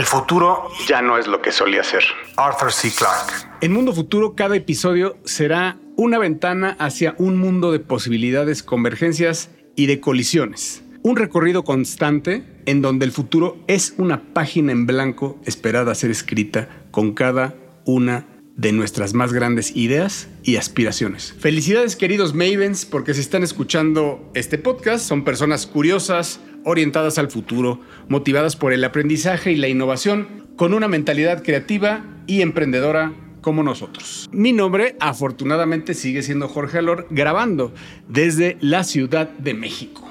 El 0.00 0.06
futuro 0.06 0.70
ya 0.88 1.02
no 1.02 1.18
es 1.18 1.26
lo 1.26 1.42
que 1.42 1.52
solía 1.52 1.84
ser. 1.84 2.02
Arthur 2.38 2.72
C. 2.72 2.90
Clarke. 2.90 3.34
En 3.60 3.70
Mundo 3.72 3.92
Futuro, 3.92 4.34
cada 4.34 4.56
episodio 4.56 5.18
será 5.26 5.76
una 5.94 6.18
ventana 6.18 6.74
hacia 6.78 7.14
un 7.18 7.36
mundo 7.36 7.70
de 7.70 7.80
posibilidades, 7.80 8.62
convergencias 8.62 9.50
y 9.76 9.84
de 9.84 10.00
colisiones. 10.00 10.82
Un 11.02 11.16
recorrido 11.16 11.64
constante 11.64 12.62
en 12.64 12.80
donde 12.80 13.04
el 13.04 13.12
futuro 13.12 13.58
es 13.66 13.92
una 13.98 14.32
página 14.32 14.72
en 14.72 14.86
blanco 14.86 15.38
esperada 15.44 15.92
a 15.92 15.94
ser 15.94 16.10
escrita 16.10 16.70
con 16.90 17.12
cada 17.12 17.54
una 17.84 18.26
de 18.56 18.72
nuestras 18.72 19.12
más 19.12 19.34
grandes 19.34 19.76
ideas 19.76 20.28
y 20.42 20.56
aspiraciones. 20.56 21.34
Felicidades 21.38 21.96
queridos 21.96 22.34
Mavens, 22.34 22.86
porque 22.86 23.12
si 23.12 23.20
están 23.20 23.42
escuchando 23.42 24.30
este 24.34 24.56
podcast 24.56 25.06
son 25.06 25.24
personas 25.24 25.66
curiosas, 25.66 26.40
orientadas 26.64 27.18
al 27.18 27.30
futuro, 27.30 27.80
motivadas 28.08 28.56
por 28.56 28.72
el 28.72 28.84
aprendizaje 28.84 29.52
y 29.52 29.56
la 29.56 29.68
innovación, 29.68 30.46
con 30.56 30.74
una 30.74 30.88
mentalidad 30.88 31.42
creativa 31.42 32.04
y 32.26 32.42
emprendedora 32.42 33.12
como 33.40 33.62
nosotros. 33.62 34.28
Mi 34.32 34.52
nombre 34.52 34.96
afortunadamente 35.00 35.94
sigue 35.94 36.22
siendo 36.22 36.48
Jorge 36.48 36.78
Alor, 36.78 37.06
grabando 37.10 37.72
desde 38.08 38.56
la 38.60 38.84
Ciudad 38.84 39.30
de 39.30 39.54
México. 39.54 40.08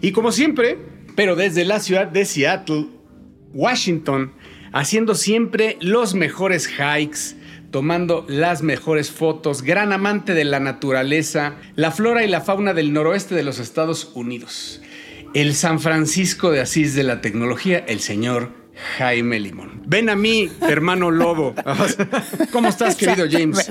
Y 0.00 0.12
como 0.12 0.32
siempre, 0.32 0.78
pero 1.14 1.36
desde 1.36 1.64
la 1.64 1.80
ciudad 1.80 2.06
de 2.06 2.24
Seattle, 2.24 2.86
Washington, 3.52 4.32
haciendo 4.72 5.14
siempre 5.14 5.76
los 5.80 6.14
mejores 6.14 6.68
hikes, 6.68 7.36
tomando 7.70 8.24
las 8.28 8.62
mejores 8.62 9.10
fotos, 9.10 9.62
gran 9.62 9.92
amante 9.92 10.34
de 10.34 10.44
la 10.44 10.60
naturaleza, 10.60 11.54
la 11.76 11.90
flora 11.90 12.24
y 12.24 12.28
la 12.28 12.40
fauna 12.40 12.74
del 12.74 12.92
noroeste 12.92 13.34
de 13.34 13.44
los 13.44 13.58
Estados 13.58 14.10
Unidos. 14.14 14.80
El 15.32 15.54
San 15.54 15.78
Francisco 15.78 16.50
de 16.50 16.60
Asís 16.60 16.96
de 16.96 17.04
la 17.04 17.20
tecnología, 17.20 17.78
el 17.78 18.00
señor 18.00 18.59
Jaime 18.98 19.40
Limón. 19.40 19.82
Ven 19.86 20.08
a 20.08 20.16
mí, 20.16 20.50
hermano 20.60 21.10
lobo. 21.10 21.54
¿Cómo 22.52 22.68
estás, 22.68 22.96
querido 22.96 23.26
James? 23.30 23.70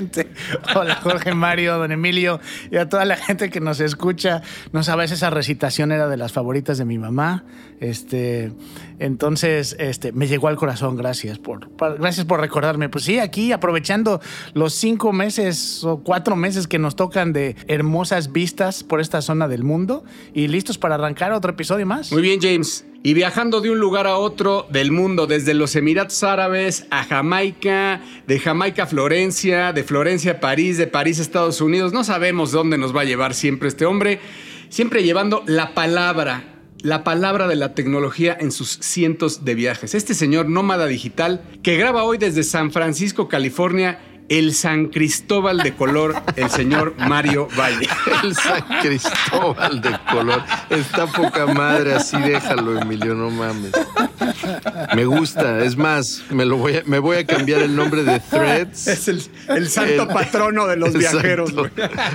Hola, 0.74 0.96
Jorge 0.96 1.34
Mario, 1.34 1.78
don 1.78 1.92
Emilio 1.92 2.40
y 2.70 2.76
a 2.76 2.88
toda 2.88 3.04
la 3.04 3.16
gente 3.16 3.50
que 3.50 3.60
nos 3.60 3.80
escucha. 3.80 4.42
No 4.72 4.82
sabes, 4.82 5.12
esa 5.12 5.30
recitación 5.30 5.92
era 5.92 6.08
de 6.08 6.16
las 6.16 6.32
favoritas 6.32 6.78
de 6.78 6.84
mi 6.84 6.98
mamá. 6.98 7.44
Este, 7.80 8.52
entonces, 8.98 9.76
este, 9.78 10.12
me 10.12 10.26
llegó 10.28 10.48
al 10.48 10.56
corazón. 10.56 10.96
Gracias 10.96 11.38
por, 11.38 11.70
gracias 11.98 12.26
por 12.26 12.40
recordarme. 12.40 12.88
Pues 12.88 13.04
sí, 13.04 13.18
aquí 13.18 13.52
aprovechando 13.52 14.20
los 14.54 14.74
cinco 14.74 15.12
meses 15.12 15.82
o 15.84 16.02
cuatro 16.02 16.36
meses 16.36 16.66
que 16.66 16.78
nos 16.78 16.96
tocan 16.96 17.32
de 17.32 17.56
hermosas 17.66 18.32
vistas 18.32 18.84
por 18.84 19.00
esta 19.00 19.22
zona 19.22 19.48
del 19.48 19.64
mundo 19.64 20.04
y 20.34 20.48
listos 20.48 20.76
para 20.76 20.96
arrancar 20.96 21.32
otro 21.32 21.52
episodio 21.52 21.86
más. 21.86 22.12
Muy 22.12 22.22
bien, 22.22 22.40
James 22.40 22.84
y 23.02 23.14
viajando 23.14 23.60
de 23.60 23.70
un 23.70 23.78
lugar 23.78 24.06
a 24.06 24.16
otro 24.16 24.66
del 24.70 24.92
mundo, 24.92 25.26
desde 25.26 25.54
los 25.54 25.74
Emiratos 25.74 26.22
Árabes 26.22 26.86
a 26.90 27.04
Jamaica, 27.04 28.02
de 28.26 28.38
Jamaica 28.38 28.82
a 28.82 28.86
Florencia, 28.86 29.72
de 29.72 29.84
Florencia 29.84 30.32
a 30.32 30.40
París, 30.40 30.76
de 30.76 30.86
París 30.86 31.18
a 31.18 31.22
Estados 31.22 31.60
Unidos. 31.62 31.92
No 31.92 32.04
sabemos 32.04 32.52
dónde 32.52 32.76
nos 32.76 32.94
va 32.94 33.02
a 33.02 33.04
llevar 33.04 33.32
siempre 33.32 33.68
este 33.68 33.86
hombre, 33.86 34.20
siempre 34.68 35.02
llevando 35.02 35.42
la 35.46 35.72
palabra, 35.72 36.60
la 36.82 37.02
palabra 37.02 37.48
de 37.48 37.56
la 37.56 37.74
tecnología 37.74 38.36
en 38.38 38.52
sus 38.52 38.68
cientos 38.68 39.46
de 39.46 39.54
viajes. 39.54 39.94
Este 39.94 40.12
señor 40.12 40.50
nómada 40.50 40.86
digital 40.86 41.42
que 41.62 41.78
graba 41.78 42.04
hoy 42.04 42.18
desde 42.18 42.42
San 42.42 42.70
Francisco, 42.70 43.28
California, 43.28 43.98
el 44.30 44.54
San 44.54 44.86
Cristóbal 44.86 45.58
de 45.58 45.74
color, 45.74 46.14
el 46.36 46.48
señor 46.50 46.94
Mario 46.96 47.48
Valle. 47.58 47.88
El 48.22 48.34
San 48.36 48.62
Cristóbal 48.80 49.80
de 49.80 49.90
color. 50.10 50.42
Está 50.70 51.06
poca 51.06 51.46
madre, 51.46 51.94
así 51.94 52.16
déjalo, 52.20 52.78
Emilio, 52.78 53.14
no 53.14 53.30
mames. 53.30 53.72
Me 54.94 55.04
gusta, 55.04 55.64
es 55.64 55.76
más, 55.76 56.22
me, 56.30 56.44
lo 56.44 56.58
voy, 56.58 56.76
a, 56.76 56.82
me 56.86 57.00
voy 57.00 57.16
a 57.16 57.26
cambiar 57.26 57.60
el 57.62 57.74
nombre 57.74 58.04
de 58.04 58.20
Threads. 58.20 58.86
Es 58.86 59.08
el, 59.08 59.68
santo 59.68 60.06
patrono 60.06 60.68
de 60.68 60.76
los 60.76 60.94
viajeros. 60.94 61.52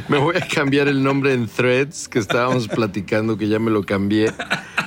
Me 0.07 0.17
voy 0.17 0.37
a 0.37 0.47
cambiar 0.47 0.87
el 0.87 1.03
nombre 1.03 1.33
en 1.33 1.47
Threads, 1.47 2.07
que 2.07 2.19
estábamos 2.19 2.69
platicando, 2.69 3.37
que 3.37 3.49
ya 3.49 3.59
me 3.59 3.71
lo 3.71 3.83
cambié 3.83 4.31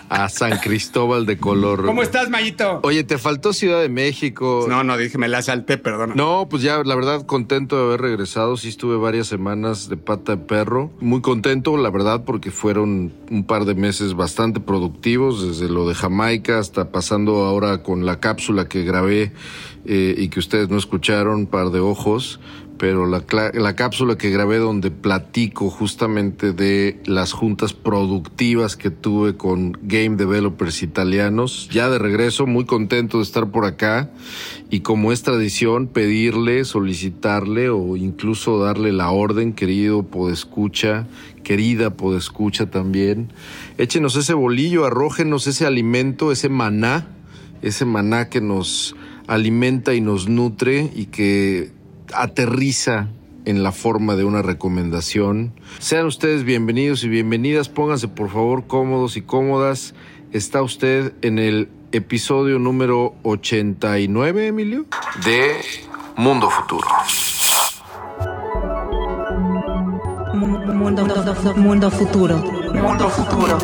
a 0.09 0.29
San 0.29 0.59
Cristóbal 0.59 1.27
de 1.27 1.39
color. 1.39 1.85
¿Cómo 1.85 2.03
estás, 2.03 2.31
Mayito? 2.31 2.81
Oye, 2.83 3.05
te 3.05 3.19
faltó 3.19 3.53
Ciudad 3.53 3.81
de 3.81 3.89
México. 3.89 4.67
No, 4.69 4.85
no, 4.85 4.97
dije, 4.97 5.19
me 5.19 5.29
la 5.29 5.43
salté, 5.43 5.79
perdona. 5.79 6.15
No, 6.15 6.49
pues 6.49 6.63
ya, 6.63 6.83
la 6.85 6.95
verdad, 6.95 7.18
contento 7.27 7.77
de 7.77 7.83
haber 7.83 8.01
regresado. 8.01 8.57
Sí 8.57 8.69
estuve 8.69 8.97
varias 8.97 9.27
semanas 9.27 9.89
de 9.89 9.97
pata 9.97 10.37
de 10.37 10.45
perro. 10.45 10.91
Muy 11.01 11.21
contento, 11.21 11.77
la 11.77 11.91
verdad, 11.91 12.25
porque 12.25 12.51
fueron 12.51 13.13
un 13.31 13.45
par 13.45 13.65
de 13.65 13.75
meses 13.75 14.15
bastante 14.15 14.61
productivos, 14.61 15.47
desde 15.47 15.73
lo 15.73 15.89
de 15.89 15.95
Jamaica 15.95 16.59
hasta 16.59 16.91
pasando 16.91 17.45
ahora 17.45 17.83
con 17.83 18.07
la 18.07 18.21
cápsula 18.21 18.69
que 18.69 18.85
grabé 18.85 19.33
eh, 19.85 20.15
y 20.17 20.29
que 20.29 20.39
ustedes 20.39 20.69
no 20.69 20.77
escucharon, 20.77 21.47
par 21.47 21.71
de 21.71 21.81
ojos 21.81 22.41
pero 22.79 23.07
la, 23.07 23.25
la, 23.53 23.77
cápsula 23.77 24.17
que 24.17 24.31
grabé 24.31 24.59
donde 24.59 24.91
platico 24.91 25.69
justamente 25.69 26.53
de 26.53 27.01
las 27.05 27.33
juntas 27.33 27.73
productivas 27.73 28.77
que 28.77 28.91
tuve 28.91 29.37
con 29.37 29.77
game 29.83 30.17
developers 30.17 30.83
italianos. 30.83 31.69
Ya 31.71 31.91
de 31.91 31.99
regreso, 31.99 32.47
muy 32.47 32.65
contento 32.65 33.19
de 33.19 33.25
estar 33.25 33.51
por 33.51 33.65
acá 33.65 34.11
y 34.71 34.81
como 34.81 35.13
es 35.13 35.23
tradición, 35.23 35.89
pedirle, 35.89 36.65
solicitarle 36.65 37.69
o 37.69 37.97
incluso 37.97 38.59
darle 38.59 38.93
la 38.93 39.11
orden, 39.11 39.53
querido 39.53 40.05
podescucha, 40.05 41.07
querida 41.43 41.91
podescucha 41.91 42.71
también. 42.71 43.33
Échenos 43.77 44.15
ese 44.17 44.35
bolillo, 44.35 44.85
arrójenos 44.85 45.47
ese 45.47 45.67
alimento, 45.67 46.31
ese 46.31 46.49
maná, 46.49 47.09
ese 47.61 47.85
maná 47.85 48.29
que 48.29 48.41
nos 48.41 48.95
alimenta 49.27 49.95
y 49.95 50.01
nos 50.01 50.29
nutre 50.29 50.91
y 50.95 51.07
que 51.07 51.71
aterriza 52.15 53.09
en 53.45 53.63
la 53.63 53.73
forma 53.73 54.15
de 54.15 54.25
una 54.25 54.43
recomendación. 54.43 55.53
Sean 55.79 56.07
ustedes 56.07 56.45
bienvenidos 56.45 57.03
y 57.05 57.09
bienvenidas, 57.09 57.69
pónganse 57.69 58.09
por 58.09 58.29
favor 58.31 58.67
cómodos 58.67 59.17
y 59.17 59.23
cómodas. 59.23 59.95
Está 60.33 60.63
usted 60.63 61.15
en 61.23 61.39
el 61.39 61.69
episodio 61.93 62.59
número 62.59 63.15
89, 63.23 64.49
Emilio, 64.49 64.85
de 65.25 65.57
Mundo 66.17 66.51
Futuro. 66.51 66.87
Mundo, 70.35 70.75
mundo 71.57 71.91
futuro. 71.91 72.37
Mundo 72.37 73.09
futuro. 73.09 73.59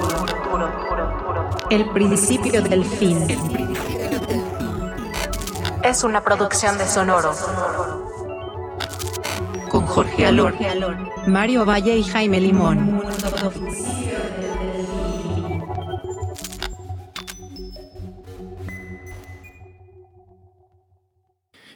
El 1.71 1.84
principio 1.91 2.62
del 2.62 2.84
fin. 2.84 3.19
Es 5.82 6.05
una 6.05 6.22
producción 6.22 6.78
de 6.78 6.87
Sonoro 6.87 8.04
con 9.75 9.87
Jorge 9.87 10.25
Alor, 10.25 10.55
Mario 11.27 11.65
Valle 11.65 11.99
y 11.99 12.05
Jaime 12.05 12.41
Limón. 12.41 13.03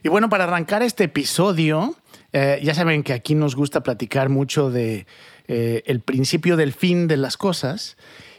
Y 0.04 0.08
bueno, 0.08 0.28
para 0.28 0.44
arrancar 0.44 0.84
este 0.84 1.02
episodio, 1.04 1.96
eh, 2.32 2.60
ya 2.62 2.72
saben 2.72 3.02
que 3.02 3.14
aquí 3.14 3.34
nos 3.34 3.56
gusta 3.56 3.82
platicar 3.82 4.28
mucho 4.28 4.70
de 4.70 5.08
eh, 5.48 5.82
el 5.86 5.98
principio 5.98 6.56
del 6.56 6.72
fin 6.72 7.08
de 7.08 7.16
las 7.16 7.36
cosas. 7.36 7.96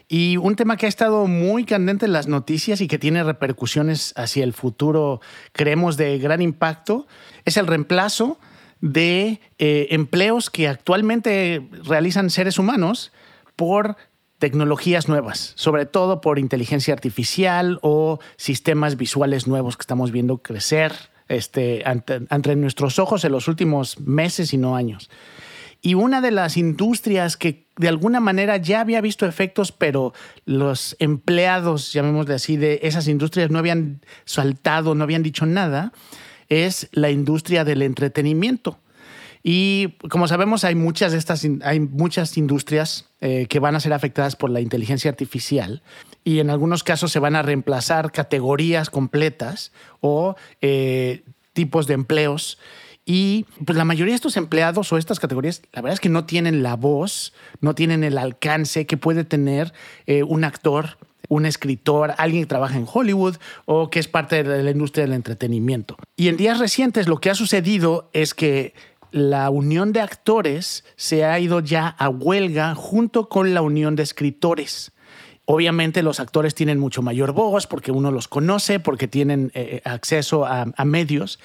Y 0.08 0.38
un 0.38 0.56
tema 0.56 0.78
que 0.78 0.86
ha 0.86 0.88
estado 0.88 1.26
muy 1.26 1.66
candente 1.66 2.06
en 2.06 2.14
las 2.14 2.28
noticias 2.28 2.80
y 2.80 2.88
que 2.88 2.98
tiene 2.98 3.22
repercusiones 3.24 4.14
hacia 4.16 4.42
el 4.42 4.54
futuro, 4.54 5.20
creemos, 5.52 5.98
de 5.98 6.18
gran 6.18 6.40
impacto, 6.40 7.06
es 7.44 7.58
el 7.58 7.66
reemplazo 7.66 8.38
de 8.80 9.40
eh, 9.58 9.88
empleos 9.90 10.50
que 10.50 10.68
actualmente 10.68 11.68
realizan 11.84 12.30
seres 12.30 12.58
humanos 12.58 13.12
por 13.56 13.96
tecnologías 14.38 15.06
nuevas, 15.06 15.52
sobre 15.56 15.86
todo 15.86 16.20
por 16.20 16.38
inteligencia 16.38 16.94
artificial 16.94 17.78
o 17.82 18.18
sistemas 18.36 18.96
visuales 18.96 19.46
nuevos 19.46 19.76
que 19.76 19.82
estamos 19.82 20.10
viendo 20.12 20.38
crecer 20.38 20.92
este, 21.28 21.84
ante, 21.84 22.56
nuestros 22.56 22.98
ojos 22.98 23.24
en 23.24 23.32
los 23.32 23.48
últimos 23.48 24.00
meses 24.00 24.52
y 24.52 24.56
no 24.56 24.76
años. 24.76 25.10
Y 25.82 25.94
una 25.94 26.20
de 26.20 26.30
las 26.30 26.56
industrias 26.56 27.36
que 27.36 27.66
de 27.76 27.88
alguna 27.88 28.20
manera 28.20 28.56
ya 28.56 28.80
había 28.80 29.00
visto 29.00 29.26
efectos, 29.26 29.72
pero 29.72 30.12
los 30.44 30.96
empleados, 30.98 31.92
llamémosle 31.92 32.34
así, 32.34 32.56
de 32.56 32.80
esas 32.82 33.08
industrias 33.08 33.50
no 33.50 33.58
habían 33.58 34.00
saltado, 34.24 34.94
no 34.94 35.04
habían 35.04 35.22
dicho 35.22 35.46
nada, 35.46 35.92
es 36.50 36.88
la 36.92 37.10
industria 37.10 37.64
del 37.64 37.80
entretenimiento. 37.80 38.78
Y 39.42 39.96
como 40.10 40.28
sabemos, 40.28 40.64
hay 40.64 40.74
muchas 40.74 41.12
de 41.12 41.18
estas, 41.18 41.46
hay 41.62 41.80
muchas 41.80 42.36
industrias 42.36 43.06
eh, 43.22 43.46
que 43.48 43.58
van 43.58 43.74
a 43.74 43.80
ser 43.80 43.94
afectadas 43.94 44.36
por 44.36 44.50
la 44.50 44.60
inteligencia 44.60 45.10
artificial 45.10 45.82
y 46.24 46.40
en 46.40 46.50
algunos 46.50 46.84
casos 46.84 47.10
se 47.10 47.18
van 47.18 47.36
a 47.36 47.42
reemplazar 47.42 48.12
categorías 48.12 48.90
completas 48.90 49.72
o 50.00 50.36
eh, 50.60 51.22
tipos 51.54 51.86
de 51.86 51.94
empleos. 51.94 52.58
Y 53.06 53.46
pues 53.64 53.78
la 53.78 53.86
mayoría 53.86 54.12
de 54.12 54.16
estos 54.16 54.36
empleados 54.36 54.92
o 54.92 54.98
estas 54.98 55.18
categorías, 55.18 55.62
la 55.72 55.80
verdad 55.80 55.94
es 55.94 56.00
que 56.00 56.10
no 56.10 56.26
tienen 56.26 56.62
la 56.62 56.76
voz, 56.76 57.32
no 57.60 57.74
tienen 57.74 58.04
el 58.04 58.18
alcance 58.18 58.86
que 58.86 58.98
puede 58.98 59.24
tener 59.24 59.72
eh, 60.06 60.22
un 60.22 60.44
actor 60.44 60.98
un 61.28 61.46
escritor, 61.46 62.14
alguien 62.18 62.42
que 62.42 62.48
trabaja 62.48 62.76
en 62.76 62.86
Hollywood 62.92 63.36
o 63.66 63.90
que 63.90 63.98
es 64.00 64.08
parte 64.08 64.42
de 64.42 64.62
la 64.62 64.70
industria 64.70 65.04
del 65.04 65.14
entretenimiento. 65.14 65.96
Y 66.16 66.28
en 66.28 66.36
días 66.36 66.58
recientes 66.58 67.08
lo 67.08 67.18
que 67.18 67.30
ha 67.30 67.34
sucedido 67.34 68.10
es 68.12 68.34
que 68.34 68.74
la 69.12 69.50
unión 69.50 69.92
de 69.92 70.00
actores 70.00 70.84
se 70.96 71.24
ha 71.24 71.38
ido 71.38 71.60
ya 71.60 71.88
a 71.88 72.08
huelga 72.08 72.74
junto 72.74 73.28
con 73.28 73.54
la 73.54 73.62
unión 73.62 73.96
de 73.96 74.02
escritores. 74.02 74.92
Obviamente 75.52 76.04
los 76.04 76.20
actores 76.20 76.54
tienen 76.54 76.78
mucho 76.78 77.02
mayor 77.02 77.32
voz 77.32 77.66
porque 77.66 77.90
uno 77.90 78.12
los 78.12 78.28
conoce, 78.28 78.78
porque 78.78 79.08
tienen 79.08 79.50
eh, 79.54 79.82
acceso 79.84 80.46
a, 80.46 80.66
medios. 80.84 81.40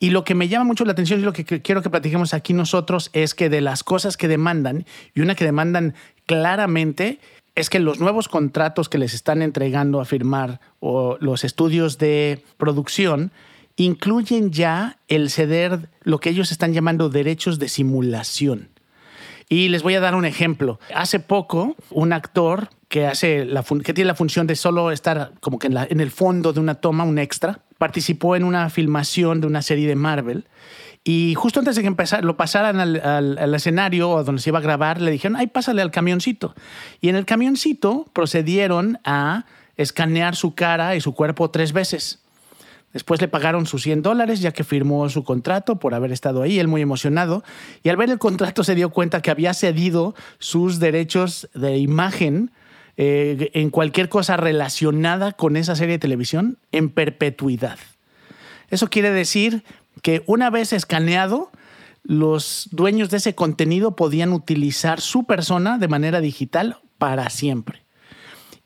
Y 0.00 0.10
lo 0.10 0.24
que 0.24 0.34
me 0.34 0.48
llama 0.48 0.64
mucho 0.64 0.84
la 0.84 0.90
atención 0.90 1.20
y 1.20 1.22
lo 1.22 1.32
que 1.32 1.44
quiero 1.44 1.80
que 1.80 1.88
platiquemos 1.88 2.34
aquí 2.34 2.52
nosotros 2.52 3.10
es 3.12 3.32
que 3.34 3.48
de 3.48 3.60
las 3.60 3.84
cosas 3.84 4.16
que 4.16 4.26
demandan, 4.26 4.86
y 5.14 5.20
una 5.20 5.36
que 5.36 5.44
demandan 5.44 5.94
claramente, 6.26 7.20
es 7.54 7.70
que 7.70 7.78
los 7.78 8.00
nuevos 8.00 8.28
contratos 8.28 8.88
que 8.88 8.98
les 8.98 9.14
están 9.14 9.42
entregando 9.42 10.00
a 10.00 10.04
firmar 10.04 10.60
o 10.80 11.16
los 11.20 11.44
estudios 11.44 11.98
de 11.98 12.44
producción 12.56 13.30
incluyen 13.76 14.52
ya 14.52 14.98
el 15.08 15.30
ceder 15.30 15.88
lo 16.02 16.18
que 16.18 16.30
ellos 16.30 16.52
están 16.52 16.72
llamando 16.72 17.10
derechos 17.10 17.58
de 17.58 17.68
simulación. 17.68 18.68
Y 19.48 19.68
les 19.68 19.82
voy 19.82 19.94
a 19.94 20.00
dar 20.00 20.14
un 20.14 20.24
ejemplo. 20.24 20.80
Hace 20.94 21.20
poco, 21.20 21.76
un 21.90 22.12
actor 22.12 22.70
que, 22.88 23.06
hace 23.06 23.46
que 23.84 23.94
tiene 23.94 24.08
la 24.08 24.14
función 24.14 24.46
de 24.46 24.56
solo 24.56 24.90
estar 24.90 25.32
como 25.40 25.58
que 25.58 25.66
en 25.66 26.00
el 26.00 26.10
fondo 26.10 26.52
de 26.52 26.60
una 26.60 26.76
toma, 26.76 27.04
un 27.04 27.18
extra, 27.18 27.60
participó 27.78 28.36
en 28.36 28.44
una 28.44 28.70
filmación 28.70 29.40
de 29.40 29.46
una 29.46 29.62
serie 29.62 29.86
de 29.86 29.96
Marvel 29.96 30.46
y 31.04 31.34
justo 31.34 31.60
antes 31.60 31.76
de 31.76 31.82
que 31.82 31.88
empezar, 31.88 32.24
lo 32.24 32.38
pasaran 32.38 32.80
al, 32.80 33.54
escenario 33.54 34.24
donde 34.24 34.40
se 34.40 34.48
iba 34.48 34.58
a 34.58 34.62
grabar, 34.62 35.02
le 35.02 35.10
dijeron, 35.10 35.36
ay, 35.36 35.48
pásale 35.48 35.82
al 35.82 35.90
camioncito. 35.90 36.54
Y 37.02 37.10
en 37.10 37.16
el 37.16 37.26
camioncito 37.26 38.06
procedieron 38.14 38.98
a 39.04 39.44
escanear 39.76 40.34
su 40.34 40.54
cara 40.54 40.96
y 40.96 41.02
su 41.02 41.14
cuerpo 41.14 41.50
tres 41.50 41.74
veces. 41.74 42.20
Después 42.94 43.20
le 43.20 43.28
pagaron 43.28 43.66
sus 43.66 43.82
100 43.82 44.00
dólares 44.02 44.40
ya 44.40 44.52
que 44.52 44.64
firmó 44.64 45.06
su 45.10 45.24
contrato 45.24 45.76
por 45.76 45.94
haber 45.94 46.10
estado 46.10 46.42
ahí, 46.42 46.58
él 46.58 46.68
muy 46.68 46.80
emocionado. 46.80 47.44
Y 47.82 47.90
al 47.90 47.98
ver 47.98 48.08
el 48.08 48.18
contrato 48.18 48.64
se 48.64 48.74
dio 48.74 48.88
cuenta 48.88 49.20
que 49.20 49.30
había 49.30 49.52
cedido 49.52 50.14
sus 50.38 50.78
derechos 50.78 51.50
de 51.54 51.76
imagen 51.76 52.50
eh, 52.96 53.50
en 53.52 53.68
cualquier 53.68 54.08
cosa 54.08 54.38
relacionada 54.38 55.32
con 55.32 55.56
esa 55.56 55.74
serie 55.74 55.96
de 55.96 55.98
televisión 55.98 56.56
en 56.72 56.88
perpetuidad. 56.88 57.78
Eso 58.70 58.88
quiere 58.88 59.10
decir 59.10 59.64
que 60.04 60.22
una 60.26 60.50
vez 60.50 60.74
escaneado, 60.74 61.50
los 62.02 62.68
dueños 62.70 63.08
de 63.08 63.16
ese 63.16 63.34
contenido 63.34 63.96
podían 63.96 64.34
utilizar 64.34 65.00
su 65.00 65.24
persona 65.24 65.78
de 65.78 65.88
manera 65.88 66.20
digital 66.20 66.76
para 66.98 67.30
siempre. 67.30 67.84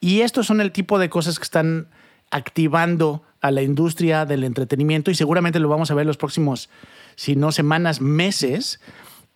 Y 0.01 0.23
estos 0.23 0.49
son 0.49 0.61
el 0.61 0.73
tipo 0.73 0.99
de 0.99 1.09
cosas 1.09 1.39
que 1.39 1.45
están 1.45 1.87
activando 2.33 3.23
a 3.41 3.53
la 3.53 3.63
industria 3.63 4.27
del 4.27 4.43
entretenimiento 4.43 5.13
y 5.13 5.15
seguramente 5.15 5.61
lo 5.61 5.69
vamos 5.69 5.93
a 5.93 5.95
ver 5.95 6.07
los 6.07 6.17
próximos, 6.17 6.71
si 7.15 7.37
no 7.37 7.53
semanas, 7.53 8.01
meses, 8.01 8.81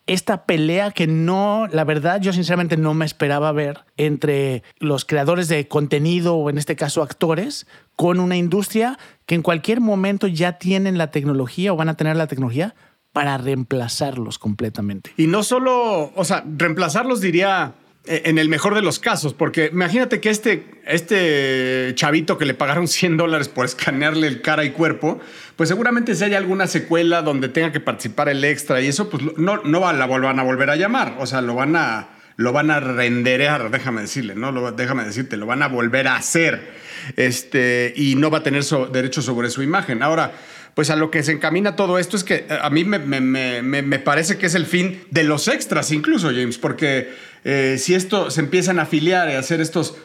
esta 0.05 0.45
pelea 0.45 0.91
que 0.91 1.07
no, 1.07 1.67
la 1.71 1.83
verdad, 1.85 2.19
yo 2.19 2.33
sinceramente 2.33 2.75
no 2.75 2.93
me 2.93 3.05
esperaba 3.05 3.51
ver 3.51 3.81
entre 3.95 4.63
los 4.79 5.05
creadores 5.05 5.47
de 5.47 5.67
contenido 5.67 6.35
o 6.35 6.49
en 6.49 6.57
este 6.57 6.75
caso 6.75 7.01
actores 7.01 7.67
con 7.95 8.19
una 8.19 8.35
industria 8.35 8.97
que 9.25 9.35
en 9.35 9.41
cualquier 9.41 9.79
momento 9.79 10.27
ya 10.27 10.57
tienen 10.57 10.97
la 10.97 11.11
tecnología 11.11 11.71
o 11.71 11.77
van 11.77 11.89
a 11.89 11.95
tener 11.95 12.17
la 12.17 12.27
tecnología 12.27 12.75
para 13.13 13.37
reemplazarlos 13.37 14.39
completamente. 14.39 15.13
Y 15.15 15.27
no 15.27 15.43
solo, 15.43 16.11
o 16.15 16.25
sea, 16.25 16.43
reemplazarlos 16.57 17.21
diría 17.21 17.75
eh, 18.05 18.23
en 18.25 18.37
el 18.37 18.49
mejor 18.49 18.75
de 18.75 18.81
los 18.81 18.99
casos, 18.99 19.33
porque 19.33 19.69
imagínate 19.71 20.19
que 20.19 20.29
este, 20.29 20.81
este 20.85 21.93
chavito 21.95 22.37
que 22.37 22.45
le 22.45 22.53
pagaron 22.53 22.89
100 22.89 23.15
dólares 23.15 23.47
por 23.47 23.65
escanearle 23.65 24.27
el 24.27 24.41
cara 24.41 24.65
y 24.65 24.71
cuerpo, 24.71 25.21
pues 25.55 25.69
seguramente 25.69 26.15
si 26.15 26.23
hay 26.23 26.33
alguna 26.33 26.67
secuela 26.67 27.21
donde 27.21 27.49
tenga 27.49 27.71
que 27.71 27.79
participar 27.79 28.29
el 28.29 28.43
extra 28.43 28.81
y 28.81 28.87
eso, 28.87 29.09
pues 29.09 29.23
no, 29.37 29.61
no 29.63 29.93
la 29.93 30.05
van 30.05 30.39
a 30.39 30.43
volver 30.43 30.69
a 30.69 30.75
llamar, 30.75 31.15
o 31.19 31.25
sea, 31.25 31.41
lo 31.41 31.55
van 31.55 31.75
a, 31.75 32.09
lo 32.37 32.51
van 32.51 32.71
a 32.71 32.79
renderear, 32.79 33.69
déjame 33.69 34.01
decirle, 34.01 34.35
¿no? 34.35 34.71
Déjame 34.71 35.05
decirte, 35.05 35.37
lo 35.37 35.45
van 35.45 35.61
a 35.61 35.67
volver 35.67 36.07
a 36.07 36.15
hacer, 36.15 36.71
este, 37.15 37.93
y 37.95 38.15
no 38.15 38.31
va 38.31 38.39
a 38.39 38.43
tener 38.43 38.63
derecho 38.91 39.21
sobre 39.21 39.49
su 39.49 39.61
imagen. 39.61 40.01
Ahora, 40.01 40.31
pues 40.73 40.89
a 40.89 40.95
lo 40.95 41.11
que 41.11 41.21
se 41.21 41.33
encamina 41.33 41.75
todo 41.75 41.99
esto 41.99 42.17
es 42.17 42.23
que 42.23 42.47
a 42.49 42.69
mí 42.71 42.83
me, 42.83 42.99
me 42.99 43.99
parece 43.99 44.37
que 44.37 44.47
es 44.47 44.55
el 44.55 44.65
fin 44.65 45.03
de 45.11 45.23
los 45.23 45.47
extras 45.47 45.91
incluso, 45.91 46.29
James, 46.29 46.57
porque 46.57 47.13
eh, 47.43 47.75
si 47.77 47.93
esto 47.93 48.31
se 48.31 48.41
empiezan 48.41 48.79
a 48.79 48.83
afiliar 48.83 49.29
y 49.29 49.33
a 49.33 49.39
hacer 49.39 49.61
estos 49.61 49.95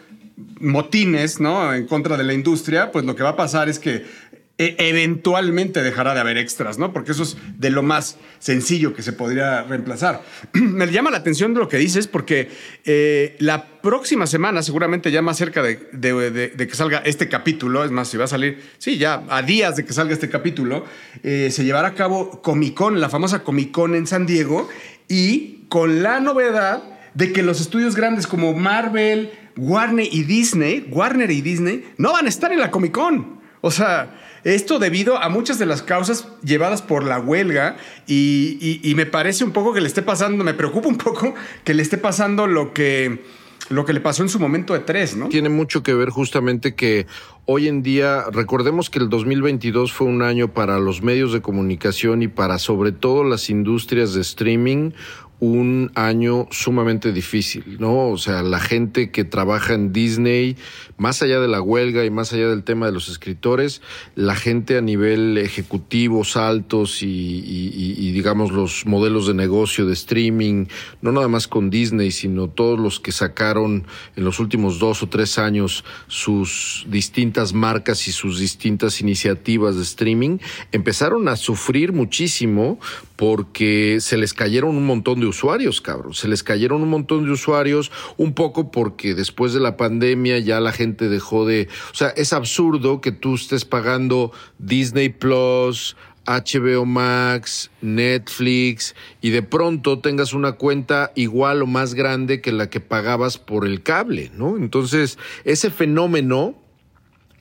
motines 0.61 1.41
¿no? 1.41 1.73
en 1.73 1.87
contra 1.87 2.17
de 2.17 2.25
la 2.25 2.33
industria, 2.33 2.91
pues 2.91 3.05
lo 3.05 3.15
que 3.15 3.23
va 3.23 3.31
a 3.31 3.37
pasar 3.37 3.69
es 3.69 3.79
que 3.79 4.05
eventualmente 4.59 5.85
dejará 5.85 6.15
de 6.15 6.21
haber 6.21 6.37
extras, 6.37 6.79
¿no? 6.79 6.93
Porque 6.93 7.13
eso 7.13 7.23
es 7.23 7.37
de 7.57 7.71
lo 7.71 7.85
más 7.85 8.17
sencillo 8.41 8.93
que 8.93 9.03
se 9.03 9.13
podría 9.13 9.63
reemplazar. 9.63 10.23
Me 10.53 10.87
llama 10.89 11.13
la 11.13 11.19
atención 11.19 11.55
de 11.55 11.61
lo 11.61 11.69
que 11.69 11.77
dices 11.77 12.09
porque 12.09 12.51
eh, 12.85 13.37
la 13.39 13.81
próxima 13.81 14.27
semana, 14.27 14.65
seguramente 14.65 15.13
ya 15.13 15.23
más 15.23 15.37
cerca 15.37 15.63
de, 15.63 15.79
que 16.57 16.75
salga 16.75 16.99
este 16.99 17.29
capítulo, 17.29 17.85
es 17.85 17.93
más, 17.93 18.09
si 18.09 18.17
va 18.17 18.25
a 18.25 18.29
salir, 18.29 18.61
sí, 18.79 18.99
ya 18.99 19.23
a 19.29 19.43
días 19.43 19.77
de 19.77 19.85
que 19.85 19.93
salga 19.93 20.13
este 20.13 20.29
capítulo, 20.29 20.85
eh, 21.23 21.51
se 21.53 21.65
llevará 21.65 21.89
a 21.89 21.95
cabo 21.95 22.43
Comic 22.43 22.75
Con, 22.75 23.01
la 23.01 23.09
famosa 23.09 23.45
Comic 23.45 23.71
Con 23.71 23.95
en 23.95 24.09
San 24.09 24.27
Diego, 24.27 24.69
y 25.07 25.67
con 25.69 26.03
la 26.03 26.19
novedad 26.19 26.83
de 27.15 27.33
que 27.33 27.45
los 27.45 27.61
estudios 27.61 27.95
grandes 27.95 28.27
como 28.27 28.55
Marvel, 28.55 29.31
Warner 29.57 30.09
y 30.11 30.25
Disney, 30.25 30.87
Warner 30.91 31.31
y 31.31 31.43
Disney, 31.43 31.85
no 31.97 32.13
van 32.13 32.27
a 32.27 32.29
estar 32.29 32.53
en 32.53 32.59
la 32.59 32.73
Comic 32.73 32.93
Con. 32.93 33.39
O 33.61 33.71
sea, 33.71 34.18
esto 34.45 34.79
debido 34.79 35.23
a 35.23 35.29
muchas 35.29 35.59
de 35.59 35.67
las 35.67 35.83
causas 35.83 36.29
llevadas 36.43 36.83
por 36.83 37.05
la 37.05 37.19
huelga 37.19 37.77
y, 38.07 38.93
me 38.97 39.07
parece 39.07 39.45
un 39.45 39.53
poco 39.53 39.73
que 39.73 39.81
le 39.81 39.87
esté 39.87 40.03
pasando, 40.03 40.43
me 40.43 40.55
preocupa 40.55 40.89
un 40.89 40.99
poco 40.99 41.35
que 41.65 41.75
le 41.75 41.83
esté 41.83 41.99
pasando 41.99 42.47
lo 42.47 42.73
que 42.73 43.23
lo 43.71 43.85
que 43.85 43.93
le 43.93 44.01
pasó 44.01 44.23
en 44.23 44.31
su 44.31 44.41
momento 44.41 44.73
de 44.73 44.81
tres, 44.81 45.15
¿no? 45.15 45.29
Tiene 45.29 45.51
mucho 45.51 45.83
que 45.83 45.93
ver 45.93 46.09
justamente 46.09 46.75
que 46.75 47.07
hoy 47.45 47.69
en 47.69 47.83
día, 47.83 48.25
recordemos 48.33 48.89
que 48.89 48.99
el 48.99 49.11
2022 49.11 49.93
fue 49.93 50.07
un 50.07 50.23
año 50.23 50.49
para 50.49 50.79
los 50.79 51.03
medios 51.03 51.35
de 51.35 51.43
comunicación 51.43 52.23
y 52.23 52.29
para 52.29 52.59
sobre 52.59 52.93
todo 52.93 53.25
las 53.25 53.51
industrias 53.51 54.15
de 54.15 54.23
streaming, 54.23 54.93
un 55.41 55.93
año 55.95 56.49
sumamente 56.51 57.13
difícil, 57.13 57.77
¿no? 57.79 58.09
O 58.09 58.19
sea, 58.19 58.43
la 58.43 58.59
gente 58.59 59.11
que 59.11 59.25
trabaja 59.25 59.75
en 59.75 59.93
Disney, 59.93 60.57
más 60.97 61.23
allá 61.23 61.41
de 61.41 61.49
la 61.49 61.63
huelga 61.63 62.05
y 62.05 62.11
más 62.11 62.33
allá 62.33 62.49
del 62.49 62.65
tema 62.65 62.87
de 62.87 62.93
los 62.93 63.09
escritores, 63.09 63.81
la 64.17 64.35
gente 64.35 64.77
a 64.77 64.81
nivel 64.81 65.39
ejecutivo, 65.39 66.25
altos 66.35 67.03
y, 67.03 67.07
y, 67.07 68.13
digamos 68.13 68.53
los 68.53 68.87
modelos 68.87 69.27
de 69.27 69.35
negocio 69.35 69.87
de 69.87 69.93
streaming, 69.93 70.67
no 71.01 71.13
nada 71.13 71.29
más 71.29 71.47
con 71.47 71.71
Disney, 71.71 72.11
sino 72.11 72.49
todos 72.49 72.79
los 72.79 73.01
que 73.01 73.13
sacaron 73.13 73.87
en 74.17 74.25
los 74.25 74.41
últimos 74.41 74.79
dos 74.79 75.03
o 75.03 75.09
tres 75.09 75.39
años 75.39 75.85
sus 76.09 76.87
distintas 76.89 77.53
marcas 77.53 78.09
y 78.09 78.13
sus 78.13 78.39
distintas 78.39 79.01
iniciativas 79.01 79.77
de 79.77 79.83
streaming, 79.83 80.39
empezaron 80.73 81.29
a 81.29 81.37
sufrir 81.37 81.93
muchísimo 81.93 82.79
porque 83.17 83.99
se 84.01 84.17
les 84.17 84.33
cayeron 84.33 84.77
un 84.77 84.87
montón 84.87 85.21
de 85.21 85.27
usuarios, 85.29 85.81
cabrón. 85.81 86.15
Se 86.15 86.29
les 86.29 86.43
cayeron 86.43 86.83
un 86.83 86.89
montón 86.89 87.25
de 87.25 87.33
usuarios, 87.33 87.91
un 88.17 88.35
poco 88.35 88.71
porque 88.71 89.15
después 89.15 89.53
de 89.53 89.61
la 89.61 89.77
pandemia 89.77 90.39
ya 90.39 90.61
la 90.61 90.73
gente 90.73 91.09
dejó 91.09 91.47
de. 91.47 91.69
O 91.93 91.95
sea, 91.95 92.09
es 92.09 92.33
absurdo 92.33 93.01
que 93.01 93.13
tú 93.13 93.35
estés 93.35 93.65
pagando 93.65 94.33
Disney 94.59 95.09
Plus, 95.09 95.97
HBO 96.29 96.85
Max, 96.85 97.71
Netflix 97.81 98.95
y 99.23 99.31
de 99.31 99.43
pronto 99.43 100.01
tengas 100.01 100.35
una 100.35 100.53
cuenta 100.53 101.11
igual 101.15 101.63
o 101.63 101.67
más 101.67 101.95
grande 101.95 102.43
que 102.43 102.53
la 102.53 102.69
que 102.69 102.81
pagabas 102.81 103.39
por 103.39 103.67
el 103.67 103.83
cable, 103.83 104.31
¿no? 104.35 104.57
Entonces, 104.59 105.19
ese 105.45 105.71
fenómeno 105.71 106.55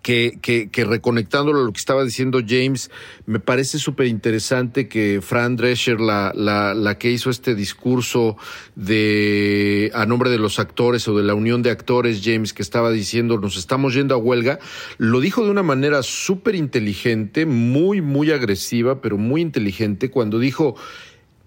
que, 0.07 0.85
reconectándolo 0.85 1.59
a 1.59 1.63
lo 1.63 1.73
que 1.73 1.79
estaba 1.79 2.03
diciendo 2.05 2.39
James, 2.47 2.89
me 3.25 3.39
parece 3.39 3.77
súper 3.77 4.07
interesante 4.07 4.87
que 4.87 5.19
Fran 5.21 5.57
Drescher, 5.57 5.99
la, 5.99 6.31
la, 6.33 6.73
la, 6.73 6.97
que 6.97 7.11
hizo 7.11 7.29
este 7.29 7.55
discurso 7.55 8.37
de 8.75 9.91
a 9.93 10.05
nombre 10.05 10.29
de 10.29 10.39
los 10.39 10.59
actores 10.59 11.07
o 11.09 11.17
de 11.17 11.23
la 11.23 11.35
unión 11.35 11.61
de 11.61 11.71
actores, 11.71 12.21
James, 12.23 12.53
que 12.53 12.61
estaba 12.61 12.91
diciendo 12.91 13.37
nos 13.37 13.57
estamos 13.57 13.93
yendo 13.93 14.15
a 14.15 14.17
huelga, 14.17 14.59
lo 14.97 15.19
dijo 15.19 15.43
de 15.43 15.51
una 15.51 15.63
manera 15.63 16.01
súper 16.03 16.55
inteligente, 16.55 17.45
muy, 17.45 18.01
muy 18.01 18.31
agresiva, 18.31 19.01
pero 19.01 19.17
muy 19.17 19.41
inteligente, 19.41 20.09
cuando 20.09 20.39
dijo 20.39 20.75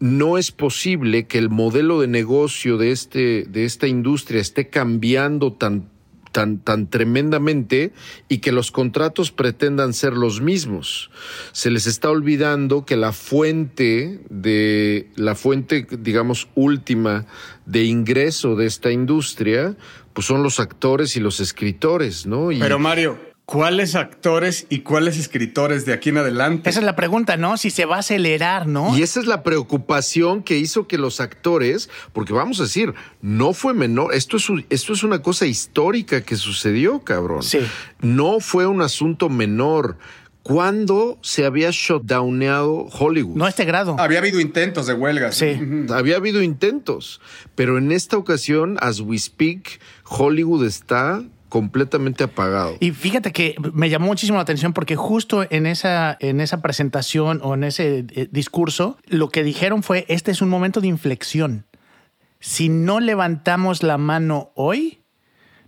no 0.01 0.39
es 0.39 0.51
posible 0.51 1.27
que 1.27 1.37
el 1.37 1.51
modelo 1.51 2.01
de 2.01 2.09
negocio 2.09 2.79
de, 2.79 2.91
este, 2.91 3.45
de 3.45 3.67
esta 3.67 3.87
industria 3.87 4.41
esté 4.41 4.71
cambiando 4.71 5.53
tan 5.53 5.91
tan, 6.33 6.59
tan 6.59 6.89
tremendamente 6.89 7.93
y 8.29 8.39
que 8.39 8.53
los 8.53 8.71
contratos 8.71 9.31
pretendan 9.31 9.93
ser 9.93 10.13
los 10.13 10.41
mismos. 10.41 11.11
Se 11.53 11.71
les 11.71 11.87
está 11.87 12.11
olvidando 12.11 12.85
que 12.85 12.97
la 12.97 13.13
fuente 13.13 14.21
de, 14.29 15.09
la 15.17 15.35
fuente, 15.35 15.87
digamos, 15.99 16.49
última 16.55 17.27
de 17.67 17.85
ingreso 17.85 18.57
de 18.57 18.67
esta 18.67 18.91
industria, 18.91 19.77
pues 20.13 20.27
son 20.27 20.43
los 20.43 20.61
actores 20.61 21.17
y 21.17 21.21
los 21.21 21.41
escritores, 21.41 22.27
¿no? 22.27 22.49
Pero 22.59 22.79
Mario, 22.79 23.19
¿Cuáles 23.51 23.97
actores 23.97 24.69
y 24.69 24.83
cuáles 24.83 25.19
escritores 25.19 25.85
de 25.85 25.93
aquí 25.93 26.11
en 26.11 26.19
adelante? 26.19 26.71
Esa 26.71 26.79
es 26.79 26.87
la 26.87 26.95
pregunta, 26.95 27.37
¿no? 27.37 27.57
Si 27.57 27.71
se 27.71 27.85
va 27.85 27.97
a 27.97 27.99
acelerar, 27.99 28.69
¿no? 28.69 28.97
Y 28.97 29.03
esa 29.03 29.19
es 29.19 29.27
la 29.27 29.43
preocupación 29.43 30.45
que 30.45 30.57
hizo 30.57 30.87
que 30.87 30.99
los 30.99 31.19
actores, 31.19 31.91
porque 32.13 32.33
vamos 32.33 32.61
a 32.61 32.63
decir, 32.63 32.95
no 33.23 33.53
fue 33.53 33.75
menor, 33.75 34.15
esto 34.15 34.37
es, 34.37 34.47
esto 34.69 34.93
es 34.93 35.03
una 35.03 35.21
cosa 35.21 35.47
histórica 35.47 36.21
que 36.21 36.37
sucedió, 36.37 37.01
cabrón. 37.01 37.43
Sí. 37.43 37.59
No 37.99 38.39
fue 38.39 38.69
un 38.69 38.83
asunto 38.83 39.29
menor. 39.29 39.99
¿Cuándo 40.45 41.19
se 41.21 41.45
había 41.45 41.71
shutdowneado 41.73 42.87
Hollywood? 42.87 43.37
No 43.37 43.47
a 43.47 43.49
este 43.49 43.65
grado. 43.65 43.97
Había 43.99 44.21
habido 44.21 44.39
intentos 44.39 44.87
de 44.87 44.95
huelga. 44.95 45.33
Sí. 45.33 45.59
Había 45.91 46.19
habido 46.19 46.41
intentos, 46.41 47.21
pero 47.57 47.79
en 47.79 47.91
esta 47.91 48.17
ocasión, 48.17 48.77
as 48.81 49.01
we 49.01 49.19
speak, 49.19 49.81
Hollywood 50.05 50.65
está 50.65 51.25
completamente 51.51 52.25
apagado. 52.25 52.77
Y 52.81 52.93
fíjate 52.93 53.33
que 53.33 53.55
me 53.75 53.91
llamó 53.91 54.07
muchísimo 54.07 54.37
la 54.37 54.43
atención 54.43 54.73
porque 54.73 54.97
justo 54.97 55.45
en 55.51 55.67
esa, 55.67 56.17
en 56.21 56.41
esa 56.41 56.63
presentación 56.63 57.41
o 57.43 57.53
en 57.53 57.65
ese 57.65 58.07
eh, 58.09 58.29
discurso, 58.31 58.97
lo 59.07 59.29
que 59.29 59.45
dijeron 59.45 59.83
fue, 59.83 60.07
este 60.09 60.31
es 60.31 60.41
un 60.41 60.49
momento 60.49 60.81
de 60.81 60.89
inflexión. 60.89 61.67
Si 62.39 62.71
no 62.71 63.01
levantamos 63.01 63.83
la 63.83 63.99
mano 63.99 64.51
hoy, 64.55 65.00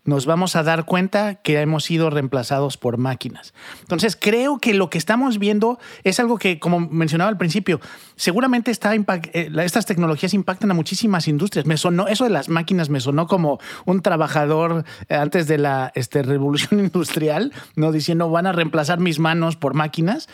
nos 0.04 0.26
vamos 0.26 0.56
a 0.56 0.62
dar 0.62 0.84
cuenta 0.84 1.36
que 1.36 1.60
hemos 1.60 1.84
sido 1.84 2.10
reemplazados 2.10 2.76
por 2.76 2.96
máquinas. 2.98 3.54
Entonces, 3.80 4.16
creo 4.16 4.58
que 4.58 4.74
lo 4.74 4.90
que 4.90 4.98
estamos 4.98 5.38
viendo 5.38 5.78
es 6.02 6.18
algo 6.18 6.38
que, 6.38 6.58
como 6.58 6.80
mencionaba 6.80 7.28
al 7.28 7.38
principio, 7.38 7.80
seguramente 8.16 8.72
eh, 8.72 9.50
estas 9.62 9.86
tecnologías 9.86 10.34
impactan 10.34 10.70
a 10.70 10.74
muchísimas 10.74 11.28
industrias. 11.28 11.66
Me 11.66 11.76
sonó, 11.76 12.08
eso 12.08 12.24
de 12.24 12.30
las 12.30 12.48
máquinas 12.48 12.88
me 12.90 13.00
sonó 13.00 13.26
como 13.26 13.60
un 13.84 14.02
trabajador 14.02 14.84
eh, 15.08 15.14
antes 15.14 15.46
de 15.46 15.58
la 15.58 15.92
este, 15.94 16.22
revolución 16.22 16.80
industrial, 16.80 17.52
¿no? 17.76 17.92
Diciendo, 17.92 18.28
van 18.30 18.46
a 18.46 18.52
reemplazar 18.52 18.98
mis 18.98 19.18
manos 19.18 19.56
por 19.56 19.74
máquinas. 19.74 20.28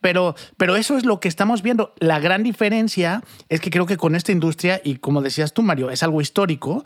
Pero, 0.00 0.36
pero 0.56 0.76
eso 0.76 0.96
es 0.96 1.04
lo 1.04 1.18
que 1.18 1.26
estamos 1.26 1.62
viendo. 1.62 1.92
La 1.98 2.20
gran 2.20 2.44
diferencia 2.44 3.22
es 3.48 3.60
que 3.60 3.70
creo 3.70 3.86
que 3.86 3.96
con 3.96 4.14
esta 4.14 4.30
industria, 4.30 4.80
y 4.84 4.96
como 4.96 5.22
decías 5.22 5.52
tú, 5.52 5.62
Mario, 5.62 5.90
es 5.90 6.04
algo 6.04 6.20
histórico, 6.20 6.84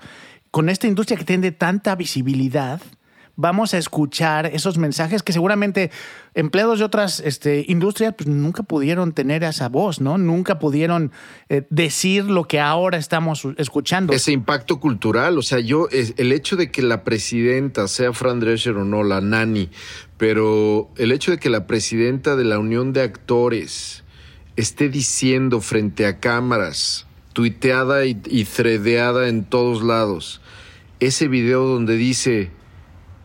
con 0.52 0.68
esta 0.68 0.86
industria 0.86 1.18
que 1.18 1.24
tiene 1.24 1.50
tanta 1.50 1.96
visibilidad, 1.96 2.80
vamos 3.36 3.72
a 3.72 3.78
escuchar 3.78 4.44
esos 4.46 4.76
mensajes 4.76 5.22
que 5.22 5.32
seguramente 5.32 5.90
empleados 6.34 6.78
de 6.78 6.84
otras 6.84 7.20
este, 7.20 7.64
industrias 7.68 8.14
pues, 8.14 8.28
nunca 8.28 8.62
pudieron 8.62 9.12
tener 9.12 9.44
esa 9.44 9.70
voz, 9.70 10.02
¿no? 10.02 10.18
Nunca 10.18 10.58
pudieron 10.58 11.10
eh, 11.48 11.66
decir 11.70 12.26
lo 12.26 12.46
que 12.46 12.60
ahora 12.60 12.98
estamos 12.98 13.48
escuchando. 13.56 14.12
Ese 14.12 14.32
impacto 14.32 14.78
cultural, 14.78 15.38
o 15.38 15.42
sea, 15.42 15.58
yo, 15.58 15.88
el 15.90 16.32
hecho 16.32 16.56
de 16.56 16.70
que 16.70 16.82
la 16.82 17.02
presidenta, 17.02 17.88
sea 17.88 18.12
Fran 18.12 18.38
Drescher 18.38 18.76
o 18.76 18.84
no, 18.84 19.02
la 19.02 19.22
nani, 19.22 19.70
pero 20.18 20.90
el 20.98 21.12
hecho 21.12 21.30
de 21.30 21.38
que 21.38 21.48
la 21.48 21.66
presidenta 21.66 22.36
de 22.36 22.44
la 22.44 22.58
Unión 22.58 22.92
de 22.92 23.00
Actores 23.00 24.04
esté 24.56 24.90
diciendo 24.90 25.62
frente 25.62 26.04
a 26.04 26.20
cámaras, 26.20 27.06
tuiteada 27.32 28.04
y, 28.04 28.20
y 28.28 28.46
en 29.26 29.44
todos 29.44 29.82
lados, 29.82 30.41
ese 31.06 31.26
video 31.26 31.64
donde 31.64 31.96
dice, 31.96 32.50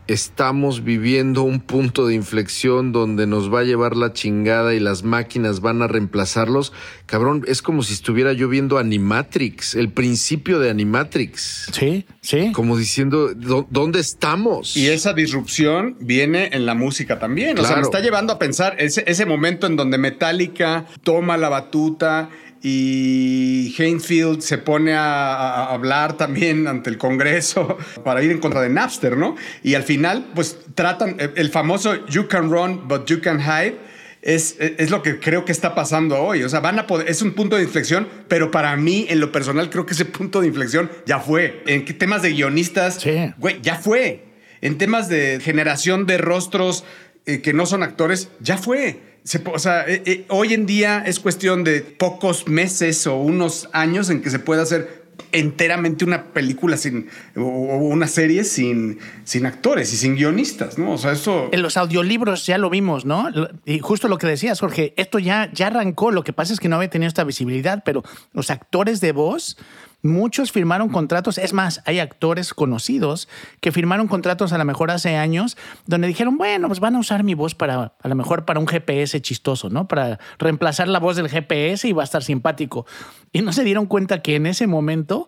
estamos 0.07 0.83
viviendo 0.83 1.43
un 1.43 1.59
punto 1.59 2.07
de 2.07 2.15
inflexión 2.15 2.91
donde 2.91 3.27
nos 3.27 3.53
va 3.53 3.59
a 3.59 3.63
llevar 3.63 3.95
la 3.95 4.13
chingada 4.13 4.73
y 4.73 4.79
las 4.79 5.03
máquinas 5.03 5.59
van 5.59 5.81
a 5.81 5.87
reemplazarlos, 5.87 6.73
cabrón, 7.05 7.43
es 7.47 7.61
como 7.61 7.83
si 7.83 7.93
estuviera 7.93 8.33
yo 8.33 8.47
viendo 8.47 8.77
Animatrix, 8.77 9.75
el 9.75 9.91
principio 9.91 10.59
de 10.59 10.69
Animatrix. 10.69 11.69
Sí, 11.71 12.05
sí. 12.21 12.51
Como 12.53 12.77
diciendo, 12.77 13.33
¿dónde 13.35 13.99
estamos? 13.99 14.75
Y 14.75 14.87
esa 14.87 15.13
disrupción 15.13 15.97
viene 15.99 16.49
en 16.53 16.65
la 16.65 16.73
música 16.73 17.19
también. 17.19 17.59
O 17.59 17.63
sea, 17.63 17.75
me 17.75 17.81
está 17.83 17.99
llevando 17.99 18.33
a 18.33 18.39
pensar 18.39 18.75
ese, 18.79 19.03
ese 19.07 19.25
momento 19.25 19.67
en 19.67 19.75
donde 19.75 19.97
Metallica 19.97 20.85
toma 21.03 21.37
la 21.37 21.49
batuta 21.49 22.29
y 22.69 23.73
Hainfield 23.77 24.41
se 24.41 24.57
pone 24.57 24.93
a, 24.93 25.67
hablar 25.67 26.17
también 26.17 26.67
ante 26.67 26.89
el 26.89 26.97
Congreso 26.97 27.77
para 28.03 28.21
ir 28.21 28.31
en 28.31 28.39
contra 28.39 28.61
de 28.61 28.67
Napster, 28.67 29.15
¿no? 29.15 29.35
Y 29.63 29.75
al 29.75 29.83
final, 29.83 30.31
pues 30.35 30.57
tratan 30.75 31.15
el 31.17 31.49
famoso 31.49 32.05
You 32.07 32.27
can 32.27 32.51
run, 32.51 32.87
but 32.89 33.05
you 33.05 33.21
can 33.21 33.39
hide. 33.39 33.75
Es, 34.21 34.57
es, 34.59 34.89
lo 34.89 35.01
que 35.01 35.19
creo 35.19 35.45
que 35.45 35.53
está 35.53 35.75
pasando 35.75 36.17
hoy. 36.21 36.43
O 36.43 36.49
sea, 36.49 36.59
van 36.59 36.77
a 36.77 36.87
poder, 36.87 37.09
es 37.09 37.21
un 37.21 37.31
punto 37.31 37.55
de 37.55 37.63
inflexión, 37.63 38.09
pero 38.27 38.51
para 38.51 38.75
mí, 38.75 39.05
en 39.07 39.21
lo 39.21 39.31
personal, 39.31 39.69
creo 39.69 39.85
que 39.85 39.93
ese 39.93 40.03
punto 40.03 40.41
de 40.41 40.47
inflexión 40.47 40.91
ya 41.05 41.19
fue. 41.19 41.63
En 41.67 41.85
temas 41.97 42.21
de 42.21 42.31
guionistas, 42.31 42.99
güey, 43.37 43.61
ya 43.61 43.75
fue. 43.75 44.25
En 44.59 44.77
temas 44.77 45.07
de 45.07 45.39
generación 45.41 46.05
de 46.05 46.17
rostros 46.17 46.83
eh, 47.25 47.39
que 47.39 47.53
no 47.53 47.65
son 47.65 47.83
actores, 47.83 48.29
ya 48.41 48.57
fue 48.57 49.06
o 49.53 49.59
sea, 49.59 49.87
eh, 49.87 50.03
eh, 50.05 50.25
hoy 50.29 50.53
en 50.53 50.65
día 50.65 51.03
es 51.05 51.19
cuestión 51.19 51.63
de 51.63 51.81
pocos 51.81 52.47
meses 52.47 53.07
o 53.07 53.15
unos 53.17 53.69
años 53.73 54.09
en 54.09 54.21
que 54.21 54.29
se 54.29 54.39
puede 54.39 54.61
hacer 54.61 55.07
enteramente 55.31 56.05
una 56.05 56.25
película 56.25 56.77
sin 56.77 57.07
o 57.35 57.41
una 57.41 58.07
serie 58.07 58.43
sin, 58.43 58.99
sin 59.23 59.45
actores 59.45 59.91
y 59.91 59.97
sin 59.97 60.15
guionistas, 60.15 60.77
¿no? 60.77 60.93
O 60.93 60.97
sea, 60.97 61.11
eso. 61.11 61.49
En 61.51 61.61
los 61.61 61.77
audiolibros 61.77 62.45
ya 62.45 62.57
lo 62.57 62.69
vimos, 62.69 63.05
¿no? 63.05 63.27
Y 63.65 63.79
justo 63.79 64.07
lo 64.07 64.17
que 64.17 64.27
decías, 64.27 64.59
Jorge, 64.59 64.93
esto 64.95 65.19
ya, 65.19 65.49
ya 65.53 65.67
arrancó. 65.67 66.11
Lo 66.11 66.23
que 66.23 66.33
pasa 66.33 66.53
es 66.53 66.59
que 66.59 66.69
no 66.69 66.77
había 66.77 66.89
tenido 66.89 67.07
esta 67.07 67.23
visibilidad, 67.23 67.83
pero 67.85 68.03
los 68.33 68.49
actores 68.49 69.01
de 69.01 69.11
voz 69.11 69.57
Muchos 70.03 70.51
firmaron 70.51 70.89
contratos, 70.89 71.37
es 71.37 71.53
más, 71.53 71.81
hay 71.85 71.99
actores 71.99 72.53
conocidos 72.53 73.27
que 73.61 73.71
firmaron 73.71 74.07
contratos 74.07 74.53
a 74.53 74.57
lo 74.57 74.65
mejor 74.65 74.91
hace 74.91 75.15
años 75.15 75.57
donde 75.85 76.07
dijeron, 76.07 76.37
bueno, 76.37 76.67
pues 76.67 76.79
van 76.79 76.95
a 76.95 76.99
usar 76.99 77.23
mi 77.23 77.33
voz 77.33 77.55
para, 77.55 77.95
a 77.99 78.07
lo 78.07 78.15
mejor 78.15 78.45
para 78.45 78.59
un 78.59 78.67
GPS 78.67 79.19
chistoso, 79.21 79.69
¿no? 79.69 79.87
Para 79.87 80.19
reemplazar 80.37 80.87
la 80.87 80.99
voz 80.99 81.15
del 81.15 81.29
GPS 81.29 81.87
y 81.87 81.93
va 81.93 82.03
a 82.03 82.05
estar 82.05 82.23
simpático. 82.23 82.85
Y 83.31 83.41
no 83.41 83.53
se 83.53 83.63
dieron 83.63 83.87
cuenta 83.87 84.21
que 84.21 84.35
en 84.35 84.45
ese 84.45 84.67
momento 84.67 85.27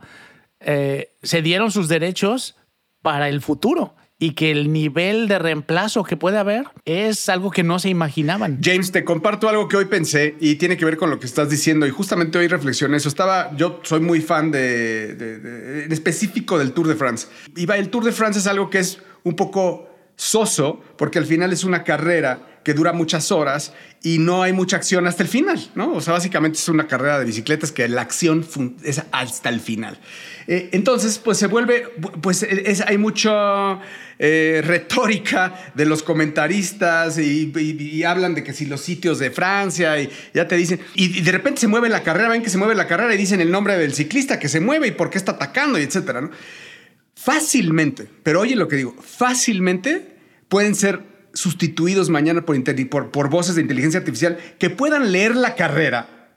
eh, 0.60 1.16
se 1.24 1.42
dieron 1.42 1.72
sus 1.72 1.88
derechos 1.88 2.56
para 3.02 3.28
el 3.28 3.42
futuro 3.42 3.96
y 4.20 4.32
que 4.32 4.52
el 4.52 4.72
nivel 4.74 5.30
de 5.30 5.40
reemplazo 5.40 6.04
que 6.04 6.18
puede 6.18 6.38
haber 6.38 6.66
es 6.84 7.30
algo 7.30 7.52
que 7.52 7.64
no 7.64 7.80
se 7.80 7.88
imaginaban. 7.88 8.60
James, 8.62 8.92
te 8.92 9.06
comparto 9.06 9.48
algo 9.48 9.70
que 9.70 9.78
hoy 9.78 9.86
pensé 9.86 10.36
y 10.42 10.56
tiene 10.56 10.76
que 10.76 10.84
ver 10.84 10.98
con 10.98 11.10
lo 11.10 11.20
que 11.20 11.26
estás 11.26 11.50
diciendo 11.50 11.88
y 11.88 11.90
justamente 11.90 12.38
hoy 12.38 12.50
reflexioné 12.50 12.98
eso. 12.98 13.08
Estaba, 13.08 13.56
yo 13.56 13.80
soy 13.84 14.02
muy 14.02 14.20
fan 14.20 14.52
de, 14.52 15.86
en 15.86 15.92
específico 15.92 16.60
del 16.60 16.74
Tour 16.74 16.90
de 16.90 16.96
France. 16.96 17.28
Y 17.56 17.72
el 17.72 17.90
Tour 17.90 18.04
de 18.04 18.12
France 18.12 18.40
es 18.40 18.48
algo 18.48 18.70
que 18.70 18.80
es 18.80 19.00
un 19.24 19.36
poco 19.36 19.88
soso 20.18 20.82
porque 20.98 21.18
al 21.18 21.26
final 21.26 21.54
es 21.54 21.64
una 21.64 21.86
carrera 21.86 22.49
que 22.64 22.74
dura 22.74 22.94
muchas 22.94 23.32
horas 23.32 23.74
y 24.02 24.20
no 24.20 24.44
hay 24.44 24.54
mucha 24.54 24.78
acción 24.78 25.08
hasta 25.08 25.24
el 25.24 25.30
final, 25.30 25.70
¿no? 25.76 25.94
O 25.94 26.02
sea, 26.02 26.14
básicamente 26.14 26.58
es 26.58 26.70
una 26.70 26.88
carrera 26.88 27.20
de 27.20 27.26
bicicletas 27.26 27.72
que 27.72 27.88
la 27.88 28.02
acción 28.02 28.46
es 28.84 29.02
hasta 29.12 29.50
el 29.50 29.60
final. 29.60 30.00
Eh, 30.48 30.70
entonces, 30.72 31.20
pues 31.20 31.38
se 31.38 31.48
vuelve, 31.48 31.88
pues 32.22 32.44
es, 32.44 32.82
hay 32.82 32.98
mucha 32.98 33.80
eh, 34.18 34.62
retórica 34.66 35.72
de 35.76 35.86
los 35.86 36.02
comentaristas 36.02 37.18
y, 37.18 38.04
hablan 38.04 38.36
de 38.36 38.44
que 38.44 38.54
si 38.54 38.66
los 38.66 38.82
sitios 38.82 39.20
de 39.20 39.32
Francia 39.32 40.00
y 40.02 40.10
ya 40.34 40.48
te 40.48 40.56
dicen, 40.56 40.80
y, 40.96 41.22
de 41.22 41.32
repente 41.32 41.62
se 41.62 41.68
mueve 41.68 41.90
la 41.90 42.04
carrera, 42.04 42.30
ven 42.30 42.42
que 42.42 42.50
se 42.50 42.58
mueve 42.58 42.76
la 42.76 42.88
carrera 42.88 43.14
y 43.14 43.18
dicen 43.18 43.42
el 43.42 43.52
nombre 43.52 43.78
del 43.78 43.94
ciclista 43.94 44.40
que 44.40 44.50
se 44.50 44.60
mueve 44.60 44.88
y 44.88 44.92
por 44.92 45.10
qué 45.10 45.18
está 45.18 45.34
atacando 45.34 45.78
y 45.78 45.84
etcétera, 45.84 46.22
¿no? 46.22 46.32
Fácilmente, 47.16 48.08
pero 48.24 48.40
oye 48.40 48.56
lo 48.56 48.70
que 48.70 48.78
digo, 48.78 48.96
fácilmente 49.02 50.16
pueden 50.48 50.74
ser 50.74 51.09
sustituidos 51.34 52.10
mañana 52.10 52.46
por, 52.46 52.62
por, 52.90 53.12
por 53.12 53.30
voces 53.30 53.56
de 53.56 53.62
inteligencia 53.62 54.00
artificial 54.00 54.38
que 54.58 54.70
puedan 54.70 55.12
leer 55.12 55.36
la 55.36 55.56
carrera, 55.56 56.30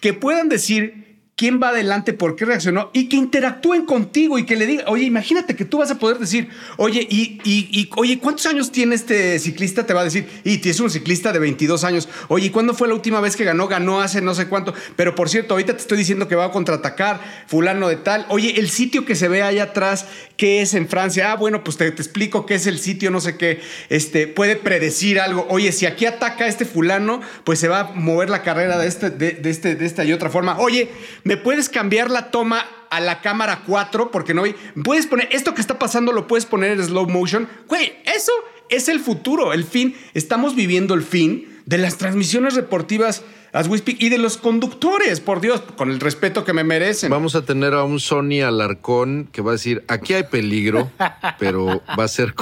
que 0.00 0.12
puedan 0.12 0.48
decir 0.48 1.15
quién 1.36 1.60
va 1.62 1.68
adelante, 1.68 2.14
por 2.14 2.34
qué 2.34 2.46
reaccionó 2.46 2.90
y 2.94 3.10
que 3.10 3.16
interactúen 3.16 3.84
contigo 3.84 4.38
y 4.38 4.46
que 4.46 4.56
le 4.56 4.66
digan, 4.66 4.86
oye, 4.88 5.04
imagínate 5.04 5.54
que 5.54 5.66
tú 5.66 5.78
vas 5.78 5.90
a 5.90 5.98
poder 5.98 6.18
decir, 6.18 6.48
oye, 6.78 7.06
y, 7.10 7.38
y, 7.44 7.90
oye, 7.96 8.18
¿cuántos 8.18 8.46
años 8.46 8.72
tiene 8.72 8.94
este 8.94 9.38
ciclista? 9.38 9.84
Te 9.84 9.92
va 9.92 10.00
a 10.00 10.04
decir, 10.04 10.26
y 10.44 10.66
es 10.66 10.80
un 10.80 10.88
ciclista 10.88 11.32
de 11.32 11.38
22 11.38 11.84
años. 11.84 12.08
Oye, 12.28 12.46
¿y 12.46 12.50
cuándo 12.50 12.72
fue 12.72 12.88
la 12.88 12.94
última 12.94 13.20
vez 13.20 13.36
que 13.36 13.44
ganó? 13.44 13.68
Ganó 13.68 14.00
hace 14.00 14.22
no 14.22 14.34
sé 14.34 14.48
cuánto. 14.48 14.72
Pero 14.96 15.14
por 15.14 15.28
cierto, 15.28 15.52
ahorita 15.52 15.74
te 15.74 15.82
estoy 15.82 15.98
diciendo 15.98 16.26
que 16.26 16.36
va 16.36 16.46
a 16.46 16.50
contraatacar 16.50 17.20
fulano 17.46 17.88
de 17.88 17.96
tal. 17.96 18.24
Oye, 18.30 18.58
el 18.58 18.70
sitio 18.70 19.04
que 19.04 19.14
se 19.14 19.28
ve 19.28 19.42
allá 19.42 19.64
atrás, 19.64 20.06
¿qué 20.38 20.62
es 20.62 20.72
en 20.72 20.88
Francia? 20.88 21.32
Ah, 21.32 21.36
bueno, 21.36 21.62
pues 21.62 21.76
te, 21.76 21.86
explico 21.86 22.46
qué 22.46 22.54
es 22.54 22.66
el 22.66 22.78
sitio, 22.78 23.10
no 23.10 23.20
sé 23.20 23.36
qué. 23.36 23.60
Este, 23.90 24.26
puede 24.26 24.56
predecir 24.56 25.20
algo. 25.20 25.46
Oye, 25.50 25.70
si 25.72 25.84
aquí 25.84 26.06
ataca 26.06 26.46
este 26.46 26.64
fulano, 26.64 27.20
pues 27.44 27.58
se 27.58 27.68
va 27.68 27.80
a 27.80 27.84
mover 27.92 28.30
la 28.30 28.42
carrera 28.42 28.78
de, 28.78 28.88
este, 28.88 29.10
de, 29.10 29.38
este, 29.44 29.74
de 29.74 29.84
esta 29.84 30.02
y 30.02 30.14
otra 30.14 30.30
forma. 30.30 30.58
Oye, 30.58 30.88
¿Me 31.26 31.36
puedes 31.36 31.68
cambiar 31.68 32.08
la 32.08 32.30
toma 32.30 32.64
a 32.88 33.00
la 33.00 33.20
cámara 33.20 33.64
4? 33.66 34.12
Porque 34.12 34.32
no 34.32 34.44
Puedes 34.84 35.08
poner 35.08 35.28
esto 35.32 35.54
que 35.54 35.60
está 35.60 35.76
pasando, 35.76 36.12
lo 36.12 36.28
puedes 36.28 36.46
poner 36.46 36.70
en 36.70 36.84
slow 36.84 37.08
motion. 37.08 37.48
Güey, 37.66 37.94
eso 38.04 38.30
es 38.68 38.88
el 38.88 39.00
futuro, 39.00 39.52
el 39.52 39.64
fin. 39.64 39.96
Estamos 40.14 40.54
viviendo 40.54 40.94
el 40.94 41.02
fin 41.02 41.62
de 41.64 41.78
las 41.78 41.98
transmisiones 41.98 42.54
deportivas 42.54 43.24
as 43.56 43.70
y 43.86 44.08
de 44.10 44.18
los 44.18 44.36
conductores, 44.36 45.20
por 45.20 45.40
Dios, 45.40 45.62
con 45.76 45.90
el 45.90 45.98
respeto 45.98 46.44
que 46.44 46.52
me 46.52 46.62
merecen. 46.62 47.08
Vamos 47.08 47.34
a 47.34 47.42
tener 47.42 47.72
a 47.72 47.84
un 47.84 48.00
Sony 48.00 48.42
Alarcón 48.46 49.30
que 49.32 49.40
va 49.40 49.52
a 49.52 49.54
decir, 49.54 49.82
aquí 49.88 50.12
hay 50.12 50.24
peligro, 50.24 50.90
pero 51.38 51.82
va 51.98 52.04
a 52.04 52.08
ser 52.08 52.34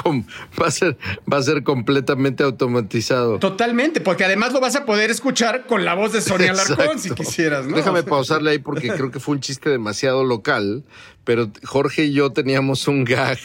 va 0.60 0.66
a 0.66 0.70
ser 0.72 0.98
va 1.32 1.36
a 1.36 1.42
ser 1.42 1.62
completamente 1.62 2.42
automatizado. 2.42 3.38
Totalmente, 3.38 4.00
porque 4.00 4.24
además 4.24 4.52
lo 4.52 4.60
vas 4.60 4.74
a 4.74 4.84
poder 4.84 5.12
escuchar 5.12 5.66
con 5.66 5.84
la 5.84 5.94
voz 5.94 6.12
de 6.12 6.20
Sony 6.20 6.48
Alarcón 6.50 6.98
si 6.98 7.10
quisieras, 7.10 7.66
¿no? 7.66 7.76
Déjame 7.76 8.02
pausarle 8.02 8.50
ahí 8.50 8.58
porque 8.58 8.88
creo 8.88 9.12
que 9.12 9.20
fue 9.20 9.36
un 9.36 9.40
chiste 9.40 9.70
demasiado 9.70 10.24
local, 10.24 10.82
pero 11.22 11.48
Jorge 11.62 12.06
y 12.06 12.12
yo 12.12 12.32
teníamos 12.32 12.88
un 12.88 13.04
gag 13.04 13.38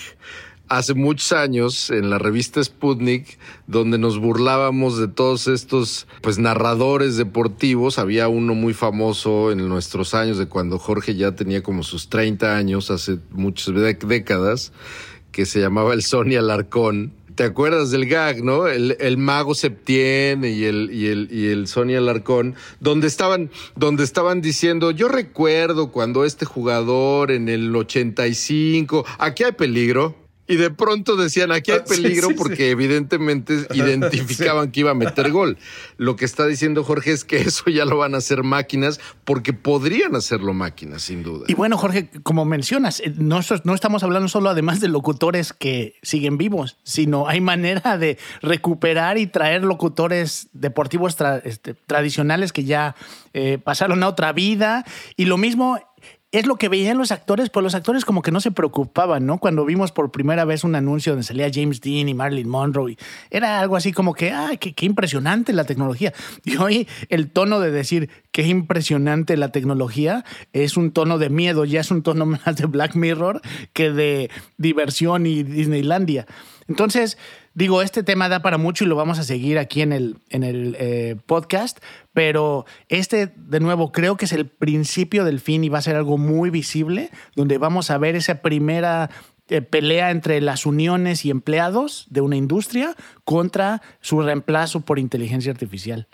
hace 0.70 0.94
muchos 0.94 1.32
años 1.32 1.90
en 1.90 2.10
la 2.10 2.20
revista 2.20 2.64
Sputnik, 2.64 3.40
donde 3.68 3.98
nos 3.98 4.20
burlábamos 4.20 4.98
de 4.98 5.08
todos 5.08 5.48
estos 5.48 6.08
pues 6.22 6.38
narradores 6.38 7.18
deportivos. 7.18 7.98
Había 7.98 8.28
uno 8.28 8.54
muy 8.54 8.74
famoso 8.74 9.52
en 9.52 9.68
nuestros 9.68 10.14
años, 10.14 10.38
de 10.38 10.48
cuando 10.48 10.78
Jorge 10.78 11.16
ya 11.16 11.34
tenía 11.34 11.64
como 11.64 11.84
sus 11.84 12.10
30 12.10 12.56
años, 12.56 12.92
hace 12.92 13.18
muchas 13.32 13.74
décadas, 14.08 14.72
que 15.32 15.46
se 15.46 15.60
llamaba 15.60 15.94
el 15.94 16.04
Sony 16.04 16.38
Alarcón. 16.38 17.14
¿Te 17.34 17.46
acuerdas 17.46 17.90
del 17.90 18.06
gag, 18.06 18.44
no? 18.44 18.68
El, 18.68 19.18
mago 19.18 19.56
Septien 19.56 20.44
y 20.44 20.66
el, 20.66 20.90
y 20.92 21.08
el, 21.08 21.30
y 21.32 21.48
el 21.48 21.68
Sony 21.68 21.96
Alarcón, 21.98 22.56
donde 22.82 23.08
estaban, 23.08 23.50
donde 23.78 24.04
estaban 24.04 24.42
diciendo, 24.42 24.92
yo 24.92 25.08
recuerdo 25.08 25.90
cuando 25.90 26.26
este 26.26 26.46
jugador 26.46 27.32
en 27.32 27.48
el 27.48 27.74
85, 27.74 29.06
aquí 29.20 29.46
hay 29.46 29.54
peligro, 29.54 30.16
y 30.50 30.56
de 30.56 30.72
pronto 30.72 31.16
decían, 31.16 31.52
aquí 31.52 31.70
hay 31.70 31.78
ah, 31.82 31.86
peligro 31.88 32.30
porque 32.36 32.72
evidentemente 32.72 33.68
identificaban 33.72 34.72
que 34.72 34.80
iba 34.80 34.90
a 34.90 34.96
meter 34.96 35.32
gol. 35.32 35.60
Lo 35.98 36.16
que 36.16 36.26
está 36.26 36.48
diciendo 36.48 36.84
Jorge 36.84 37.12
es 37.12 37.24
que 37.24 37.38
eso 37.38 37.70
ya 37.70 37.86
lo 37.86 38.00
van 38.00 38.16
a 38.16 38.18
hacer 38.18 38.42
máquinas 38.42 39.00
porque 39.26 39.54
podrían 39.54 40.16
hacerlo 40.16 40.56
máquinas, 40.56 41.04
sin 41.04 41.22
duda. 41.22 41.46
Y 41.48 41.54
bueno, 41.54 41.78
Jorge, 41.78 42.10
como 42.24 42.46
mencionas, 42.46 43.00
eh, 43.00 43.14
no, 43.16 43.42
no 43.64 43.76
estamos 43.76 44.02
hablando 44.02 44.28
solo 44.28 44.50
además 44.50 44.80
de 44.80 44.88
locutores 44.88 45.54
que 45.54 45.94
siguen 46.02 46.40
vivos, 46.40 46.78
sino 46.82 47.28
hay 47.28 47.42
manera 47.42 48.00
de 48.00 48.18
recuperar 48.42 49.20
y 49.20 49.28
traer 49.28 49.64
locutores 49.64 50.50
deportivos 50.54 51.16
este, 51.44 51.76
tradicionales 51.76 52.54
que 52.54 52.64
ya 52.64 52.96
eh, 53.34 53.60
pasaron 53.64 54.02
a 54.02 54.08
otra 54.08 54.34
vida. 54.34 54.84
Y 55.16 55.26
lo 55.26 55.38
mismo 55.38 55.80
es 56.32 56.46
lo 56.46 56.58
que 56.58 56.70
veían 56.70 56.98
los 56.98 57.12
actores, 57.12 57.50
pues 57.50 57.64
los 57.64 57.74
actores 57.74 58.06
como 58.06 58.22
que 58.22 58.32
no 58.32 58.40
se 58.40 58.52
preocupaban, 58.52 59.26
¿no? 59.26 59.40
Cuando 59.40 59.66
vimos 59.66 59.92
por 59.92 60.12
primera 60.12 60.46
vez 60.46 60.64
un 60.64 60.76
anuncio 60.76 61.14
donde 61.14 61.26
salía 61.26 61.50
James 61.52 61.82
Dean 61.82 62.08
y 62.08 62.14
Marilyn 62.14 62.48
Monroe, 62.48 62.98
era 63.32 63.60
algo 63.60 63.76
así 63.76 63.92
como 63.92 64.14
que, 64.14 64.32
ay, 64.32 64.58
qué, 64.58 64.86
impresionante 64.86 65.54
la 65.54 65.64
tecnología. 65.64 66.14
Y 66.46 66.58
hoy 66.58 66.88
el 67.10 67.32
tono 67.32 67.60
de 67.60 67.72
decir 67.72 68.10
qué 68.32 68.44
impresionante 68.48 69.38
la 69.38 69.52
tecnología 69.52 70.24
es 70.54 70.78
un 70.78 70.92
tono 70.92 71.18
de 71.18 71.30
miedo, 71.30 71.66
ya 71.66 71.82
es 71.82 71.90
un 71.90 72.04
tono 72.04 72.26
más 72.28 72.56
de 72.56 72.66
Black 72.68 72.96
Mirror 72.96 73.42
que 73.74 73.92
de 73.92 74.30
diversión 74.58 75.26
y 75.26 75.44
Disneylandia. 75.44 76.28
Entonces, 76.70 77.18
digo, 77.56 77.82
este 77.82 78.04
tema 78.04 78.30
da 78.30 78.42
para 78.42 78.58
mucho 78.58 78.86
y 78.86 78.88
lo 78.88 78.96
vamos 78.96 79.20
a 79.20 79.24
seguir 79.24 79.58
aquí 79.58 79.82
en 79.82 79.92
el, 79.92 80.18
en 80.30 80.44
el 80.44 80.78
eh, 80.80 81.18
podcast, 81.26 81.80
pero 82.14 82.66
este, 82.88 83.34
de 83.36 83.60
nuevo, 83.60 83.92
creo 83.92 84.16
que 84.16 84.26
es 84.26 84.32
el 84.34 84.46
principio 84.46 85.26
del 85.26 85.40
fin 85.40 85.64
y 85.64 85.70
va 85.70 85.80
a 85.80 85.82
ser 85.82 85.96
algo 85.96 86.18
muy 86.18 86.52
visible, 86.52 87.10
donde 87.36 87.58
vamos 87.58 87.90
a 87.90 87.98
ver 87.98 88.16
esa 88.16 88.36
primera 88.36 89.10
eh, 89.48 89.64
pelea 89.64 90.12
entre 90.12 90.40
las 90.42 90.68
uniones 90.68 91.26
y 91.26 91.32
empleados 91.32 92.06
de 92.12 92.22
una 92.22 92.36
industria 92.36 92.96
contra 93.26 93.82
su 94.00 94.22
reemplazo 94.22 94.82
por 94.82 95.00
inteligencia 95.00 95.52
artificial. 95.52 96.08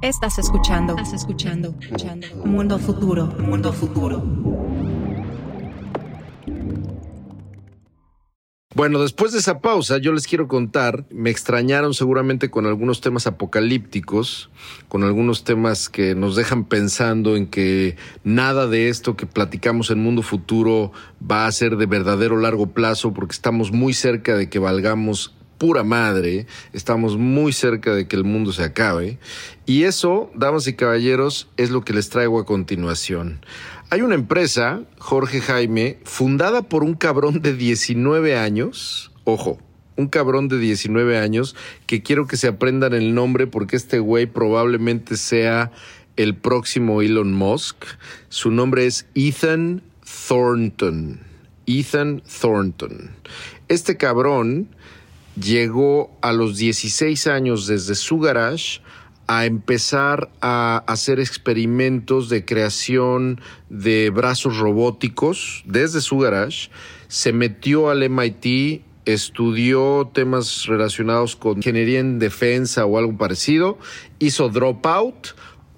Estás 0.00 0.38
escuchando, 0.38 0.96
estás 0.96 1.12
escuchando, 1.12 1.74
escuchando. 1.80 2.26
Mundo 2.44 2.78
futuro, 2.78 3.26
mundo 3.26 3.72
futuro. 3.72 5.01
Bueno, 8.74 9.02
después 9.02 9.32
de 9.32 9.38
esa 9.38 9.60
pausa, 9.60 9.98
yo 9.98 10.12
les 10.12 10.26
quiero 10.26 10.48
contar, 10.48 11.04
me 11.10 11.28
extrañaron 11.28 11.92
seguramente 11.92 12.50
con 12.50 12.64
algunos 12.64 13.02
temas 13.02 13.26
apocalípticos, 13.26 14.48
con 14.88 15.04
algunos 15.04 15.44
temas 15.44 15.90
que 15.90 16.14
nos 16.14 16.36
dejan 16.36 16.64
pensando 16.64 17.36
en 17.36 17.48
que 17.48 17.96
nada 18.24 18.66
de 18.66 18.88
esto 18.88 19.14
que 19.14 19.26
platicamos 19.26 19.90
en 19.90 19.98
Mundo 19.98 20.22
Futuro 20.22 20.90
va 21.20 21.46
a 21.46 21.52
ser 21.52 21.76
de 21.76 21.84
verdadero 21.84 22.38
largo 22.38 22.68
plazo, 22.68 23.12
porque 23.12 23.32
estamos 23.32 23.72
muy 23.72 23.92
cerca 23.92 24.36
de 24.36 24.48
que 24.48 24.58
valgamos 24.58 25.34
pura 25.58 25.84
madre, 25.84 26.46
estamos 26.72 27.18
muy 27.18 27.52
cerca 27.52 27.94
de 27.94 28.08
que 28.08 28.16
el 28.16 28.24
mundo 28.24 28.52
se 28.52 28.64
acabe. 28.64 29.18
Y 29.66 29.84
eso, 29.84 30.30
damas 30.34 30.66
y 30.66 30.72
caballeros, 30.72 31.48
es 31.56 31.70
lo 31.70 31.82
que 31.82 31.92
les 31.92 32.08
traigo 32.08 32.40
a 32.40 32.46
continuación. 32.46 33.44
Hay 33.92 34.00
una 34.00 34.14
empresa, 34.14 34.84
Jorge 34.96 35.42
Jaime, 35.42 35.98
fundada 36.04 36.62
por 36.62 36.82
un 36.82 36.94
cabrón 36.94 37.42
de 37.42 37.54
19 37.54 38.38
años. 38.38 39.12
Ojo, 39.24 39.58
un 39.96 40.08
cabrón 40.08 40.48
de 40.48 40.58
19 40.58 41.18
años 41.18 41.54
que 41.84 42.02
quiero 42.02 42.26
que 42.26 42.38
se 42.38 42.48
aprendan 42.48 42.94
el 42.94 43.14
nombre 43.14 43.46
porque 43.46 43.76
este 43.76 43.98
güey 43.98 44.24
probablemente 44.24 45.18
sea 45.18 45.72
el 46.16 46.34
próximo 46.34 47.02
Elon 47.02 47.34
Musk. 47.34 47.84
Su 48.30 48.50
nombre 48.50 48.86
es 48.86 49.04
Ethan 49.14 49.82
Thornton. 50.26 51.20
Ethan 51.66 52.22
Thornton. 52.40 53.10
Este 53.68 53.98
cabrón 53.98 54.68
llegó 55.38 56.16
a 56.22 56.32
los 56.32 56.56
16 56.56 57.26
años 57.26 57.66
desde 57.66 57.94
su 57.94 58.20
garage 58.20 58.80
a 59.34 59.46
empezar 59.46 60.30
a 60.42 60.84
hacer 60.86 61.18
experimentos 61.18 62.28
de 62.28 62.44
creación 62.44 63.40
de 63.70 64.10
brazos 64.10 64.58
robóticos 64.58 65.64
desde 65.66 66.02
su 66.02 66.18
garage. 66.18 66.68
Se 67.08 67.32
metió 67.32 67.88
al 67.88 68.06
MIT, 68.10 68.82
estudió 69.06 70.10
temas 70.12 70.66
relacionados 70.66 71.34
con 71.34 71.56
ingeniería 71.56 72.00
en 72.00 72.18
defensa 72.18 72.84
o 72.84 72.98
algo 72.98 73.16
parecido, 73.16 73.78
hizo 74.18 74.50
dropout 74.50 75.28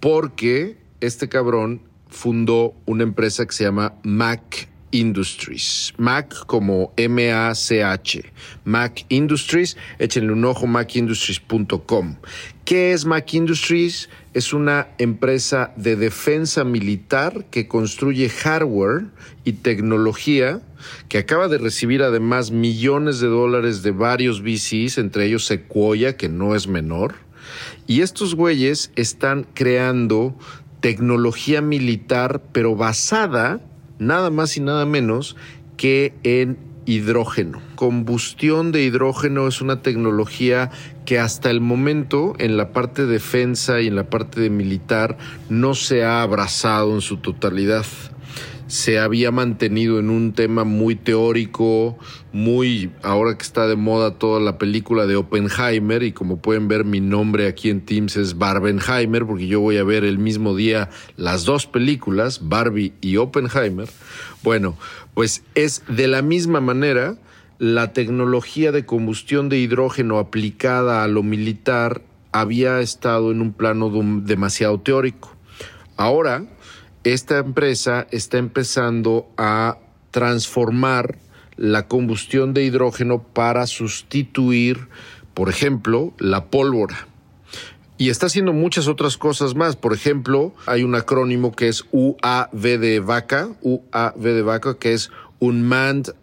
porque 0.01 0.77
este 1.01 1.29
cabrón 1.29 1.81
fundó 2.09 2.75
una 2.87 3.05
empresa 3.05 3.47
que 3.47 3.53
se 3.53 3.63
llama 3.63 3.95
Mac 4.03 4.69
Industries. 4.95 5.93
Mac 5.99 6.47
como 6.47 6.93
M-A-C-H. 6.97 8.33
Mac 8.65 9.05
Industries. 9.09 9.77
Échenle 9.99 10.33
un 10.33 10.45
ojo, 10.45 10.69
macindustries.com. 10.69 12.17
¿Qué 12.65 12.93
es 12.93 13.05
Mac 13.05 13.35
Industries? 13.35 14.09
Es 14.35 14.53
una 14.53 14.87
empresa 14.99 15.73
de 15.77 15.97
defensa 15.97 16.63
militar 16.63 17.47
que 17.51 17.67
construye 17.67 18.29
hardware 18.29 19.07
y 19.45 19.55
tecnología 19.55 20.63
que 21.09 21.19
acaba 21.19 21.49
de 21.49 21.59
recibir 21.59 22.03
además 22.03 22.53
millones 22.53 23.19
de 23.19 23.27
dólares 23.27 23.83
de 23.83 23.91
varios 23.91 24.43
VCs, 24.43 24.99
entre 24.99 25.27
ellos 25.27 25.45
Sequoia, 25.45 26.17
que 26.17 26.29
no 26.29 26.55
es 26.55 26.69
menor. 26.69 27.17
Y 27.89 28.03
estos 28.03 28.37
güeyes 28.37 28.93
están 28.95 29.45
creando 29.55 30.39
tecnología 30.81 31.61
militar, 31.63 32.43
pero 32.53 32.77
basada 32.77 33.61
nada 34.07 34.31
más 34.31 34.57
y 34.57 34.61
nada 34.61 34.87
menos 34.87 35.37
que 35.77 36.15
en 36.23 36.59
hidrógeno. 36.87 37.61
Combustión 37.77 38.73
de 38.73 38.83
hidrógeno 38.83 39.49
es 39.49 39.61
una 39.61 39.83
tecnología 39.83 40.71
que 41.05 41.19
hasta 41.19 41.51
el 41.51 41.61
momento 41.61 42.35
en 42.39 42.57
la 42.57 42.73
parte 42.73 43.07
de 43.07 43.13
defensa 43.13 43.81
y 43.81 43.89
en 43.89 43.97
la 43.97 44.09
parte 44.11 44.41
de 44.41 44.51
militar 44.51 45.17
no 45.49 45.75
se 45.75 46.05
ha 46.05 46.23
abrazado 46.23 46.95
en 46.95 47.01
su 47.01 47.19
totalidad 47.19 47.85
se 48.67 48.99
había 48.99 49.31
mantenido 49.31 49.99
en 49.99 50.11
un 50.11 50.33
tema 50.33 50.65
muy 50.65 50.97
teórico, 50.97 51.99
muy, 52.33 52.91
ahora 53.03 53.37
que 53.37 53.43
está 53.43 53.67
de 53.67 53.77
moda 53.77 54.19
toda 54.19 54.41
la 54.41 54.59
película 54.59 55.07
de 55.07 55.17
Oppenheimer, 55.17 56.03
y 56.03 56.13
como 56.13 56.39
pueden 56.39 56.69
ver 56.69 56.85
mi 56.85 57.01
nombre 57.01 57.47
aquí 57.47 57.71
en 57.71 57.83
Teams 57.83 58.17
es 58.17 58.39
Barbenheimer, 58.39 59.27
porque 59.27 59.47
yo 59.47 59.61
voy 59.61 59.77
a 59.77 59.85
ver 59.85 60.05
el 60.05 60.19
mismo 60.19 60.57
día 60.57 60.91
las 61.17 61.45
dos 61.45 61.67
películas, 61.67 62.49
Barbie 62.49 62.95
y 63.01 63.17
Oppenheimer. 63.17 63.89
Bueno, 64.43 64.77
pues 65.15 65.45
es 65.55 65.83
de 65.89 66.09
la 66.09 66.23
misma 66.23 66.61
manera 66.61 67.17
la 67.59 67.93
tecnología 67.93 68.73
de 68.73 68.85
combustión 68.85 69.49
de 69.49 69.59
hidrógeno 69.59 70.19
aplicada 70.19 71.05
a 71.05 71.09
lo 71.09 71.23
militar 71.23 72.03
había 72.33 72.81
estado 72.81 73.31
en 73.31 73.41
un 73.41 73.53
plano 73.53 73.93
demasiado 74.25 74.81
teórico. 74.81 75.37
Ahora, 75.97 76.45
esta 77.05 77.39
empresa 77.39 78.07
está 78.11 78.39
empezando 78.39 79.29
a 79.37 79.79
transformar 80.11 81.19
la 81.57 81.87
combustión 81.87 82.55
de 82.55 82.65
hidrógeno 82.65 83.23
para 83.23 83.67
sustituir, 83.67 84.89
por 85.35 85.49
ejemplo, 85.49 86.13
la 86.19 86.47
pólvora. 86.47 87.07
Y 87.97 88.09
está 88.09 88.27
haciendo 88.27 88.53
muchas 88.53 88.89
otras 88.89 89.17
cosas 89.17 89.55
más. 89.55 89.77
Por 89.77 89.93
ejemplo, 89.93 90.53
hay 90.67 90.83
un 90.83 90.97
acrónimo 90.97 91.53
que 91.55 91.69
es 91.69 91.85
UAV 91.93 92.51
de 92.53 93.01
vaca, 93.01 93.51
UAV 93.63 94.19
de 94.19 94.43
vaca, 94.43 94.79
que 94.79 94.95
es 94.95 95.11
Unmanned 95.39 96.15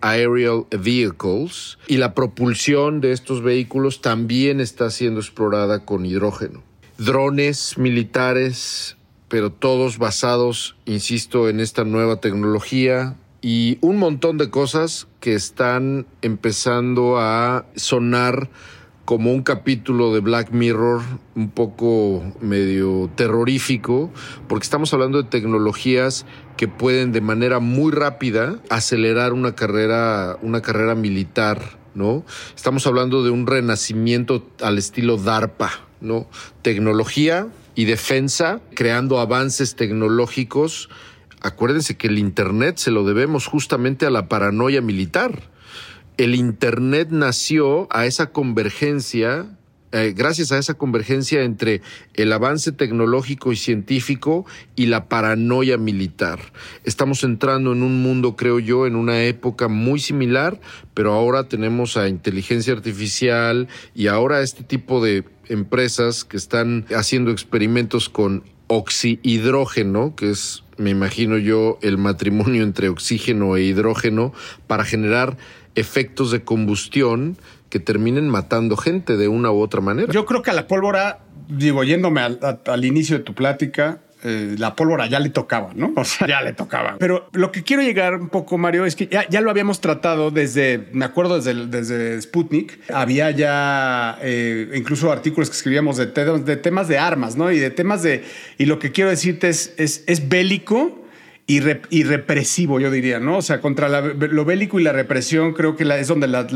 Aerial 0.00 0.66
Vehicles. 0.70 1.78
Y 1.86 1.98
la 1.98 2.14
propulsión 2.14 3.00
de 3.00 3.12
estos 3.12 3.42
vehículos 3.42 4.00
también 4.00 4.60
está 4.60 4.90
siendo 4.90 5.20
explorada 5.20 5.84
con 5.84 6.04
hidrógeno. 6.04 6.64
Drones 6.98 7.78
militares, 7.78 8.96
pero 9.30 9.50
todos 9.50 9.96
basados, 9.96 10.76
insisto, 10.84 11.48
en 11.48 11.60
esta 11.60 11.84
nueva 11.84 12.16
tecnología, 12.16 13.16
y 13.40 13.78
un 13.80 13.96
montón 13.96 14.36
de 14.36 14.50
cosas 14.50 15.06
que 15.20 15.34
están 15.34 16.06
empezando 16.20 17.16
a 17.18 17.64
sonar 17.76 18.50
como 19.04 19.32
un 19.32 19.42
capítulo 19.42 20.12
de 20.12 20.20
Black 20.20 20.50
Mirror 20.50 21.00
un 21.36 21.48
poco 21.48 22.22
medio 22.40 23.08
terrorífico, 23.14 24.10
porque 24.48 24.64
estamos 24.64 24.92
hablando 24.92 25.22
de 25.22 25.28
tecnologías 25.28 26.26
que 26.56 26.68
pueden 26.68 27.12
de 27.12 27.20
manera 27.20 27.60
muy 27.60 27.92
rápida 27.92 28.60
acelerar 28.68 29.32
una 29.32 29.54
carrera, 29.54 30.38
una 30.42 30.60
carrera 30.60 30.94
militar, 30.94 31.78
¿no? 31.94 32.24
Estamos 32.54 32.86
hablando 32.86 33.22
de 33.22 33.30
un 33.30 33.46
renacimiento 33.46 34.44
al 34.60 34.76
estilo 34.76 35.16
DARPA, 35.16 35.70
¿no? 36.00 36.28
Tecnología 36.62 37.48
y 37.74 37.84
defensa, 37.84 38.60
creando 38.74 39.20
avances 39.20 39.76
tecnológicos. 39.76 40.88
Acuérdense 41.40 41.96
que 41.96 42.08
el 42.08 42.18
Internet 42.18 42.78
se 42.78 42.90
lo 42.90 43.04
debemos 43.04 43.46
justamente 43.46 44.06
a 44.06 44.10
la 44.10 44.28
paranoia 44.28 44.80
militar 44.80 45.50
el 46.20 46.34
Internet 46.34 47.08
nació 47.10 47.88
a 47.90 48.04
esa 48.04 48.30
convergencia, 48.30 49.56
eh, 49.92 50.14
gracias 50.16 50.52
a 50.52 50.58
esa 50.58 50.74
convergencia 50.74 51.42
entre 51.42 51.82
el 52.14 52.32
avance 52.32 52.70
tecnológico 52.70 53.52
y 53.52 53.56
científico 53.56 54.46
y 54.76 54.86
la 54.86 55.08
paranoia 55.08 55.78
militar. 55.78 56.40
Estamos 56.84 57.24
entrando 57.24 57.72
en 57.72 57.82
un 57.82 58.00
mundo, 58.00 58.36
creo 58.36 58.60
yo, 58.60 58.86
en 58.86 58.94
una 58.94 59.24
época 59.24 59.66
muy 59.66 59.98
similar, 59.98 60.60
pero 60.94 61.12
ahora 61.12 61.48
tenemos 61.48 61.96
a 61.96 62.08
inteligencia 62.08 62.72
artificial 62.72 63.68
y 63.94 64.06
ahora 64.06 64.42
este 64.42 64.62
tipo 64.62 65.02
de 65.02 65.24
empresas 65.48 66.24
que 66.24 66.36
están 66.36 66.86
haciendo 66.94 67.32
experimentos 67.32 68.08
con 68.08 68.44
oxihidrógeno, 68.68 70.14
que 70.14 70.30
es, 70.30 70.62
me 70.76 70.90
imagino 70.90 71.36
yo, 71.36 71.78
el 71.82 71.98
matrimonio 71.98 72.62
entre 72.62 72.88
oxígeno 72.88 73.56
e 73.56 73.64
hidrógeno, 73.64 74.32
para 74.68 74.84
generar 74.84 75.36
efectos 75.74 76.30
de 76.30 76.44
combustión 76.44 77.36
que 77.70 77.78
terminen 77.78 78.28
matando 78.28 78.76
gente 78.76 79.16
de 79.16 79.28
una 79.28 79.50
u 79.50 79.60
otra 79.60 79.80
manera. 79.80 80.12
Yo 80.12 80.26
creo 80.26 80.42
que 80.42 80.50
a 80.50 80.54
la 80.54 80.66
pólvora, 80.66 81.20
digo, 81.48 81.84
yéndome 81.84 82.20
al, 82.20 82.84
inicio 82.84 83.16
de 83.16 83.24
tu 83.24 83.32
plática, 83.32 84.00
eh, 84.22 84.56
la 84.58 84.74
pólvora 84.74 85.06
ya 85.06 85.20
le 85.20 85.30
tocaba, 85.30 85.70
¿no? 85.74 85.92
O 85.96 86.04
sea, 86.04 86.26
ya 86.26 86.42
le 86.42 86.52
tocaba. 86.52 86.96
Pero 86.98 87.30
lo 87.32 87.52
que 87.52 87.62
quiero 87.62 87.82
llegar 87.82 88.16
un 88.16 88.28
poco, 88.28 88.58
Mario, 88.58 88.84
es 88.84 88.96
que 88.96 89.06
ya, 89.06 89.40
lo 89.40 89.50
habíamos 89.50 89.80
tratado 89.80 90.32
desde, 90.32 90.88
me 90.92 91.04
acuerdo 91.04 91.36
desde, 91.36 91.66
desde 91.68 92.20
Sputnik, 92.20 92.80
había 92.92 93.30
ya 93.30 94.18
eh, 94.20 94.72
incluso 94.74 95.12
artículos 95.12 95.48
que 95.48 95.56
escribíamos 95.56 95.96
de, 95.96 96.06
de, 96.06 96.56
temas 96.56 96.88
de 96.88 96.98
armas, 96.98 97.36
¿no? 97.36 97.52
Y 97.52 97.60
de 97.60 97.70
temas 97.70 98.02
de, 98.02 98.24
y 98.58 98.66
lo 98.66 98.80
que 98.80 98.90
quiero 98.90 99.10
decirte 99.10 99.48
es, 99.48 99.74
es, 99.78 100.02
es 100.06 100.28
bélico 100.28 100.99
y, 101.46 102.04
represivo, 102.04 102.78
yo 102.78 102.92
diría, 102.92 103.18
¿no? 103.18 103.38
O 103.38 103.42
sea, 103.42 103.60
contra 103.60 103.88
lo 103.88 104.44
bélico 104.44 104.78
y 104.78 104.84
la 104.84 104.92
represión 104.92 105.52
creo 105.52 105.74
que 105.74 105.82
es 105.98 106.06
donde 106.06 106.28
la, 106.28 106.46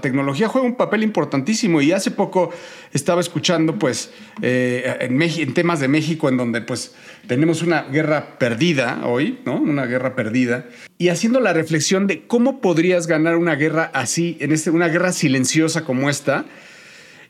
tecnología 0.00 0.46
juega 0.46 0.64
un 0.64 0.76
papel 0.76 1.02
importantísimo. 1.02 1.80
Y 1.80 1.90
hace 1.90 2.12
poco 2.12 2.52
estaba 2.92 3.20
escuchando, 3.20 3.76
pues, 3.76 4.12
eh, 4.42 4.98
en, 5.00 5.20
en, 5.20 5.52
temas 5.52 5.80
de 5.80 5.88
México, 5.88 6.28
en 6.28 6.36
donde, 6.36 6.60
pues, 6.60 6.94
tenemos 7.26 7.62
una 7.62 7.82
guerra 7.82 8.38
perdida 8.38 9.00
hoy, 9.04 9.40
¿no? 9.44 9.60
Una 9.60 9.86
guerra 9.86 10.14
perdida. 10.14 10.66
Y 10.96 11.08
haciendo 11.08 11.40
la 11.40 11.52
reflexión 11.52 12.06
de 12.06 12.26
cómo 12.28 12.60
podrías 12.60 13.08
ganar 13.08 13.36
una 13.36 13.56
guerra 13.56 13.90
así, 13.94 14.36
en 14.38 14.52
este, 14.52 14.70
una 14.70 14.86
guerra 14.86 15.12
silenciosa 15.12 15.84
como 15.84 16.08
esta. 16.08 16.44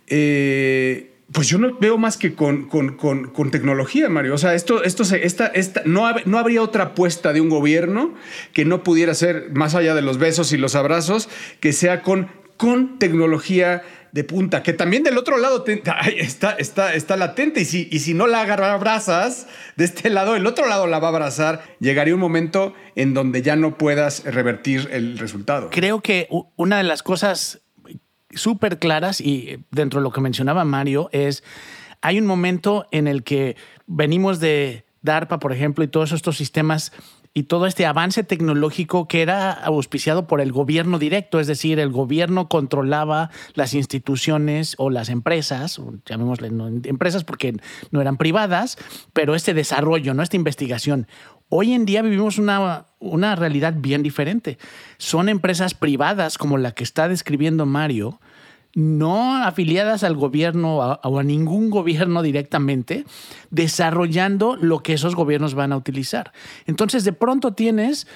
Eh, 0.06 1.15
pues 1.32 1.48
yo 1.48 1.58
no 1.58 1.76
veo 1.78 1.98
más 1.98 2.16
que 2.16 2.34
con, 2.34 2.66
con, 2.68 3.50
tecnología, 3.50 4.08
Mario. 4.08 4.34
O 4.34 4.38
sea, 4.38 4.54
esto, 4.54 4.84
esto 4.84 5.04
se, 5.04 5.26
esta, 5.26 5.46
esta, 5.48 5.82
no, 5.84 6.06
no 6.24 6.38
habría 6.38 6.62
otra 6.62 6.84
apuesta 6.84 7.32
de 7.32 7.40
un 7.40 7.48
gobierno 7.48 8.14
que 8.52 8.64
no 8.64 8.82
pudiera 8.82 9.12
ser, 9.14 9.50
más 9.52 9.74
allá 9.74 9.94
de 9.94 10.02
los 10.02 10.18
besos 10.18 10.52
y 10.52 10.56
los 10.56 10.76
abrazos, 10.76 11.28
que 11.58 11.72
sea 11.72 12.02
con, 12.02 12.28
con 12.56 12.98
tecnología 12.98 13.82
de 14.12 14.24
punta, 14.24 14.62
que 14.62 14.72
también 14.72 15.02
del 15.02 15.18
otro 15.18 15.36
lado 15.36 15.64
está, 16.16 16.52
está, 16.52 16.94
está 16.94 17.16
latente. 17.16 17.60
Y 17.60 17.64
si, 17.64 17.88
y 17.90 17.98
si 17.98 18.14
no 18.14 18.26
la 18.28 18.42
abrazas 18.42 19.48
de 19.76 19.84
este 19.84 20.08
lado, 20.10 20.36
el 20.36 20.46
otro 20.46 20.66
lado 20.68 20.86
la 20.86 21.00
va 21.00 21.08
a 21.08 21.10
abrazar. 21.10 21.62
Llegaría 21.80 22.14
un 22.14 22.20
momento 22.20 22.72
en 22.94 23.14
donde 23.14 23.42
ya 23.42 23.56
no 23.56 23.76
puedas 23.76 24.24
revertir 24.24 24.88
el 24.92 25.18
resultado. 25.18 25.70
Creo 25.70 26.00
que 26.00 26.28
una 26.56 26.78
de 26.78 26.84
las 26.84 27.02
cosas 27.02 27.65
súper 28.30 28.78
claras 28.78 29.20
y 29.20 29.64
dentro 29.70 30.00
de 30.00 30.04
lo 30.04 30.12
que 30.12 30.20
mencionaba 30.20 30.64
Mario 30.64 31.08
es, 31.12 31.44
hay 32.00 32.18
un 32.18 32.26
momento 32.26 32.86
en 32.90 33.08
el 33.08 33.22
que 33.22 33.56
venimos 33.86 34.40
de 34.40 34.84
DARPA, 35.02 35.38
por 35.38 35.52
ejemplo, 35.52 35.84
y 35.84 35.88
todos 35.88 36.12
estos 36.12 36.36
sistemas 36.36 36.92
y 37.36 37.42
todo 37.42 37.66
este 37.66 37.84
avance 37.84 38.24
tecnológico 38.24 39.08
que 39.08 39.20
era 39.20 39.52
auspiciado 39.52 40.26
por 40.26 40.40
el 40.40 40.52
gobierno 40.52 40.98
directo, 40.98 41.38
es 41.38 41.46
decir, 41.46 41.78
el 41.78 41.90
gobierno 41.90 42.48
controlaba 42.48 43.30
las 43.52 43.74
instituciones 43.74 44.74
o 44.78 44.88
las 44.88 45.10
empresas, 45.10 45.78
llamémosle 46.06 46.48
empresas 46.84 47.24
porque 47.24 47.54
no 47.90 48.00
eran 48.00 48.16
privadas, 48.16 48.78
pero 49.12 49.34
este 49.34 49.52
desarrollo, 49.52 50.14
¿no? 50.14 50.22
esta 50.22 50.36
investigación. 50.36 51.08
Hoy 51.48 51.72
en 51.74 51.86
día 51.86 52.02
vivimos 52.02 52.38
una, 52.38 52.86
una 52.98 53.36
realidad 53.36 53.74
bien 53.76 54.02
diferente. 54.02 54.58
Son 54.98 55.28
empresas 55.28 55.74
privadas 55.74 56.38
como 56.38 56.58
la 56.58 56.72
que 56.72 56.82
está 56.82 57.08
describiendo 57.08 57.66
Mario, 57.66 58.20
no 58.74 59.36
afiliadas 59.42 60.04
al 60.04 60.16
gobierno 60.16 60.76
o 60.78 61.18
a 61.18 61.22
ningún 61.22 61.70
gobierno 61.70 62.20
directamente, 62.20 63.06
desarrollando 63.50 64.56
lo 64.56 64.82
que 64.82 64.92
esos 64.92 65.14
gobiernos 65.14 65.54
van 65.54 65.72
a 65.72 65.76
utilizar. 65.76 66.32
Entonces, 66.66 67.04
de 67.04 67.14
pronto 67.14 67.54
tienes, 67.54 68.06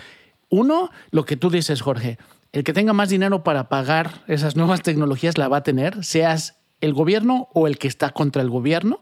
uno, 0.51 0.91
lo 1.13 1.25
que 1.25 1.37
tú 1.37 1.49
dices, 1.49 1.81
Jorge, 1.81 2.19
el 2.53 2.65
que 2.65 2.73
tenga 2.73 2.93
más 2.93 3.09
dinero 3.09 3.43
para 3.43 3.69
pagar 3.69 4.23
esas 4.27 4.57
nuevas 4.57 4.83
tecnologías 4.83 5.39
la 5.39 5.49
va 5.49 5.59
a 5.59 5.63
tener, 5.63 6.05
seas 6.05 6.59
el 6.81 6.93
gobierno 6.93 7.49
o 7.55 7.67
el 7.67 7.79
que 7.79 7.89
está 7.89 8.11
contra 8.11 8.43
el 8.43 8.51
gobierno. 8.51 9.01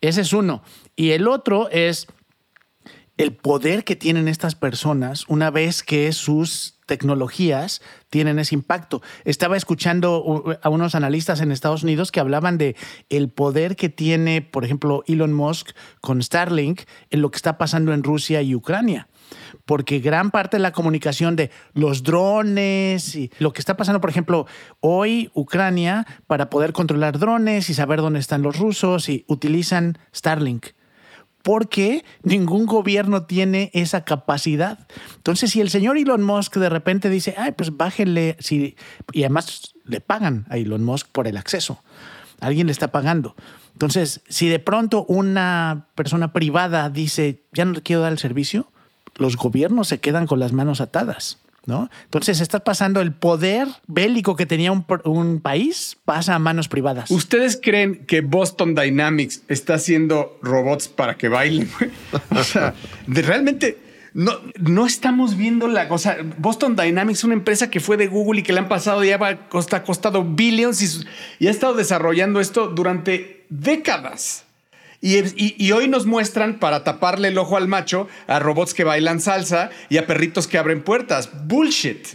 Ese 0.00 0.20
es 0.20 0.32
uno. 0.32 0.62
Y 0.94 1.10
el 1.10 1.26
otro 1.26 1.68
es 1.70 2.06
el 3.16 3.34
poder 3.34 3.84
que 3.84 3.96
tienen 3.96 4.28
estas 4.28 4.54
personas 4.54 5.24
una 5.28 5.50
vez 5.50 5.82
que 5.82 6.12
sus 6.12 6.80
tecnologías 6.86 7.80
tienen 8.10 8.38
ese 8.38 8.54
impacto. 8.54 9.02
Estaba 9.24 9.56
escuchando 9.56 10.58
a 10.62 10.68
unos 10.68 10.94
analistas 10.94 11.40
en 11.40 11.52
Estados 11.52 11.82
Unidos 11.82 12.12
que 12.12 12.20
hablaban 12.20 12.58
de 12.58 12.76
el 13.08 13.30
poder 13.30 13.76
que 13.76 13.88
tiene, 13.88 14.42
por 14.42 14.64
ejemplo, 14.64 15.02
Elon 15.06 15.32
Musk 15.32 15.70
con 16.00 16.22
Starlink 16.22 16.82
en 17.10 17.22
lo 17.22 17.30
que 17.30 17.36
está 17.36 17.56
pasando 17.56 17.92
en 17.92 18.02
Rusia 18.02 18.42
y 18.42 18.54
Ucrania. 18.54 19.08
Porque 19.64 20.00
gran 20.00 20.30
parte 20.30 20.58
de 20.58 20.62
la 20.62 20.72
comunicación 20.72 21.36
de 21.36 21.50
los 21.72 22.02
drones 22.02 23.16
y 23.16 23.30
lo 23.38 23.52
que 23.52 23.60
está 23.60 23.76
pasando, 23.76 24.00
por 24.00 24.10
ejemplo, 24.10 24.46
hoy 24.80 25.30
Ucrania, 25.34 26.06
para 26.26 26.50
poder 26.50 26.72
controlar 26.72 27.18
drones 27.18 27.70
y 27.70 27.74
saber 27.74 28.00
dónde 28.00 28.20
están 28.20 28.42
los 28.42 28.58
rusos, 28.58 29.08
y 29.08 29.24
utilizan 29.26 29.98
Starlink 30.14 30.66
porque 31.44 32.06
ningún 32.22 32.64
gobierno 32.64 33.24
tiene 33.24 33.70
esa 33.74 34.02
capacidad. 34.02 34.88
Entonces, 35.16 35.50
si 35.50 35.60
el 35.60 35.68
señor 35.68 35.98
Elon 35.98 36.22
Musk 36.22 36.56
de 36.56 36.70
repente 36.70 37.10
dice, 37.10 37.34
ay, 37.36 37.52
pues 37.52 37.76
bájenle, 37.76 38.38
si, 38.40 38.76
y 39.12 39.24
además 39.24 39.74
le 39.84 40.00
pagan 40.00 40.46
a 40.48 40.56
Elon 40.56 40.82
Musk 40.82 41.06
por 41.08 41.28
el 41.28 41.36
acceso, 41.36 41.82
alguien 42.40 42.66
le 42.66 42.72
está 42.72 42.88
pagando. 42.88 43.36
Entonces, 43.74 44.22
si 44.26 44.48
de 44.48 44.58
pronto 44.58 45.04
una 45.06 45.88
persona 45.94 46.32
privada 46.32 46.88
dice, 46.88 47.42
ya 47.52 47.66
no 47.66 47.72
le 47.72 47.82
quiero 47.82 48.00
dar 48.00 48.12
el 48.12 48.18
servicio, 48.18 48.72
los 49.16 49.36
gobiernos 49.36 49.88
se 49.88 50.00
quedan 50.00 50.26
con 50.26 50.40
las 50.40 50.54
manos 50.54 50.80
atadas. 50.80 51.43
¿No? 51.66 51.90
Entonces 52.04 52.40
está 52.40 52.60
pasando 52.60 53.00
el 53.00 53.12
poder 53.12 53.68
bélico 53.86 54.36
que 54.36 54.46
tenía 54.46 54.72
un, 54.72 55.40
país, 55.42 55.96
pasa 56.04 56.34
a 56.34 56.38
manos 56.38 56.68
privadas. 56.68 57.10
¿Ustedes 57.10 57.58
creen 57.60 58.04
que 58.06 58.20
Boston 58.20 58.74
Dynamics 58.74 59.42
está 59.48 59.74
haciendo 59.74 60.38
robots 60.42 60.88
para 60.88 61.16
que 61.16 61.28
bailen? 61.28 61.70
o 62.30 62.44
sea, 62.44 62.74
realmente 63.06 63.78
no, 64.12 64.32
no 64.58 64.86
estamos 64.86 65.36
viendo 65.36 65.66
la 65.66 65.88
cosa. 65.88 66.16
Boston 66.38 66.76
Dynamics 66.76 67.24
una 67.24 67.34
empresa 67.34 67.70
que 67.70 67.80
fue 67.80 67.96
de 67.96 68.06
Google 68.06 68.40
y 68.40 68.42
que 68.42 68.52
le 68.52 68.60
han 68.60 68.68
pasado 68.68 69.02
ya 69.04 69.16
ha 69.16 69.82
costado 69.82 70.24
billions 70.24 71.06
y 71.38 71.46
ha 71.48 71.50
estado 71.50 71.74
desarrollando 71.74 72.40
esto 72.40 72.68
durante 72.68 73.44
décadas. 73.48 74.43
Y, 75.06 75.70
hoy 75.72 75.86
nos 75.86 76.06
muestran, 76.06 76.58
para 76.58 76.82
taparle 76.82 77.28
el 77.28 77.36
ojo 77.36 77.58
al 77.58 77.68
macho, 77.68 78.08
a 78.26 78.38
robots 78.38 78.72
que 78.72 78.84
bailan 78.84 79.20
salsa 79.20 79.68
y 79.90 79.98
a 79.98 80.06
perritos 80.06 80.46
que 80.46 80.56
abren 80.56 80.82
puertas. 80.82 81.28
Bullshit. 81.46 82.08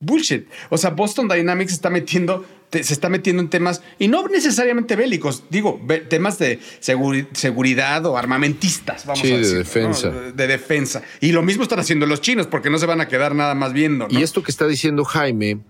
Bullshit. 0.00 0.48
O 0.70 0.78
sea, 0.78 0.90
Boston 0.90 1.28
Dynamics 1.28 1.72
está 1.72 1.90
metiendo 1.90 2.46
se 2.72 2.92
está 2.92 3.08
metiendo 3.08 3.40
en 3.40 3.50
temas, 3.50 3.82
y 4.00 4.08
no 4.08 4.26
necesariamente 4.26 4.96
bélicos, 4.96 5.44
digo, 5.48 5.80
temas 6.08 6.40
de 6.40 6.58
seguridad 6.80 8.04
o 8.04 8.16
armamentistas, 8.16 9.06
vamos 9.06 9.22
a 9.22 9.26
decir. 9.28 9.46
de 9.46 9.58
defensa. 9.58 10.10
De, 10.10 10.46
defensa. 10.48 11.02
Y 11.20 11.30
lo 11.30 11.42
mismo 11.42 11.62
están 11.62 11.78
haciendo 11.78 12.04
los 12.06 12.20
chinos, 12.20 12.48
porque 12.48 12.70
no 12.70 12.78
se 12.78 12.86
van 12.86 13.00
a 13.00 13.06
quedar 13.06 13.36
nada 13.36 13.54
más 13.54 13.72
viendo. 13.72 14.08
Y 14.10 14.24
esto 14.24 14.42
que 14.42 14.50
está 14.50 14.66
diciendo 14.66 15.04
Jaime 15.04 15.60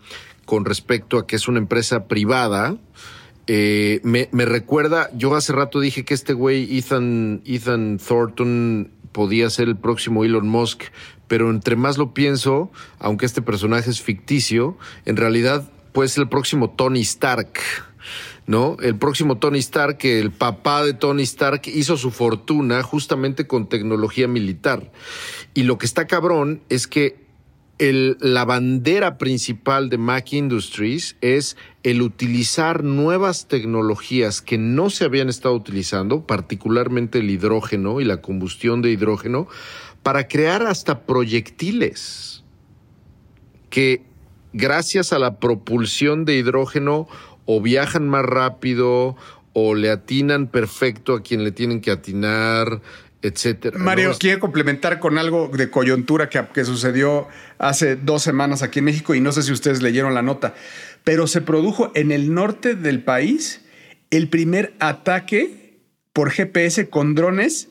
con 0.46 0.64
respecto 0.64 1.18
a 1.18 1.26
que 1.26 1.36
es 1.36 1.46
una 1.46 1.58
empresa 1.58 2.06
privada, 2.06 2.78
eh, 3.46 4.00
me, 4.02 4.28
me, 4.32 4.44
recuerda, 4.44 5.10
yo 5.14 5.34
hace 5.34 5.52
rato 5.52 5.80
dije 5.80 6.04
que 6.04 6.14
este 6.14 6.32
güey, 6.32 6.78
Ethan, 6.78 7.42
Ethan 7.44 7.98
Thornton, 7.98 8.90
podía 9.12 9.48
ser 9.48 9.68
el 9.68 9.76
próximo 9.76 10.24
Elon 10.24 10.48
Musk, 10.48 10.84
pero 11.28 11.50
entre 11.50 11.76
más 11.76 11.98
lo 11.98 12.12
pienso, 12.12 12.70
aunque 12.98 13.26
este 13.26 13.42
personaje 13.42 13.88
es 13.88 14.02
ficticio, 14.02 14.76
en 15.04 15.16
realidad 15.16 15.70
puede 15.92 16.08
ser 16.08 16.22
el 16.22 16.28
próximo 16.28 16.70
Tony 16.70 17.00
Stark. 17.00 17.60
¿no? 18.46 18.76
El 18.82 18.96
próximo 18.96 19.38
Tony 19.38 19.60
Stark, 19.60 19.96
que 19.96 20.20
el 20.20 20.30
papá 20.30 20.84
de 20.84 20.92
Tony 20.92 21.22
Stark 21.22 21.62
hizo 21.66 21.96
su 21.96 22.10
fortuna 22.10 22.82
justamente 22.82 23.46
con 23.46 23.68
tecnología 23.68 24.28
militar. 24.28 24.90
Y 25.54 25.62
lo 25.62 25.78
que 25.78 25.86
está 25.86 26.06
cabrón 26.06 26.60
es 26.68 26.86
que 26.86 27.23
la 27.78 28.44
bandera 28.44 29.18
principal 29.18 29.88
de 29.88 29.98
Mac 29.98 30.32
Industries 30.32 31.16
es 31.20 31.56
el 31.82 32.02
utilizar 32.02 32.84
nuevas 32.84 33.48
tecnologías 33.48 34.40
que 34.40 34.58
no 34.58 34.90
se 34.90 35.04
habían 35.04 35.28
estado 35.28 35.54
utilizando, 35.54 36.26
particularmente 36.26 37.18
el 37.18 37.30
hidrógeno 37.30 38.00
y 38.00 38.04
la 38.04 38.20
combustión 38.20 38.80
de 38.80 38.90
hidrógeno, 38.90 39.48
para 40.02 40.28
crear 40.28 40.62
hasta 40.66 41.04
proyectiles 41.04 42.44
que 43.70 44.02
gracias 44.52 45.12
a 45.12 45.18
la 45.18 45.40
propulsión 45.40 46.24
de 46.24 46.36
hidrógeno 46.36 47.08
o 47.44 47.60
viajan 47.60 48.08
más 48.08 48.24
rápido 48.24 49.16
o 49.52 49.74
le 49.74 49.90
atinan 49.90 50.46
perfecto 50.48 51.14
a 51.14 51.22
quien 51.22 51.44
le 51.44 51.52
tienen 51.52 51.80
que 51.80 51.90
atinar, 51.90 52.82
etcétera. 53.28 53.78
Mario, 53.78 54.12
quiero 54.18 54.40
complementar 54.40 55.00
con 55.00 55.18
algo 55.18 55.48
de 55.48 55.70
coyuntura 55.70 56.28
que, 56.28 56.44
que, 56.52 56.64
sucedió 56.64 57.26
hace 57.58 57.96
dos 57.96 58.22
semanas 58.22 58.62
aquí 58.62 58.80
en 58.80 58.86
México 58.86 59.14
y 59.14 59.20
no 59.20 59.32
sé 59.32 59.42
si 59.42 59.52
ustedes 59.52 59.82
leyeron 59.82 60.14
la 60.14 60.22
nota, 60.22 60.54
pero 61.04 61.26
se 61.26 61.40
produjo 61.40 61.90
en 61.94 62.12
el 62.12 62.34
norte 62.34 62.74
del 62.74 63.02
país 63.02 63.62
el 64.10 64.28
primer 64.28 64.74
ataque 64.78 65.80
por 66.12 66.30
GPS 66.30 66.88
con 66.88 67.14
drones 67.14 67.68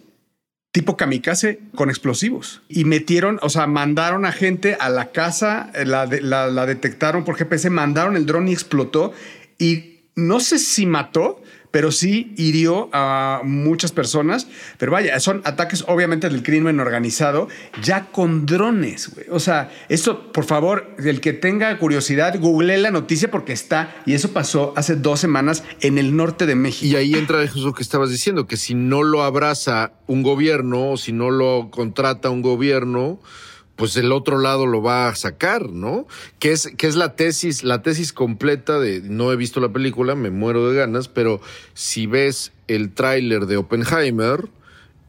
tipo 0.74 0.98
kamikaze 0.98 1.60
con 1.76 1.90
explosivos 1.90 2.64
y 2.68 2.84
metieron, 2.86 3.38
o 3.44 3.50
sea, 3.50 3.68
mandaron 3.68 4.26
a 4.26 4.32
gente 4.32 4.76
a 4.80 4.90
la 4.90 5.12
casa, 5.12 5.72
la, 5.86 6.08
la, 6.08 6.48
la 6.48 6.66
detectaron 6.66 7.24
por 7.24 7.38
GPS, 7.38 7.70
mandaron 7.70 8.18
el 8.18 8.26
dron 8.26 8.48
y 8.48 8.54
explotó 8.54 9.14
y 9.60 10.02
no 10.16 10.40
sé 10.40 10.58
si 10.58 10.88
mató, 10.88 11.43
pero 11.74 11.92
sí 11.92 12.36
hirió 12.38 12.88
a 12.94 13.42
muchas 13.44 13.92
personas. 13.92 14.48
Pero 14.78 14.92
vaya, 14.92 15.20
son 15.20 15.42
ataques 15.44 15.84
obviamente 15.88 16.30
del 16.30 16.44
crimen 16.44 16.80
organizado, 16.80 17.48
ya 17.82 18.12
con 18.12 18.46
drones. 18.46 19.12
O 19.32 19.40
sea, 19.40 19.72
esto, 19.90 20.32
por 20.32 20.46
favor, 20.46 20.96
el 21.04 21.20
que 21.20 21.34
tenga 21.34 21.76
curiosidad, 21.80 22.40
google 22.40 22.78
la 22.78 22.92
noticia 22.92 23.32
porque 23.32 23.54
está, 23.54 23.96
y 24.06 24.14
eso 24.14 24.34
pasó 24.34 24.74
hace 24.76 24.96
dos 24.96 25.20
semanas 25.20 25.64
en 25.82 25.98
el 25.98 26.16
norte 26.16 26.46
de 26.46 26.54
México. 26.54 26.86
Y 26.86 26.96
ahí 26.96 27.16
entra 27.16 27.42
eso 27.42 27.74
que 27.74 27.82
estabas 27.82 28.12
diciendo, 28.12 28.46
que 28.46 28.56
si 28.56 28.76
no 28.76 29.02
lo 29.02 29.24
abraza 29.24 29.94
un 30.06 30.22
gobierno, 30.22 30.92
o 30.92 30.98
si 30.98 31.12
no 31.12 31.32
lo 31.32 31.72
contrata 31.72 32.30
un 32.30 32.44
gobierno, 32.44 33.20
pues 33.76 33.98
el 33.98 34.12
otro 34.12 34.38
lado 34.40 34.66
lo 34.66 34.82
va 34.82 35.08
a 35.08 35.16
sacar, 35.16 35.70
¿no? 35.70 36.08
Que 36.40 36.52
es, 36.52 36.72
que 36.78 36.88
es 36.88 36.96
la 36.96 37.16
tesis, 37.16 37.64
la 37.64 37.82
tesis 37.82 38.14
completa 38.14 38.80
de, 38.80 39.02
no 39.02 39.32
he 39.32 39.36
visto 39.36 39.60
la 39.60 39.74
película, 39.74 40.16
me 40.16 40.30
muero 40.30 40.70
de 40.70 40.78
ganas, 40.78 41.08
pero 41.08 41.42
si 41.74 42.06
ves 42.06 42.52
el 42.68 42.94
tráiler 42.94 43.46
de 43.46 43.58
Oppenheimer, 43.58 44.50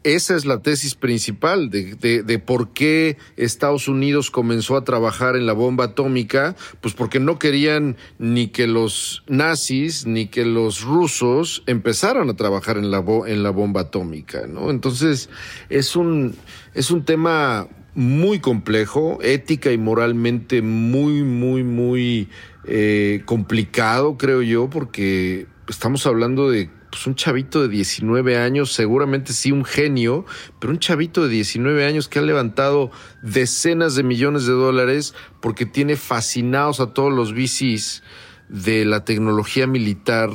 esa 0.05 0.37
es 0.37 0.45
la 0.45 0.61
tesis 0.61 0.95
principal 0.95 1.71
de, 1.71 1.95
de, 1.95 2.39
por 2.39 2.75
qué 2.75 3.17
Estados 3.39 3.89
Unidos 3.89 4.31
comenzó 4.31 4.77
a 4.77 4.85
trabajar 4.85 5.35
en 5.35 5.47
la 5.47 5.55
bomba 5.55 5.87
atómica, 5.87 6.57
pues 6.83 6.93
porque 6.93 7.21
no 7.21 7.39
querían 7.39 7.97
ni 8.19 8.49
que 8.49 8.67
los 8.67 9.25
nazis 9.29 10.07
ni 10.07 10.27
que 10.27 10.45
los 10.45 10.83
rusos 10.83 11.63
empezaran 11.67 12.29
a 12.29 12.37
trabajar 12.37 12.77
en 12.77 12.91
la, 12.91 13.03
en 13.27 13.43
la 13.43 13.49
bomba 13.49 13.83
atómica, 13.83 14.47
¿no? 14.47 14.71
Entonces, 14.71 15.31
es 15.71 15.97
un, 15.97 16.37
es 16.75 16.91
un 16.91 17.07
tema 17.07 17.67
muy 17.95 18.41
complejo, 18.41 19.19
ética 19.23 19.71
y 19.73 19.79
moralmente 19.79 20.63
muy, 20.63 21.23
muy, 21.23 21.63
muy 21.63 22.29
eh, 22.65 23.23
complicado, 23.25 24.17
creo 24.17 24.43
yo, 24.43 24.69
porque 24.69 25.47
estamos 25.69 26.07
hablando 26.07 26.51
de 26.51 26.71
pues, 26.91 27.07
un 27.07 27.15
chavito 27.15 27.63
de 27.63 27.69
19 27.69 28.37
años, 28.37 28.73
seguramente 28.73 29.33
sí 29.33 29.53
un 29.53 29.65
genio, 29.65 30.27
pero 30.61 30.73
un 30.73 30.79
chavito 30.79 31.25
de 31.25 31.29
19 31.29 31.85
años 31.85 32.09
que 32.09 32.19
ha 32.19 32.23
levantado 32.23 32.91
decenas 33.23 33.95
de 33.95 34.03
millones 34.03 34.47
de 34.47 34.53
dólares 34.53 35.15
porque 35.41 35.67
tiene 35.67 35.97
fascinados 35.97 36.81
a 36.81 36.93
todos 36.93 37.13
los 37.13 37.33
VCs 37.33 38.03
de 38.49 38.85
la 38.85 39.05
tecnología 39.05 39.67
militar 39.67 40.31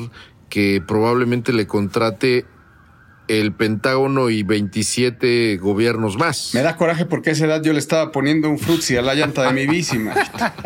que 0.50 0.84
probablemente 0.86 1.54
le 1.54 1.68
contrate 1.68 2.46
el 3.30 3.54
Pentágono 3.54 4.32
y 4.32 4.42
27 4.42 5.58
gobiernos 5.58 6.18
más. 6.18 6.52
Me 6.54 6.62
da 6.62 6.76
coraje 6.76 7.06
porque 7.06 7.30
a 7.30 7.34
esa 7.34 7.46
edad 7.46 7.62
yo 7.62 7.72
le 7.74 7.80
estaba 7.80 8.12
poniendo 8.12 8.50
un 8.50 8.58
frutzi 8.58 8.98
a 8.98 9.04
la 9.04 9.14
llanta 9.14 9.44
de 9.44 9.54
mi 9.54 9.68
bici. 9.68 10.00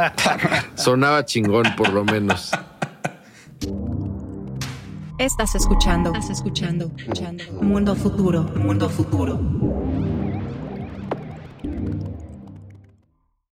Sonaba 0.76 1.26
chingón, 1.26 1.66
por 1.76 1.92
lo 1.92 2.06
menos. 2.06 2.52
Estás 5.20 5.56
escuchando, 5.56 6.14
estás 6.14 6.30
escuchando, 6.30 6.92
escuchando. 6.98 7.44
Mundo 7.62 7.96
futuro, 7.96 8.44
mundo 8.56 8.90
futuro. 8.90 9.40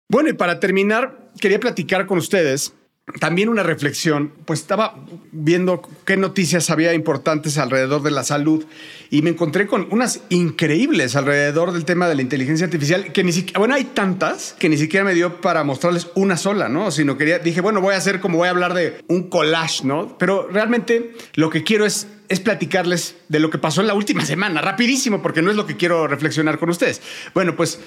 Bueno, 0.08 0.30
y 0.30 0.34
para 0.34 0.60
terminar, 0.60 1.32
quería 1.40 1.60
platicar 1.60 2.06
con 2.06 2.20
ustedes 2.20 2.74
también 3.20 3.50
una 3.50 3.64
reflexión, 3.64 4.32
pues 4.46 4.60
estaba 4.60 4.96
viendo 5.32 5.82
qué 6.06 6.18
noticias 6.18 6.70
había 6.70 6.94
importantes 6.94 7.58
alrededor 7.58 8.04
de 8.04 8.12
la 8.12 8.24
salud 8.24 8.66
y 9.10 9.22
me 9.22 9.32
encontré 9.32 9.68
con 9.68 9.88
unas 9.92 10.22
increíbles 10.30 11.16
alrededor 11.16 11.72
del 11.72 11.86
tema 11.86 12.08
de 12.08 12.16
la 12.16 12.22
inteligencia 12.22 12.66
artificial 12.66 13.12
que 13.12 13.24
ni 13.24 13.32
siquiera, 13.32 13.60
bueno, 13.60 13.76
hay 13.76 13.86
tantas 13.86 14.56
que 14.60 14.70
ni 14.70 14.78
siquiera 14.78 15.06
me 15.06 15.14
dio 15.14 15.42
para 15.42 15.64
mostrarles 15.64 16.10
una 16.16 16.38
sola, 16.38 16.70
¿no? 16.70 16.92
Sino 16.92 17.18
quería, 17.18 17.40
dije, 17.40 17.62
bueno, 17.62 17.82
voy 17.82 17.96
a 17.96 17.98
hacer 17.98 18.20
como 18.20 18.38
voy 18.38 18.48
a 18.48 18.52
hablar 18.52 18.74
de 18.74 18.98
un 19.08 19.30
collage, 19.30 19.86
¿no? 19.86 20.18
Pero 20.18 20.48
realmente 20.52 21.14
lo 21.36 21.50
que 21.50 21.64
quiero 21.64 21.86
es 21.86 22.08
es 22.30 22.40
platicarles 22.40 23.16
de 23.28 23.40
lo 23.40 23.50
que 23.50 23.58
pasó 23.58 23.82
en 23.82 23.88
la 23.88 23.96
última 23.96 24.24
semana, 24.24 24.62
rapidísimo, 24.62 25.22
porque 25.22 25.42
no 25.42 25.50
es 25.50 25.58
lo 25.58 25.66
que 25.66 25.76
quiero 25.76 26.08
reflexionar 26.08 26.60
con 26.60 26.70
ustedes. 26.70 27.02
Bueno, 27.34 27.56
pues 27.56 27.80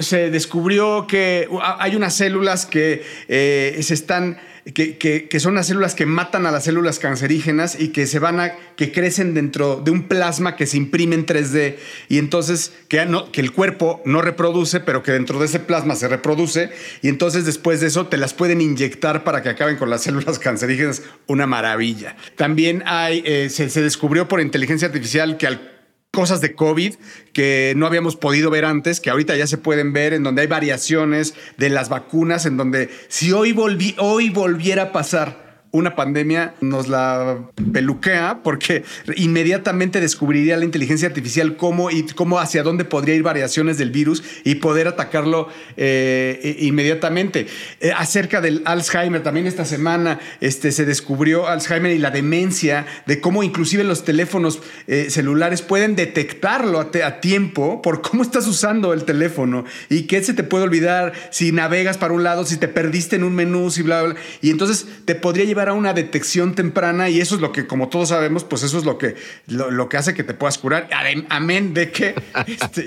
se 0.00 0.30
descubrió 0.30 1.06
que 1.06 1.48
hay 1.78 1.94
unas 1.94 2.16
células 2.16 2.66
que 2.66 3.04
eh, 3.28 3.78
se 3.80 3.94
están 3.94 4.38
que, 4.72 5.40
son 5.40 5.54
las 5.54 5.66
células 5.66 5.94
que 5.94 6.06
matan 6.06 6.46
a 6.46 6.50
las 6.50 6.64
células 6.64 6.98
cancerígenas 6.98 7.80
y 7.80 7.88
que 7.88 8.06
se 8.06 8.18
van 8.18 8.40
a, 8.40 8.54
que 8.76 8.92
crecen 8.92 9.34
dentro 9.34 9.76
de 9.76 9.90
un 9.90 10.04
plasma 10.04 10.56
que 10.56 10.66
se 10.66 10.76
imprime 10.76 11.14
en 11.14 11.26
3D 11.26 11.76
y 12.08 12.18
entonces 12.18 12.72
que, 12.88 13.00
el 13.00 13.52
cuerpo 13.52 14.02
no 14.04 14.20
reproduce, 14.20 14.80
pero 14.80 15.02
que 15.02 15.12
dentro 15.12 15.38
de 15.38 15.46
ese 15.46 15.60
plasma 15.60 15.94
se 15.94 16.08
reproduce 16.08 16.70
y 17.02 17.08
entonces 17.08 17.46
después 17.46 17.80
de 17.80 17.86
eso 17.86 18.06
te 18.06 18.16
las 18.16 18.34
pueden 18.34 18.60
inyectar 18.60 19.24
para 19.24 19.42
que 19.42 19.48
acaben 19.48 19.76
con 19.76 19.90
las 19.90 20.02
células 20.02 20.38
cancerígenas. 20.38 21.02
Una 21.26 21.46
maravilla. 21.46 22.16
También 22.36 22.82
hay, 22.86 23.22
eh, 23.24 23.48
se, 23.50 23.70
se 23.70 23.82
descubrió 23.82 24.28
por 24.28 24.40
inteligencia 24.40 24.86
artificial 24.88 25.36
que 25.36 25.46
al 25.46 25.77
cosas 26.12 26.40
de 26.40 26.54
COVID 26.54 26.94
que 27.32 27.74
no 27.76 27.86
habíamos 27.86 28.16
podido 28.16 28.50
ver 28.50 28.64
antes, 28.64 29.00
que 29.00 29.10
ahorita 29.10 29.36
ya 29.36 29.46
se 29.46 29.58
pueden 29.58 29.92
ver, 29.92 30.12
en 30.12 30.22
donde 30.22 30.42
hay 30.42 30.48
variaciones 30.48 31.34
de 31.56 31.70
las 31.70 31.88
vacunas, 31.88 32.46
en 32.46 32.56
donde 32.56 32.90
si 33.08 33.32
hoy, 33.32 33.54
hoy 33.98 34.30
volviera 34.30 34.84
a 34.84 34.92
pasar 34.92 35.47
una 35.70 35.94
pandemia 35.94 36.54
nos 36.60 36.88
la 36.88 37.38
peluquea 37.72 38.40
porque 38.42 38.84
inmediatamente 39.16 40.00
descubriría 40.00 40.56
la 40.56 40.64
inteligencia 40.64 41.08
artificial 41.08 41.56
cómo 41.56 41.90
y 41.90 42.04
cómo 42.04 42.38
hacia 42.38 42.62
dónde 42.62 42.84
podría 42.84 43.14
ir 43.14 43.22
variaciones 43.22 43.76
del 43.76 43.90
virus 43.90 44.22
y 44.44 44.56
poder 44.56 44.88
atacarlo 44.88 45.48
eh, 45.76 46.56
inmediatamente. 46.60 47.46
Eh, 47.80 47.92
acerca 47.94 48.40
del 48.40 48.62
Alzheimer, 48.64 49.22
también 49.22 49.46
esta 49.46 49.64
semana 49.64 50.18
este, 50.40 50.72
se 50.72 50.84
descubrió 50.84 51.48
Alzheimer 51.48 51.92
y 51.92 51.98
la 51.98 52.10
demencia, 52.10 52.86
de 53.06 53.20
cómo 53.20 53.42
inclusive 53.42 53.84
los 53.84 54.04
teléfonos 54.04 54.60
eh, 54.86 55.08
celulares 55.10 55.62
pueden 55.62 55.96
detectarlo 55.96 56.80
a, 56.80 57.20
tiempo 57.20 57.82
por 57.82 58.00
cómo 58.00 58.22
estás 58.22 58.46
usando 58.46 58.92
el 58.92 59.04
teléfono 59.04 59.64
y 59.88 60.02
qué 60.02 60.22
se 60.22 60.34
te 60.34 60.42
puede 60.42 60.64
olvidar 60.64 61.12
si 61.30 61.52
navegas 61.52 61.98
para 61.98 62.14
un 62.14 62.22
lado, 62.22 62.44
si 62.44 62.56
te 62.56 62.68
perdiste 62.68 63.16
en 63.16 63.24
un 63.24 63.34
menú, 63.34 63.70
si 63.70 63.82
bla, 63.82 64.02
bla. 64.02 64.14
Y 64.40 64.50
entonces 64.50 64.86
te 65.04 65.14
podría 65.14 65.44
llevar 65.44 65.57
a 65.66 65.72
una 65.72 65.94
detección 65.94 66.54
temprana 66.54 67.08
y 67.08 67.20
eso 67.20 67.34
es 67.34 67.40
lo 67.40 67.52
que, 67.52 67.66
como 67.66 67.88
todos 67.88 68.10
sabemos, 68.10 68.44
pues 68.44 68.62
eso 68.62 68.78
es 68.78 68.84
lo 68.84 68.98
que, 68.98 69.16
lo, 69.46 69.88
que 69.88 69.96
hace 69.96 70.14
que 70.14 70.22
te 70.22 70.34
puedas 70.34 70.58
curar. 70.58 70.88
Amén 71.30 71.72
de 71.72 71.90
que, 71.90 72.14
este, 72.46 72.84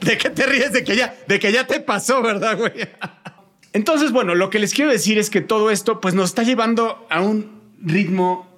de 0.00 0.18
que 0.18 0.30
te 0.30 0.46
ríes, 0.46 0.72
de 0.72 0.84
que 0.84 0.94
ya, 0.94 1.14
de 1.26 1.40
que 1.40 1.50
ya 1.50 1.66
te 1.66 1.80
pasó, 1.80 2.22
¿verdad, 2.22 2.58
güey? 2.58 2.72
Entonces, 3.72 4.12
bueno, 4.12 4.34
lo 4.34 4.50
que 4.50 4.58
les 4.58 4.74
quiero 4.74 4.90
decir 4.90 5.18
es 5.18 5.30
que 5.30 5.40
todo 5.40 5.70
esto, 5.70 6.00
pues 6.00 6.14
nos 6.14 6.28
está 6.30 6.42
llevando 6.42 7.06
a 7.08 7.22
un 7.22 7.62
ritmo 7.82 8.51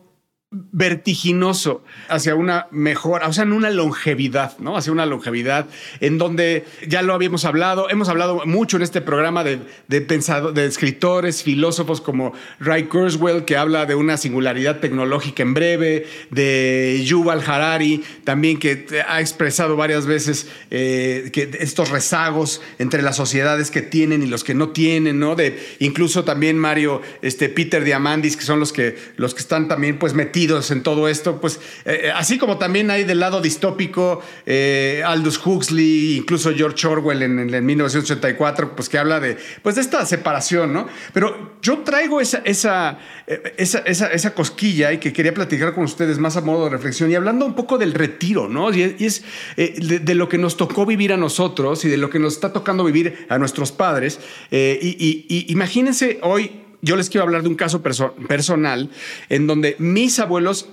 vertiginoso 0.72 1.82
hacia 2.08 2.34
una 2.34 2.68
mejor, 2.70 3.22
o 3.24 3.32
sea, 3.32 3.42
en 3.42 3.52
una 3.52 3.70
longevidad, 3.70 4.56
¿no? 4.58 4.76
Hacia 4.76 4.92
una 4.92 5.04
longevidad 5.04 5.66
en 6.00 6.18
donde 6.18 6.64
ya 6.86 7.02
lo 7.02 7.12
habíamos 7.14 7.44
hablado, 7.44 7.90
hemos 7.90 8.08
hablado 8.08 8.42
mucho 8.46 8.76
en 8.76 8.84
este 8.84 9.00
programa 9.00 9.42
de, 9.42 9.58
de, 9.88 10.00
pensado, 10.00 10.52
de 10.52 10.66
escritores, 10.66 11.42
filósofos 11.42 12.00
como 12.00 12.34
Ray 12.60 12.84
Kurzweil, 12.84 13.44
que 13.44 13.56
habla 13.56 13.86
de 13.86 13.96
una 13.96 14.16
singularidad 14.16 14.78
tecnológica 14.78 15.42
en 15.42 15.54
breve, 15.54 16.06
de 16.30 17.02
Yuval 17.04 17.42
Harari, 17.44 18.04
también 18.22 18.58
que 18.58 18.86
ha 19.08 19.20
expresado 19.20 19.76
varias 19.76 20.06
veces 20.06 20.48
eh, 20.70 21.30
que 21.32 21.50
estos 21.60 21.90
rezagos 21.90 22.60
entre 22.78 23.02
las 23.02 23.16
sociedades 23.16 23.70
que 23.70 23.82
tienen 23.82 24.22
y 24.22 24.26
los 24.26 24.44
que 24.44 24.54
no 24.54 24.68
tienen, 24.68 25.18
¿no? 25.18 25.34
De 25.34 25.58
incluso 25.80 26.24
también 26.24 26.58
Mario, 26.58 27.02
este 27.22 27.48
Peter 27.48 27.82
Diamandis, 27.82 28.36
que 28.36 28.44
son 28.44 28.60
los 28.60 28.72
que, 28.72 28.96
los 29.16 29.34
que 29.34 29.40
están 29.40 29.66
también 29.66 29.98
pues 29.98 30.14
metidos 30.14 30.43
en 30.44 30.82
todo 30.82 31.08
esto, 31.08 31.40
pues 31.40 31.58
eh, 31.84 32.12
así 32.14 32.38
como 32.38 32.58
también 32.58 32.90
hay 32.90 33.04
del 33.04 33.18
lado 33.18 33.40
distópico 33.40 34.22
eh, 34.44 35.02
Aldous 35.04 35.40
Huxley, 35.44 36.18
incluso 36.18 36.52
George 36.54 36.86
Orwell 36.86 37.22
en, 37.22 37.38
en, 37.54 37.66
1984, 37.66 38.76
pues 38.76 38.88
que 38.88 38.98
habla 38.98 39.20
de, 39.20 39.38
pues 39.62 39.76
de 39.76 39.80
esta 39.80 40.04
separación, 40.04 40.72
¿no? 40.72 40.86
Pero 41.14 41.56
yo 41.62 41.78
traigo 41.78 42.20
esa, 42.20 42.42
esa, 42.44 42.98
eh, 43.26 43.54
esa, 43.56 43.78
esa, 43.78 44.34
cosquilla 44.34 44.92
y 44.92 44.98
que 44.98 45.12
quería 45.12 45.32
platicar 45.32 45.74
con 45.74 45.84
ustedes 45.84 46.18
más 46.18 46.36
a 46.36 46.42
modo 46.42 46.64
de 46.64 46.70
reflexión 46.70 47.10
y 47.10 47.14
hablando 47.14 47.46
un 47.46 47.54
poco 47.54 47.78
del 47.78 47.94
retiro, 47.94 48.48
¿no? 48.48 48.72
Y, 48.72 48.82
es 48.82 49.24
de, 49.56 50.14
lo 50.14 50.28
que 50.28 50.36
nos 50.36 50.56
tocó 50.56 50.84
vivir 50.84 51.12
a 51.12 51.16
nosotros 51.16 51.84
y 51.84 51.88
de 51.88 51.96
lo 51.96 52.10
que 52.10 52.18
nos 52.18 52.34
está 52.34 52.52
tocando 52.52 52.84
vivir 52.84 53.26
a 53.30 53.38
nuestros 53.38 53.72
padres. 53.72 54.20
y 54.50 55.46
imagínense 55.48 56.18
hoy 56.22 56.63
yo 56.84 56.96
les 56.96 57.08
quiero 57.08 57.24
hablar 57.24 57.42
de 57.42 57.48
un 57.48 57.54
caso 57.54 57.82
personal 57.82 58.90
en 59.28 59.46
donde 59.46 59.76
mis 59.78 60.18
abuelos 60.18 60.68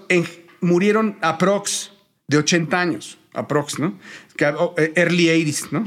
murieron 0.60 1.18
aprox 1.22 1.92
de 2.28 2.38
80 2.38 2.80
años, 2.80 3.18
aprox, 3.34 3.80
¿no? 3.80 3.98
Eh, 4.78 4.94
early 4.96 5.28
80s, 5.28 5.70
¿no? 5.72 5.86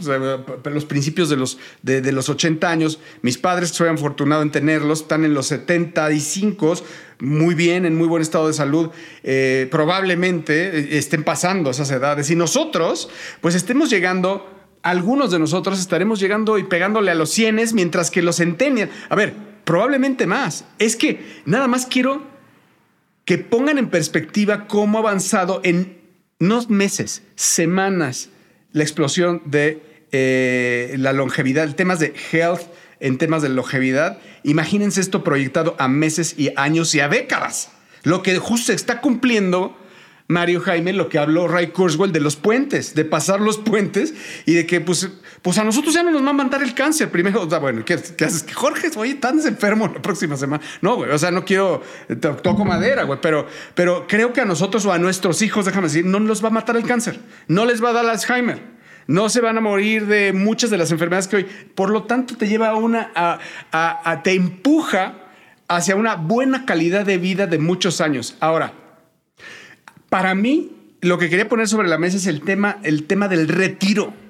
los 0.70 0.84
principios 0.84 1.28
de 1.28 1.36
los, 1.36 1.58
de, 1.82 2.12
los 2.12 2.28
80 2.28 2.70
años. 2.70 3.00
Mis 3.22 3.36
padres, 3.36 3.70
soy 3.70 3.88
afortunado 3.88 4.42
en 4.42 4.50
tenerlos, 4.50 5.02
están 5.02 5.24
en 5.24 5.34
los 5.34 5.48
75, 5.48 6.74
muy 7.18 7.54
bien, 7.54 7.84
en 7.84 7.96
muy 7.96 8.06
buen 8.06 8.22
estado 8.22 8.46
de 8.46 8.52
salud. 8.52 8.90
Eh, 9.24 9.66
probablemente 9.70 10.78
eh, 10.78 10.98
estén 10.98 11.24
pasando 11.24 11.70
esas 11.70 11.90
edades. 11.90 12.30
Y 12.30 12.36
nosotros, 12.36 13.10
pues 13.40 13.54
estemos 13.54 13.90
llegando 13.90 14.50
algunos 14.82 15.30
de 15.30 15.38
nosotros 15.38 15.80
estaremos 15.80 16.20
llegando 16.20 16.58
y 16.58 16.64
pegándole 16.64 17.10
a 17.10 17.14
los 17.14 17.30
cienes, 17.30 17.72
mientras 17.72 18.10
que 18.10 18.20
los 18.20 18.36
centenias. 18.36 18.90
A 19.08 19.16
ver, 19.16 19.53
probablemente 19.64 20.26
más. 20.26 20.64
Es 20.78 20.96
que 20.96 21.42
nada 21.44 21.66
más 21.66 21.86
quiero 21.86 22.22
que 23.24 23.38
pongan 23.38 23.78
en 23.78 23.88
perspectiva 23.88 24.66
cómo 24.66 24.98
ha 24.98 25.00
avanzado 25.02 25.60
en 25.64 25.98
unos 26.40 26.68
meses, 26.68 27.22
semanas, 27.36 28.28
la 28.72 28.82
explosión 28.82 29.42
de 29.46 30.06
eh, 30.12 30.94
la 30.98 31.12
longevidad, 31.12 31.74
temas 31.74 32.00
de 32.00 32.12
health, 32.32 32.62
en 33.00 33.18
temas 33.18 33.42
de 33.42 33.48
longevidad. 33.48 34.18
Imagínense 34.42 35.00
esto 35.00 35.24
proyectado 35.24 35.74
a 35.78 35.88
meses 35.88 36.34
y 36.38 36.50
años 36.56 36.94
y 36.94 37.00
a 37.00 37.08
décadas. 37.08 37.70
Lo 38.02 38.22
que 38.22 38.36
justo 38.38 38.72
está 38.72 39.00
cumpliendo 39.00 39.76
Mario 40.26 40.60
Jaime 40.60 40.92
lo 40.92 41.08
que 41.08 41.18
habló 41.18 41.48
Ray 41.48 41.68
Kurzweil 41.68 42.12
de 42.12 42.20
los 42.20 42.36
puentes, 42.36 42.94
de 42.94 43.04
pasar 43.04 43.40
los 43.40 43.58
puentes 43.58 44.14
y 44.46 44.54
de 44.54 44.66
que 44.66 44.80
pues, 44.80 45.10
pues 45.44 45.58
a 45.58 45.64
nosotros 45.64 45.92
ya 45.92 46.02
no 46.02 46.10
nos 46.10 46.24
va 46.24 46.30
a 46.30 46.32
mandar 46.32 46.62
el 46.62 46.72
cáncer 46.72 47.10
primero. 47.10 47.42
O 47.42 47.50
sea, 47.50 47.58
bueno, 47.58 47.84
¿qué, 47.84 47.92
haces? 47.92 48.46
Jorge, 48.54 48.88
oye, 48.96 49.12
estás 49.12 49.44
enfermo 49.44 49.90
la 49.94 50.00
próxima 50.00 50.38
semana. 50.38 50.64
No, 50.80 50.96
güey, 50.96 51.10
o 51.10 51.18
sea, 51.18 51.30
no 51.30 51.44
quiero, 51.44 51.82
toco 52.42 52.64
madera, 52.64 53.02
güey, 53.02 53.18
pero, 53.20 53.46
pero 53.74 54.06
creo 54.08 54.32
que 54.32 54.40
a 54.40 54.46
nosotros 54.46 54.86
o 54.86 54.92
a 54.94 54.96
nuestros 54.96 55.42
hijos, 55.42 55.66
déjame 55.66 55.88
decir, 55.88 56.06
no 56.06 56.18
nos 56.18 56.42
va 56.42 56.48
a 56.48 56.50
matar 56.50 56.78
el 56.78 56.84
cáncer, 56.84 57.20
no 57.46 57.66
les 57.66 57.84
va 57.84 57.90
a 57.90 57.92
dar 57.92 58.06
Alzheimer. 58.06 58.72
No 59.06 59.28
se 59.28 59.42
van 59.42 59.58
a 59.58 59.60
morir 59.60 60.06
de 60.06 60.32
muchas 60.32 60.70
de 60.70 60.78
las 60.78 60.90
enfermedades 60.90 61.28
que 61.28 61.36
hoy. 61.36 61.46
Por 61.74 61.90
lo 61.90 62.04
tanto, 62.04 62.38
te 62.38 62.48
lleva 62.48 62.68
a 62.68 62.76
una, 62.76 63.12
a, 63.14 63.38
a, 63.70 64.22
te 64.22 64.32
empuja 64.32 65.26
hacia 65.68 65.94
una 65.94 66.14
buena 66.14 66.64
calidad 66.64 67.04
de 67.04 67.18
vida 67.18 67.46
de 67.46 67.58
muchos 67.58 68.00
años. 68.00 68.34
Ahora, 68.40 68.72
para 70.08 70.34
mí, 70.34 70.72
lo 71.02 71.18
que 71.18 71.28
quería 71.28 71.50
poner 71.50 71.68
sobre 71.68 71.88
la 71.88 71.98
mesa 71.98 72.16
es 72.16 72.26
el 72.26 72.40
tema, 72.40 72.78
el 72.82 73.04
tema 73.04 73.28
del 73.28 73.46
retiro. 73.46 74.23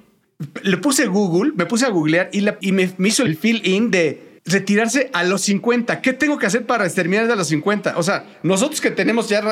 Le 0.62 0.76
puse 0.78 1.06
Google, 1.06 1.52
me 1.54 1.66
puse 1.66 1.86
a 1.86 1.90
googlear 1.90 2.28
y, 2.32 2.72
me, 2.72 2.90
hizo 2.98 3.22
el 3.22 3.36
fill-in 3.36 3.90
de 3.90 4.40
retirarse 4.44 5.10
a 5.12 5.24
los 5.24 5.42
50. 5.42 6.00
¿Qué 6.02 6.12
tengo 6.12 6.38
que 6.38 6.46
hacer 6.46 6.66
para 6.66 6.88
terminar 6.88 7.28
de 7.28 7.36
los 7.36 7.48
50? 7.48 7.94
O 7.96 8.02
sea, 8.02 8.26
nosotros 8.42 8.80
que 8.80 8.90
tenemos 8.90 9.28
ya 9.28 9.42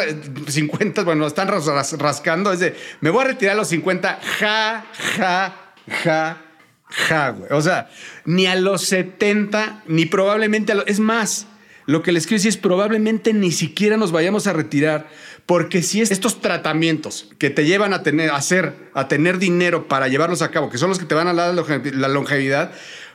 50, 0.46 1.04
bueno, 1.04 1.26
están 1.26 1.48
rascando, 1.48 2.52
es 2.52 2.60
de, 2.60 2.74
me 3.00 3.10
voy 3.10 3.24
a 3.24 3.28
retirar 3.28 3.54
a 3.54 3.58
los 3.58 3.68
50, 3.68 4.20
ja, 4.38 4.84
ja, 5.16 5.74
ja, 6.02 6.42
ja, 6.88 7.30
güey. 7.30 7.52
O 7.52 7.62
sea, 7.62 7.88
ni 8.24 8.46
a 8.46 8.56
los 8.56 8.82
70, 8.82 9.84
ni 9.86 10.06
probablemente 10.06 10.72
a 10.72 10.74
los... 10.74 10.86
Es 10.86 10.98
más, 10.98 11.46
lo 11.86 12.02
que 12.02 12.12
les 12.12 12.26
quiero 12.26 12.38
decir 12.38 12.50
es 12.50 12.56
probablemente 12.56 13.32
ni 13.32 13.50
siquiera 13.50 13.96
nos 13.96 14.12
vayamos 14.12 14.46
a 14.46 14.52
retirar 14.52 15.08
porque 15.46 15.82
si 15.82 16.00
estos 16.00 16.40
tratamientos 16.40 17.28
que 17.38 17.50
te 17.50 17.64
llevan 17.64 17.92
a 17.92 18.02
tener, 18.02 18.30
a 18.30 18.36
hacer, 18.36 18.74
a 18.94 19.08
tener 19.08 19.38
dinero 19.38 19.88
para 19.88 20.08
llevarlos 20.08 20.42
a 20.42 20.50
cabo, 20.50 20.70
que 20.70 20.78
son 20.78 20.88
los 20.88 20.98
que 20.98 21.04
te 21.04 21.14
van 21.14 21.28
a 21.28 21.34
dar 21.34 21.54
la 21.54 22.08
longevidad, 22.08 22.72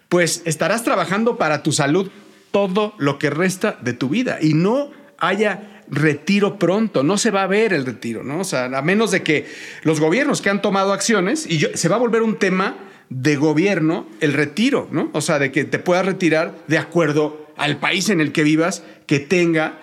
pues 0.09 0.41
estarás 0.45 0.83
trabajando 0.83 1.37
para 1.37 1.63
tu 1.63 1.71
salud 1.71 2.09
todo 2.51 2.93
lo 2.97 3.19
que 3.19 3.29
resta 3.29 3.77
de 3.81 3.93
tu 3.93 4.09
vida 4.09 4.39
y 4.41 4.53
no 4.53 4.91
haya 5.17 5.83
retiro 5.89 6.59
pronto, 6.59 7.03
no 7.03 7.17
se 7.17 7.31
va 7.31 7.43
a 7.43 7.47
ver 7.47 7.73
el 7.73 7.85
retiro, 7.85 8.23
¿no? 8.23 8.39
O 8.39 8.43
sea, 8.43 8.65
a 8.65 8.81
menos 8.81 9.11
de 9.11 9.23
que 9.23 9.47
los 9.83 9.99
gobiernos 9.99 10.41
que 10.41 10.49
han 10.49 10.61
tomado 10.61 10.93
acciones, 10.93 11.45
y 11.49 11.59
se 11.59 11.89
va 11.89 11.95
a 11.95 11.99
volver 11.99 12.21
un 12.21 12.37
tema 12.37 12.75
de 13.09 13.37
gobierno 13.37 14.05
el 14.19 14.33
retiro, 14.33 14.87
¿no? 14.91 15.09
O 15.13 15.21
sea, 15.21 15.39
de 15.39 15.51
que 15.51 15.63
te 15.63 15.79
puedas 15.79 16.05
retirar 16.05 16.53
de 16.67 16.77
acuerdo 16.77 17.47
al 17.55 17.77
país 17.77 18.09
en 18.09 18.21
el 18.21 18.31
que 18.31 18.43
vivas, 18.43 18.83
que 19.05 19.19
tenga 19.19 19.79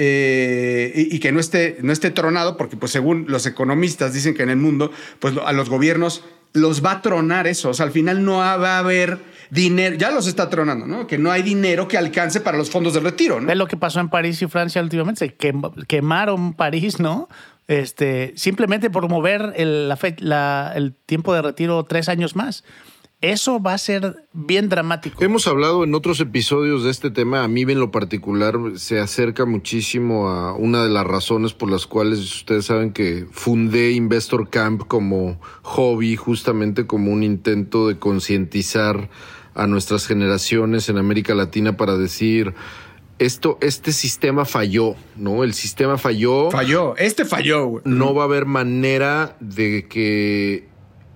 eh, 0.00 0.92
y, 0.94 1.18
que 1.18 1.32
no 1.32 1.40
esté, 1.40 1.76
no 1.82 1.92
esté 1.92 2.12
tronado, 2.12 2.56
porque 2.56 2.76
pues 2.76 2.92
según 2.92 3.26
los 3.28 3.46
economistas 3.46 4.14
dicen 4.14 4.34
que 4.34 4.44
en 4.44 4.50
el 4.50 4.56
mundo, 4.56 4.92
pues 5.18 5.34
a 5.44 5.52
los 5.52 5.68
gobiernos 5.68 6.22
los 6.52 6.84
va 6.84 6.92
a 6.92 7.02
tronar 7.02 7.48
eso. 7.48 7.70
O 7.70 7.74
sea, 7.74 7.84
al 7.84 7.90
final 7.90 8.24
no 8.24 8.38
va 8.38 8.76
a 8.76 8.78
haber 8.78 9.18
dinero, 9.50 9.96
ya 9.96 10.12
los 10.12 10.28
está 10.28 10.48
tronando, 10.48 10.86
¿no? 10.86 11.08
Que 11.08 11.18
no 11.18 11.32
hay 11.32 11.42
dinero 11.42 11.88
que 11.88 11.98
alcance 11.98 12.40
para 12.40 12.56
los 12.56 12.70
fondos 12.70 12.94
de 12.94 13.00
retiro, 13.00 13.40
¿no? 13.40 13.50
Es 13.50 13.58
lo 13.58 13.66
que 13.66 13.76
pasó 13.76 13.98
en 13.98 14.08
París 14.08 14.40
y 14.40 14.46
Francia 14.46 14.80
últimamente, 14.80 15.34
que 15.34 15.52
quemaron 15.88 16.54
París, 16.54 17.00
¿no? 17.00 17.28
Este, 17.66 18.32
simplemente 18.36 18.90
por 18.90 19.08
mover 19.08 19.52
el, 19.56 19.92
el 20.74 20.94
tiempo 21.06 21.34
de 21.34 21.42
retiro 21.42 21.84
tres 21.84 22.08
años 22.08 22.36
más. 22.36 22.62
Eso 23.20 23.60
va 23.60 23.74
a 23.74 23.78
ser 23.78 24.14
bien 24.32 24.68
dramático. 24.68 25.24
Hemos 25.24 25.48
hablado 25.48 25.82
en 25.82 25.92
otros 25.94 26.20
episodios 26.20 26.84
de 26.84 26.90
este 26.90 27.10
tema. 27.10 27.42
A 27.42 27.48
mí 27.48 27.62
en 27.62 27.80
lo 27.80 27.90
particular 27.90 28.56
se 28.76 29.00
acerca 29.00 29.44
muchísimo 29.44 30.28
a 30.28 30.54
una 30.54 30.84
de 30.84 30.88
las 30.88 31.04
razones 31.04 31.52
por 31.52 31.68
las 31.68 31.86
cuales 31.86 32.20
ustedes 32.20 32.66
saben 32.66 32.92
que 32.92 33.26
fundé 33.32 33.90
Investor 33.90 34.50
Camp 34.50 34.82
como 34.86 35.40
hobby, 35.62 36.14
justamente 36.14 36.86
como 36.86 37.10
un 37.10 37.24
intento 37.24 37.88
de 37.88 37.98
concientizar 37.98 39.10
a 39.54 39.66
nuestras 39.66 40.06
generaciones 40.06 40.88
en 40.88 40.98
América 40.98 41.34
Latina 41.34 41.76
para 41.76 41.96
decir 41.96 42.54
esto, 43.18 43.58
este 43.60 43.90
sistema 43.90 44.44
falló, 44.44 44.94
¿no? 45.16 45.42
El 45.42 45.54
sistema 45.54 45.98
falló. 45.98 46.52
Falló, 46.52 46.96
este 46.96 47.24
falló. 47.24 47.82
No 47.84 48.14
va 48.14 48.22
a 48.22 48.26
haber 48.26 48.46
manera 48.46 49.36
de 49.40 49.88
que 49.88 50.68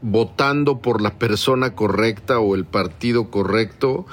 votando 0.02 0.80
por 0.80 1.00
la 1.00 1.18
persona 1.18 1.74
correcta 1.74 2.40
o 2.40 2.54
el 2.54 2.64
partido 2.64 3.30
correcto, 3.30 4.06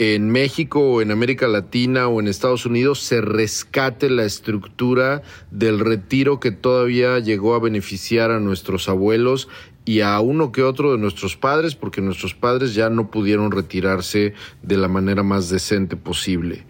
en 0.00 0.30
México 0.30 0.80
o 0.80 1.02
en 1.02 1.10
América 1.10 1.46
Latina 1.46 2.08
o 2.08 2.20
en 2.20 2.28
Estados 2.28 2.64
Unidos 2.64 3.00
se 3.00 3.20
rescate 3.20 4.08
la 4.08 4.24
estructura 4.24 5.22
del 5.50 5.78
retiro 5.78 6.40
que 6.40 6.52
todavía 6.52 7.18
llegó 7.18 7.54
a 7.54 7.58
beneficiar 7.58 8.30
a 8.30 8.40
nuestros 8.40 8.88
abuelos 8.88 9.48
y 9.84 10.00
a 10.00 10.18
uno 10.20 10.52
que 10.52 10.62
otro 10.62 10.92
de 10.92 10.98
nuestros 10.98 11.36
padres, 11.36 11.74
porque 11.74 12.00
nuestros 12.00 12.32
padres 12.32 12.74
ya 12.74 12.88
no 12.88 13.10
pudieron 13.10 13.50
retirarse 13.50 14.32
de 14.62 14.76
la 14.78 14.88
manera 14.88 15.22
más 15.22 15.50
decente 15.50 15.96
posible. 15.96 16.64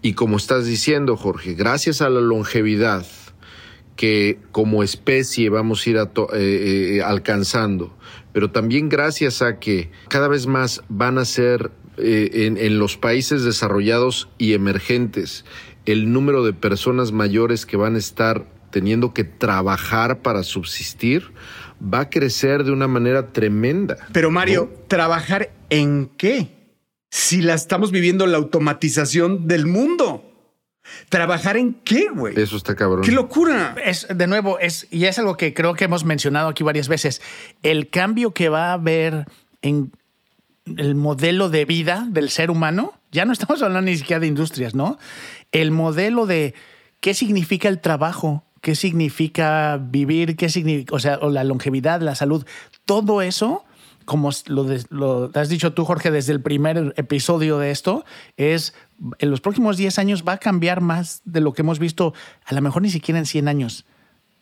Y 0.00 0.14
como 0.14 0.38
estás 0.38 0.64
diciendo, 0.64 1.18
Jorge, 1.18 1.52
gracias 1.52 2.00
a 2.00 2.08
la 2.08 2.20
longevidad, 2.20 3.04
que 4.00 4.38
como 4.50 4.82
especie 4.82 5.50
vamos 5.50 5.86
a 5.86 5.90
ir 5.90 5.96
eh, 5.98 6.06
eh, 6.32 7.02
alcanzando, 7.02 7.94
pero 8.32 8.50
también 8.50 8.88
gracias 8.88 9.42
a 9.42 9.58
que 9.58 9.90
cada 10.08 10.26
vez 10.26 10.46
más 10.46 10.82
van 10.88 11.18
a 11.18 11.26
ser 11.26 11.70
eh, 11.98 12.30
en, 12.32 12.56
en 12.56 12.78
los 12.78 12.96
países 12.96 13.44
desarrollados 13.44 14.30
y 14.38 14.54
emergentes 14.54 15.44
el 15.84 16.14
número 16.14 16.46
de 16.46 16.54
personas 16.54 17.12
mayores 17.12 17.66
que 17.66 17.76
van 17.76 17.94
a 17.94 17.98
estar 17.98 18.46
teniendo 18.70 19.12
que 19.12 19.24
trabajar 19.24 20.22
para 20.22 20.44
subsistir, 20.44 21.32
va 21.82 22.00
a 22.00 22.08
crecer 22.08 22.64
de 22.64 22.72
una 22.72 22.88
manera 22.88 23.32
tremenda. 23.34 23.98
Pero 24.12 24.30
Mario, 24.30 24.72
¿trabajar 24.88 25.52
en 25.68 26.10
qué? 26.16 26.72
Si 27.10 27.42
la 27.42 27.52
estamos 27.52 27.90
viviendo 27.90 28.26
la 28.26 28.38
automatización 28.38 29.46
del 29.46 29.66
mundo. 29.66 30.19
¿Trabajar 31.08 31.56
en 31.56 31.74
qué, 31.74 32.08
güey? 32.14 32.38
Eso 32.40 32.56
está 32.56 32.74
cabrón. 32.76 33.02
¡Qué 33.02 33.12
locura! 33.12 33.74
Es, 33.84 34.06
de 34.08 34.26
nuevo, 34.26 34.58
es, 34.58 34.86
y 34.90 35.04
es 35.04 35.18
algo 35.18 35.36
que 35.36 35.54
creo 35.54 35.74
que 35.74 35.84
hemos 35.84 36.04
mencionado 36.04 36.48
aquí 36.48 36.62
varias 36.62 36.88
veces. 36.88 37.20
El 37.62 37.88
cambio 37.88 38.32
que 38.32 38.48
va 38.48 38.70
a 38.70 38.72
haber 38.74 39.26
en 39.62 39.92
el 40.76 40.94
modelo 40.94 41.48
de 41.48 41.64
vida 41.64 42.06
del 42.10 42.30
ser 42.30 42.50
humano, 42.50 42.94
ya 43.12 43.24
no 43.24 43.32
estamos 43.32 43.62
hablando 43.62 43.90
ni 43.90 43.96
siquiera 43.96 44.20
de 44.20 44.26
industrias, 44.26 44.74
¿no? 44.74 44.98
El 45.52 45.70
modelo 45.70 46.26
de 46.26 46.54
qué 47.00 47.14
significa 47.14 47.68
el 47.68 47.80
trabajo, 47.80 48.44
qué 48.60 48.74
significa 48.74 49.78
vivir, 49.78 50.36
qué 50.36 50.48
significa, 50.48 50.94
o 50.94 50.98
sea, 50.98 51.18
o 51.20 51.30
la 51.30 51.44
longevidad, 51.44 52.00
la 52.02 52.14
salud, 52.14 52.46
todo 52.84 53.22
eso, 53.22 53.64
como 54.04 54.30
lo, 54.46 54.66
lo 54.90 55.30
has 55.34 55.48
dicho 55.48 55.72
tú, 55.72 55.84
Jorge, 55.84 56.10
desde 56.10 56.32
el 56.32 56.40
primer 56.40 56.94
episodio 56.96 57.58
de 57.58 57.70
esto, 57.70 58.04
es 58.36 58.74
en 59.18 59.30
los 59.30 59.40
próximos 59.40 59.76
10 59.76 59.98
años 59.98 60.24
va 60.26 60.34
a 60.34 60.38
cambiar 60.38 60.80
más 60.80 61.22
de 61.24 61.40
lo 61.40 61.52
que 61.52 61.62
hemos 61.62 61.78
visto, 61.78 62.14
a 62.44 62.54
lo 62.54 62.60
mejor 62.60 62.82
ni 62.82 62.90
siquiera 62.90 63.18
en 63.18 63.26
100 63.26 63.48
años, 63.48 63.86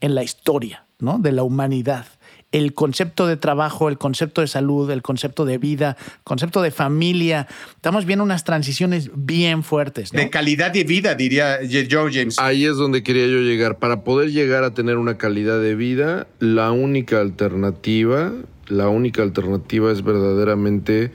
en 0.00 0.14
la 0.14 0.22
historia 0.22 0.86
¿no? 0.98 1.18
de 1.18 1.32
la 1.32 1.42
humanidad. 1.42 2.06
El 2.50 2.72
concepto 2.72 3.26
de 3.26 3.36
trabajo, 3.36 3.90
el 3.90 3.98
concepto 3.98 4.40
de 4.40 4.46
salud, 4.46 4.90
el 4.90 5.02
concepto 5.02 5.44
de 5.44 5.58
vida, 5.58 5.98
el 6.00 6.24
concepto 6.24 6.62
de 6.62 6.70
familia. 6.70 7.46
Estamos 7.76 8.06
viendo 8.06 8.24
unas 8.24 8.44
transiciones 8.44 9.10
bien 9.14 9.62
fuertes. 9.62 10.12
De 10.12 10.30
calidad 10.30 10.70
de 10.70 10.84
vida, 10.84 11.14
diría 11.14 11.58
Joe 11.90 12.10
James. 12.10 12.38
Ahí 12.38 12.64
es 12.64 12.76
donde 12.76 13.02
quería 13.02 13.26
yo 13.26 13.40
llegar. 13.40 13.78
Para 13.78 14.02
poder 14.02 14.32
llegar 14.32 14.64
a 14.64 14.72
tener 14.72 14.96
una 14.96 15.18
calidad 15.18 15.60
de 15.60 15.74
vida, 15.74 16.26
la 16.38 16.70
única 16.70 17.20
alternativa, 17.20 18.32
la 18.66 18.88
única 18.88 19.22
alternativa 19.22 19.92
es 19.92 20.02
verdaderamente 20.02 21.12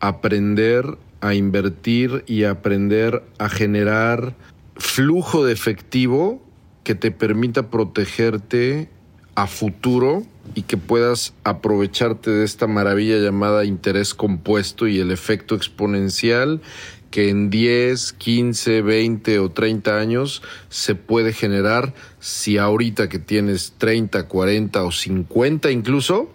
aprender 0.00 0.96
a 1.20 1.34
invertir 1.34 2.24
y 2.26 2.44
aprender 2.44 3.22
a 3.38 3.48
generar 3.48 4.34
flujo 4.76 5.44
de 5.44 5.52
efectivo 5.52 6.42
que 6.84 6.94
te 6.94 7.10
permita 7.10 7.70
protegerte 7.70 8.88
a 9.34 9.46
futuro 9.46 10.24
y 10.54 10.62
que 10.62 10.76
puedas 10.76 11.34
aprovecharte 11.44 12.30
de 12.30 12.44
esta 12.44 12.66
maravilla 12.66 13.18
llamada 13.18 13.64
interés 13.64 14.14
compuesto 14.14 14.88
y 14.88 14.98
el 14.98 15.12
efecto 15.12 15.54
exponencial 15.54 16.60
que 17.10 17.28
en 17.28 17.50
10, 17.50 18.12
15, 18.14 18.82
20 18.82 19.38
o 19.40 19.50
30 19.50 19.98
años 19.98 20.42
se 20.68 20.94
puede 20.94 21.32
generar 21.32 21.92
si 22.20 22.56
ahorita 22.56 23.08
que 23.08 23.18
tienes 23.18 23.74
30, 23.78 24.28
40 24.28 24.84
o 24.84 24.92
50 24.92 25.70
incluso, 25.70 26.30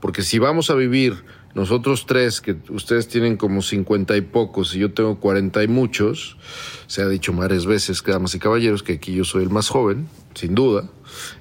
porque 0.00 0.22
si 0.22 0.38
vamos 0.38 0.70
a 0.70 0.74
vivir 0.74 1.24
nosotros 1.54 2.06
tres, 2.06 2.40
que 2.40 2.56
ustedes 2.70 3.08
tienen 3.08 3.36
como 3.36 3.60
cincuenta 3.60 4.16
y 4.16 4.22
pocos 4.22 4.74
y 4.74 4.78
yo 4.78 4.92
tengo 4.92 5.20
cuarenta 5.20 5.62
y 5.62 5.68
muchos, 5.68 6.38
se 6.86 7.02
ha 7.02 7.08
dicho 7.08 7.32
varias 7.34 7.66
veces, 7.66 8.02
damas 8.02 8.34
y 8.34 8.38
caballeros, 8.38 8.82
que 8.82 8.94
aquí 8.94 9.14
yo 9.14 9.24
soy 9.24 9.42
el 9.42 9.50
más 9.50 9.68
joven, 9.68 10.08
sin 10.34 10.54
duda, 10.54 10.88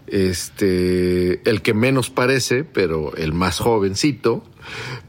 este, 0.07 1.49
el 1.49 1.62
que 1.62 1.74
menos 1.74 2.09
parece, 2.09 2.66
pero 2.66 3.16
el 3.16 3.32
más 3.32 3.59
jovencito. 3.59 4.43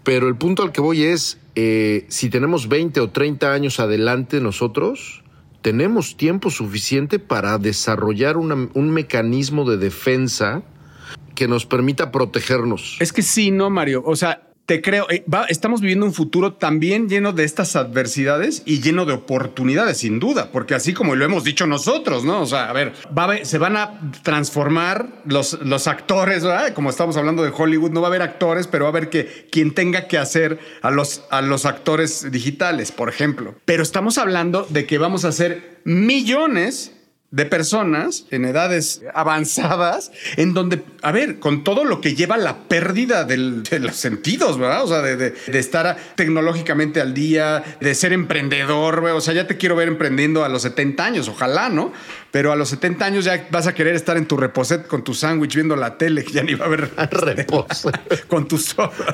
Pero 0.04 0.28
el 0.28 0.36
punto 0.36 0.62
al 0.62 0.72
que 0.72 0.80
voy 0.80 1.02
es, 1.02 1.38
eh, 1.56 2.06
si 2.08 2.30
tenemos 2.30 2.68
20 2.68 3.00
o 3.00 3.10
30 3.10 3.52
años 3.52 3.80
adelante 3.80 4.40
nosotros, 4.40 5.22
tenemos 5.62 6.16
tiempo 6.16 6.50
suficiente 6.50 7.18
para 7.18 7.58
desarrollar 7.58 8.36
un 8.36 8.90
mecanismo 8.90 9.68
de 9.68 9.76
defensa 9.76 10.62
que 11.34 11.48
nos 11.48 11.66
permita 11.66 12.10
protegernos. 12.10 12.96
Es 13.00 13.12
que 13.12 13.22
sí, 13.22 13.50
no, 13.50 13.70
Mario. 13.70 14.02
O 14.04 14.16
sea, 14.16 14.51
te 14.66 14.80
creo, 14.80 15.10
eh, 15.10 15.24
estamos 15.48 15.80
viviendo 15.80 16.06
un 16.06 16.14
futuro 16.14 16.54
también 16.54 17.08
lleno 17.08 17.32
de 17.32 17.44
estas 17.44 17.74
adversidades 17.74 18.62
y 18.64 18.80
lleno 18.80 19.04
de 19.04 19.12
oportunidades, 19.12 19.98
sin 19.98 20.20
duda, 20.20 20.50
porque 20.52 20.74
así 20.74 20.92
como 20.94 21.16
lo 21.16 21.24
hemos 21.24 21.44
dicho 21.44 21.66
nosotros, 21.66 22.24
¿no? 22.24 22.42
O 22.42 22.46
sea, 22.46 22.70
a 22.70 22.72
ver, 22.72 22.92
se 23.42 23.58
van 23.58 23.76
a 23.76 24.00
transformar 24.22 25.22
los, 25.24 25.58
los 25.62 25.88
actores, 25.88 26.44
¿verdad? 26.44 26.74
Como 26.74 26.90
estamos 26.90 27.16
hablando 27.16 27.42
de 27.42 27.52
Hollywood, 27.54 27.90
no 27.90 28.00
va 28.00 28.06
a 28.06 28.10
haber 28.10 28.22
actores, 28.22 28.68
pero 28.68 28.84
va 28.84 28.90
a 28.90 28.92
haber 28.92 29.10
que 29.10 29.48
quien 29.50 29.74
tenga 29.74 30.06
que 30.06 30.18
hacer 30.18 30.58
a 30.80 30.90
los, 30.90 31.24
a 31.30 31.42
los 31.42 31.66
actores 31.66 32.30
digitales, 32.30 32.92
por 32.92 33.08
ejemplo. 33.08 33.56
Pero 33.64 33.82
estamos 33.82 34.16
hablando 34.16 34.66
de 34.68 34.86
que 34.86 34.98
vamos 34.98 35.24
a 35.24 35.28
hacer 35.28 35.80
millones 35.84 36.92
de 37.32 37.46
personas 37.46 38.26
en 38.30 38.44
edades 38.44 39.00
avanzadas, 39.14 40.12
en 40.36 40.52
donde, 40.52 40.84
a 41.00 41.12
ver, 41.12 41.38
con 41.38 41.64
todo 41.64 41.84
lo 41.84 42.02
que 42.02 42.14
lleva 42.14 42.36
la 42.36 42.58
pérdida 42.68 43.24
de 43.24 43.80
los 43.80 43.96
sentidos, 43.96 44.58
¿verdad? 44.58 44.84
O 44.84 44.88
sea, 44.88 45.00
de, 45.00 45.34
estar 45.46 45.96
tecnológicamente 46.14 47.00
al 47.00 47.14
día, 47.14 47.64
de 47.80 47.94
ser 47.94 48.12
emprendedor, 48.12 49.02
o 49.02 49.20
sea, 49.22 49.32
ya 49.32 49.46
te 49.46 49.56
quiero 49.56 49.74
ver 49.76 49.88
emprendiendo 49.88 50.44
a 50.44 50.50
los 50.50 50.62
70 50.62 51.04
años, 51.04 51.28
ojalá, 51.28 51.70
¿no? 51.70 51.92
pero 52.32 52.50
a 52.50 52.56
los 52.56 52.70
70 52.70 53.04
años 53.04 53.24
ya 53.26 53.46
vas 53.50 53.66
a 53.66 53.74
querer 53.74 53.94
estar 53.94 54.16
en 54.16 54.26
tu 54.26 54.38
reposet 54.38 54.86
con 54.86 55.04
tu 55.04 55.12
sándwich 55.12 55.54
viendo 55.54 55.76
la 55.76 55.98
tele, 55.98 56.24
que 56.24 56.32
ya 56.32 56.42
ni 56.42 56.54
va 56.54 56.64
a 56.64 56.68
haber 56.68 56.90
reposet. 57.36 58.26
con 58.26 58.48
tu 58.48 58.58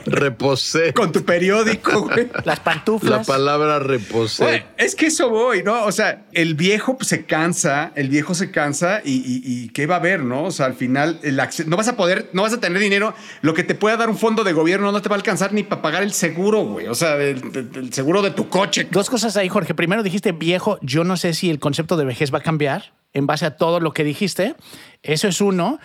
reposet. 0.06 0.94
Con 0.94 1.10
tu 1.10 1.24
periódico, 1.24 2.02
güey. 2.08 2.28
Las 2.44 2.60
pantuflas. 2.60 3.26
La 3.26 3.34
palabra 3.34 3.80
reposet. 3.80 4.66
es 4.76 4.94
que 4.94 5.06
eso 5.06 5.28
voy, 5.28 5.64
¿no? 5.64 5.84
O 5.84 5.92
sea, 5.92 6.26
el 6.32 6.54
viejo 6.54 6.96
pues, 6.96 7.08
se 7.08 7.24
cansa, 7.24 7.90
el 7.96 8.07
viejo 8.08 8.34
se 8.34 8.50
cansa 8.50 9.00
y, 9.04 9.68
¿qué 9.70 9.86
va 9.86 9.96
a 9.96 9.98
haber, 9.98 10.22
no? 10.22 10.44
O 10.44 10.50
sea, 10.50 10.66
al 10.66 10.74
final 10.74 11.20
el 11.22 11.40
no 11.66 11.76
vas 11.76 11.88
a 11.88 11.96
poder, 11.96 12.30
no 12.32 12.42
vas 12.42 12.52
a 12.52 12.60
tener 12.60 12.80
dinero. 12.80 13.14
Lo 13.42 13.54
que 13.54 13.62
te 13.62 13.74
pueda 13.74 13.96
dar 13.96 14.10
un 14.10 14.18
fondo 14.18 14.44
de 14.44 14.52
gobierno 14.52 14.90
no 14.92 15.02
te 15.02 15.08
va 15.08 15.16
a 15.16 15.18
alcanzar 15.18 15.52
ni 15.52 15.62
para 15.62 15.82
pagar 15.82 16.02
el 16.02 16.12
seguro, 16.12 16.64
güey. 16.64 16.86
O 16.88 16.94
sea, 16.94 17.16
el 17.16 17.92
seguro 17.92 18.22
de 18.22 18.30
tu 18.30 18.48
coche. 18.48 18.86
Dos 18.90 19.10
cosas 19.10 19.36
ahí, 19.36 19.48
Jorge. 19.48 19.74
Primero 19.74 20.02
dijiste 20.02 20.32
viejo. 20.32 20.78
Yo 20.82 21.04
no 21.04 21.16
sé 21.16 21.34
si 21.34 21.50
el 21.50 21.58
concepto 21.58 21.96
de 21.96 22.04
vejez 22.04 22.32
va 22.32 22.38
a 22.38 22.42
cambiar 22.42 22.92
en 23.12 23.26
base 23.26 23.46
a 23.46 23.56
todo 23.56 23.80
lo 23.80 23.92
que 23.92 24.04
dijiste. 24.04 24.54
Eso 25.02 25.28
es 25.28 25.40
uno. 25.40 25.78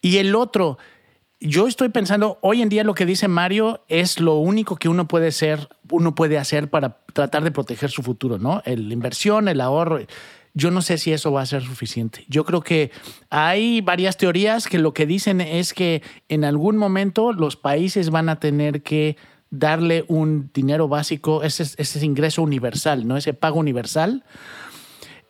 Y 0.00 0.18
el 0.18 0.34
otro, 0.34 0.78
yo 1.40 1.66
estoy 1.66 1.88
pensando, 1.88 2.38
hoy 2.40 2.62
en 2.62 2.68
día 2.68 2.84
lo 2.84 2.94
que 2.94 3.06
dice 3.06 3.28
Mario 3.28 3.84
es 3.88 4.20
lo 4.20 4.34
único 4.36 4.76
que 4.76 4.88
uno 4.88 5.08
puede 5.08 5.32
ser, 5.32 5.68
uno 5.90 6.14
puede 6.14 6.38
hacer 6.38 6.70
para 6.70 6.98
tratar 7.12 7.44
de 7.44 7.50
proteger 7.50 7.90
su 7.90 8.02
futuro, 8.02 8.38
¿no? 8.38 8.62
La 8.64 8.92
inversión, 8.92 9.48
el 9.48 9.60
ahorro. 9.60 10.00
Yo 10.54 10.70
no 10.70 10.82
sé 10.82 10.98
si 10.98 11.12
eso 11.12 11.32
va 11.32 11.42
a 11.42 11.46
ser 11.46 11.62
suficiente. 11.62 12.24
Yo 12.28 12.44
creo 12.44 12.60
que 12.60 12.90
hay 13.30 13.80
varias 13.80 14.16
teorías 14.16 14.66
que 14.66 14.78
lo 14.78 14.92
que 14.92 15.06
dicen 15.06 15.40
es 15.40 15.72
que 15.72 16.02
en 16.28 16.44
algún 16.44 16.76
momento 16.76 17.32
los 17.32 17.56
países 17.56 18.10
van 18.10 18.28
a 18.28 18.38
tener 18.38 18.82
que 18.82 19.16
darle 19.50 20.04
un 20.08 20.50
dinero 20.52 20.88
básico, 20.88 21.42
ese, 21.42 21.62
ese 21.62 22.04
ingreso 22.04 22.42
universal, 22.42 23.06
¿no? 23.06 23.16
Ese 23.16 23.34
pago 23.34 23.60
universal 23.60 24.24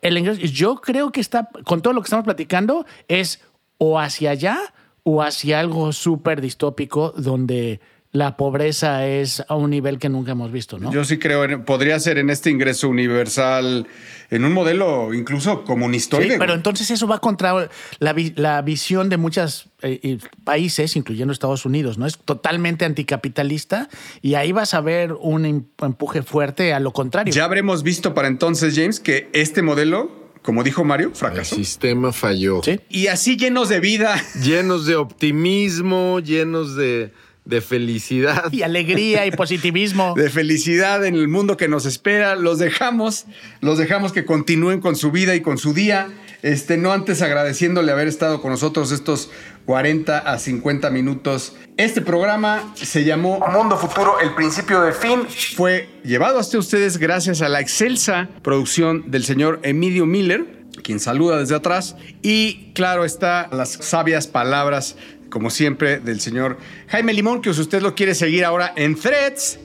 el 0.03 0.17
ingreso, 0.17 0.41
yo 0.41 0.75
creo 0.75 1.11
que 1.11 1.21
está, 1.21 1.49
con 1.63 1.81
todo 1.81 1.93
lo 1.93 2.01
que 2.01 2.07
estamos 2.07 2.25
platicando, 2.25 2.85
es 3.07 3.41
o 3.77 3.99
hacia 3.99 4.31
allá 4.31 4.59
o 5.03 5.21
hacia 5.21 5.59
algo 5.59 5.91
súper 5.93 6.41
distópico 6.41 7.13
donde 7.17 7.79
la 8.13 8.37
pobreza 8.37 9.07
es 9.07 9.43
a 9.47 9.55
un 9.55 9.71
nivel 9.71 9.97
que 9.97 10.07
nunca 10.07 10.33
hemos 10.33 10.51
visto, 10.51 10.77
¿no? 10.77 10.93
Yo 10.93 11.03
sí 11.03 11.17
creo, 11.17 11.65
podría 11.65 11.99
ser 11.99 12.19
en 12.19 12.29
este 12.29 12.51
ingreso 12.51 12.87
universal, 12.87 13.87
en 14.29 14.45
un 14.45 14.53
modelo 14.53 15.15
incluso 15.15 15.63
comunista. 15.63 16.21
Sí, 16.21 16.29
pero 16.37 16.53
entonces 16.53 16.91
eso 16.91 17.07
va 17.07 17.17
contra 17.17 17.69
la, 17.97 18.61
visión 18.61 19.09
de 19.09 19.17
muchos 19.17 19.67
eh, 19.81 20.19
países, 20.43 20.95
incluyendo 20.95 21.33
Estados 21.33 21.65
Unidos, 21.65 21.97
¿no? 21.97 22.05
Es 22.05 22.19
totalmente 22.19 22.85
anticapitalista 22.85 23.89
y 24.21 24.35
ahí 24.35 24.51
vas 24.51 24.75
a 24.75 24.81
ver 24.81 25.13
un 25.13 25.67
empuje 25.81 26.21
fuerte 26.21 26.71
a 26.71 26.79
lo 26.79 26.93
contrario. 26.93 27.33
Ya 27.33 27.45
habremos 27.45 27.81
visto 27.81 28.13
para 28.13 28.27
entonces, 28.27 28.75
James, 28.75 28.99
que 28.99 29.31
este 29.33 29.63
modelo 29.63 30.23
como 30.43 30.61
dijo 30.63 30.83
Mario, 30.83 31.11
fracasó. 31.13 31.55
El 31.55 31.65
sistema 31.65 32.11
falló. 32.11 32.61
¿Sí? 32.63 32.79
Y 32.89 33.07
así 33.07 33.37
llenos 33.37 33.69
de 33.69 33.79
vida. 33.79 34.21
Llenos 34.43 34.85
de 34.85 34.97
optimismo, 34.97 36.19
llenos 36.19 36.75
de 36.75 37.13
de 37.45 37.61
felicidad. 37.61 38.51
Y 38.51 38.61
alegría 38.61 39.25
y 39.25 39.31
positivismo. 39.31 40.13
De 40.17 40.29
felicidad 40.29 41.05
en 41.05 41.15
el 41.15 41.27
mundo 41.27 41.57
que 41.57 41.67
nos 41.67 41.85
espera. 41.85 42.35
Los 42.35 42.59
dejamos, 42.59 43.25
los 43.61 43.77
dejamos 43.77 44.13
que 44.13 44.25
continúen 44.25 44.79
con 44.79 44.95
su 44.95 45.11
vida 45.11 45.35
y 45.35 45.41
con 45.41 45.57
su 45.57 45.73
día. 45.73 46.09
Este, 46.41 46.77
no 46.77 46.91
antes 46.91 47.21
agradeciéndole 47.21 47.91
haber 47.91 48.07
estado 48.07 48.41
con 48.41 48.51
nosotros 48.51 48.91
estos 48.91 49.29
40 49.65 50.17
a 50.19 50.39
50 50.39 50.89
minutos. 50.89 51.55
Este 51.77 52.01
programa 52.01 52.73
se 52.75 53.03
llamó 53.05 53.39
Mundo 53.51 53.77
Futuro, 53.77 54.19
el 54.19 54.35
principio 54.35 54.81
del 54.81 54.93
fin. 54.93 55.25
Fue 55.55 55.89
llevado 56.03 56.39
hasta 56.39 56.57
ustedes 56.57 56.97
gracias 56.97 57.41
a 57.41 57.49
la 57.49 57.61
excelsa 57.61 58.29
producción 58.41 59.09
del 59.09 59.23
señor 59.23 59.61
Emilio 59.63 60.05
Miller, 60.05 60.65
quien 60.83 60.99
saluda 60.99 61.37
desde 61.37 61.55
atrás. 61.55 61.95
Y 62.21 62.73
claro 62.73 63.05
está 63.05 63.47
las 63.51 63.71
sabias 63.71 64.27
palabras 64.27 64.97
como 65.33 65.49
siempre, 65.49 65.99
del 65.99 66.19
señor 66.19 66.59
Jaime 66.89 67.11
Limón, 67.11 67.41
que 67.41 67.51
si 67.55 67.59
usted 67.59 67.81
lo 67.81 67.95
quiere 67.95 68.13
seguir 68.13 68.45
ahora 68.45 68.71
en 68.75 68.93
Threads, 68.93 69.57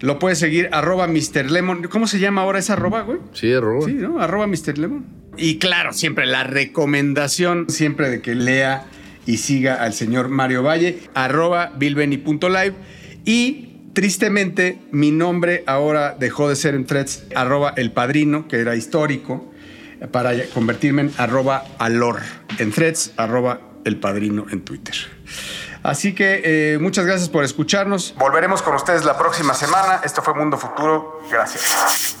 lo 0.00 0.18
puede 0.18 0.36
seguir 0.36 0.68
arroba 0.70 1.06
Mr. 1.06 1.50
Lemon. 1.50 1.84
¿Cómo 1.84 2.06
se 2.06 2.18
llama 2.18 2.42
ahora 2.42 2.58
esa 2.58 2.74
arroba, 2.74 3.00
güey? 3.00 3.18
Sí, 3.32 3.50
arroba. 3.50 3.86
Sí, 3.86 3.94
¿no? 3.94 4.20
Arroba 4.20 4.46
Mr. 4.46 4.76
Lemon. 4.76 5.06
Y 5.38 5.56
claro, 5.56 5.94
siempre 5.94 6.26
la 6.26 6.44
recomendación, 6.44 7.70
siempre 7.70 8.10
de 8.10 8.20
que 8.20 8.34
lea 8.34 8.84
y 9.24 9.38
siga 9.38 9.76
al 9.82 9.94
señor 9.94 10.28
Mario 10.28 10.62
Valle, 10.62 10.98
arroba 11.14 11.72
bilbeni.live. 11.74 12.74
Y 13.24 13.76
tristemente, 13.94 14.78
mi 14.90 15.10
nombre 15.10 15.64
ahora 15.66 16.18
dejó 16.20 16.50
de 16.50 16.56
ser 16.56 16.74
en 16.74 16.84
threads, 16.84 17.24
arroba 17.34 17.72
el 17.78 17.92
padrino, 17.92 18.46
que 18.46 18.58
era 18.58 18.76
histórico. 18.76 19.50
para 20.12 20.34
convertirme 20.52 21.00
en 21.00 21.12
arroba 21.16 21.64
alor, 21.78 22.20
en 22.58 22.72
threads, 22.72 23.14
arroba 23.16 23.67
el 23.88 23.98
padrino 23.98 24.46
en 24.50 24.62
Twitter. 24.62 24.94
Así 25.82 26.14
que 26.14 26.42
eh, 26.44 26.78
muchas 26.78 27.06
gracias 27.06 27.28
por 27.28 27.44
escucharnos. 27.44 28.14
Volveremos 28.18 28.62
con 28.62 28.74
ustedes 28.74 29.04
la 29.04 29.16
próxima 29.18 29.54
semana. 29.54 30.00
Esto 30.04 30.22
fue 30.22 30.34
Mundo 30.34 30.58
Futuro. 30.58 31.22
Gracias. 31.30 32.16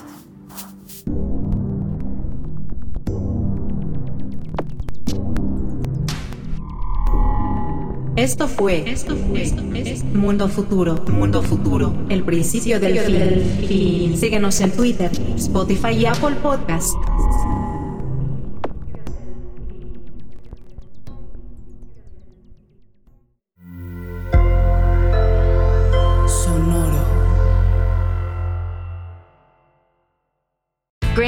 Esto 8.18 8.48
fue, 8.48 8.90
Esto 8.90 9.14
fue, 9.14 9.44
Mundo 10.12 10.48
Futuro, 10.48 10.96
Mundo 11.08 11.40
Futuro, 11.40 11.94
el 12.08 12.24
principio 12.24 12.80
del 12.80 12.98
fin. 13.68 14.16
Síguenos 14.18 14.60
en 14.60 14.72
Twitter, 14.72 15.12
Spotify 15.36 15.90
y 15.90 16.06
Apple 16.06 16.34
Podcast. 31.18 31.27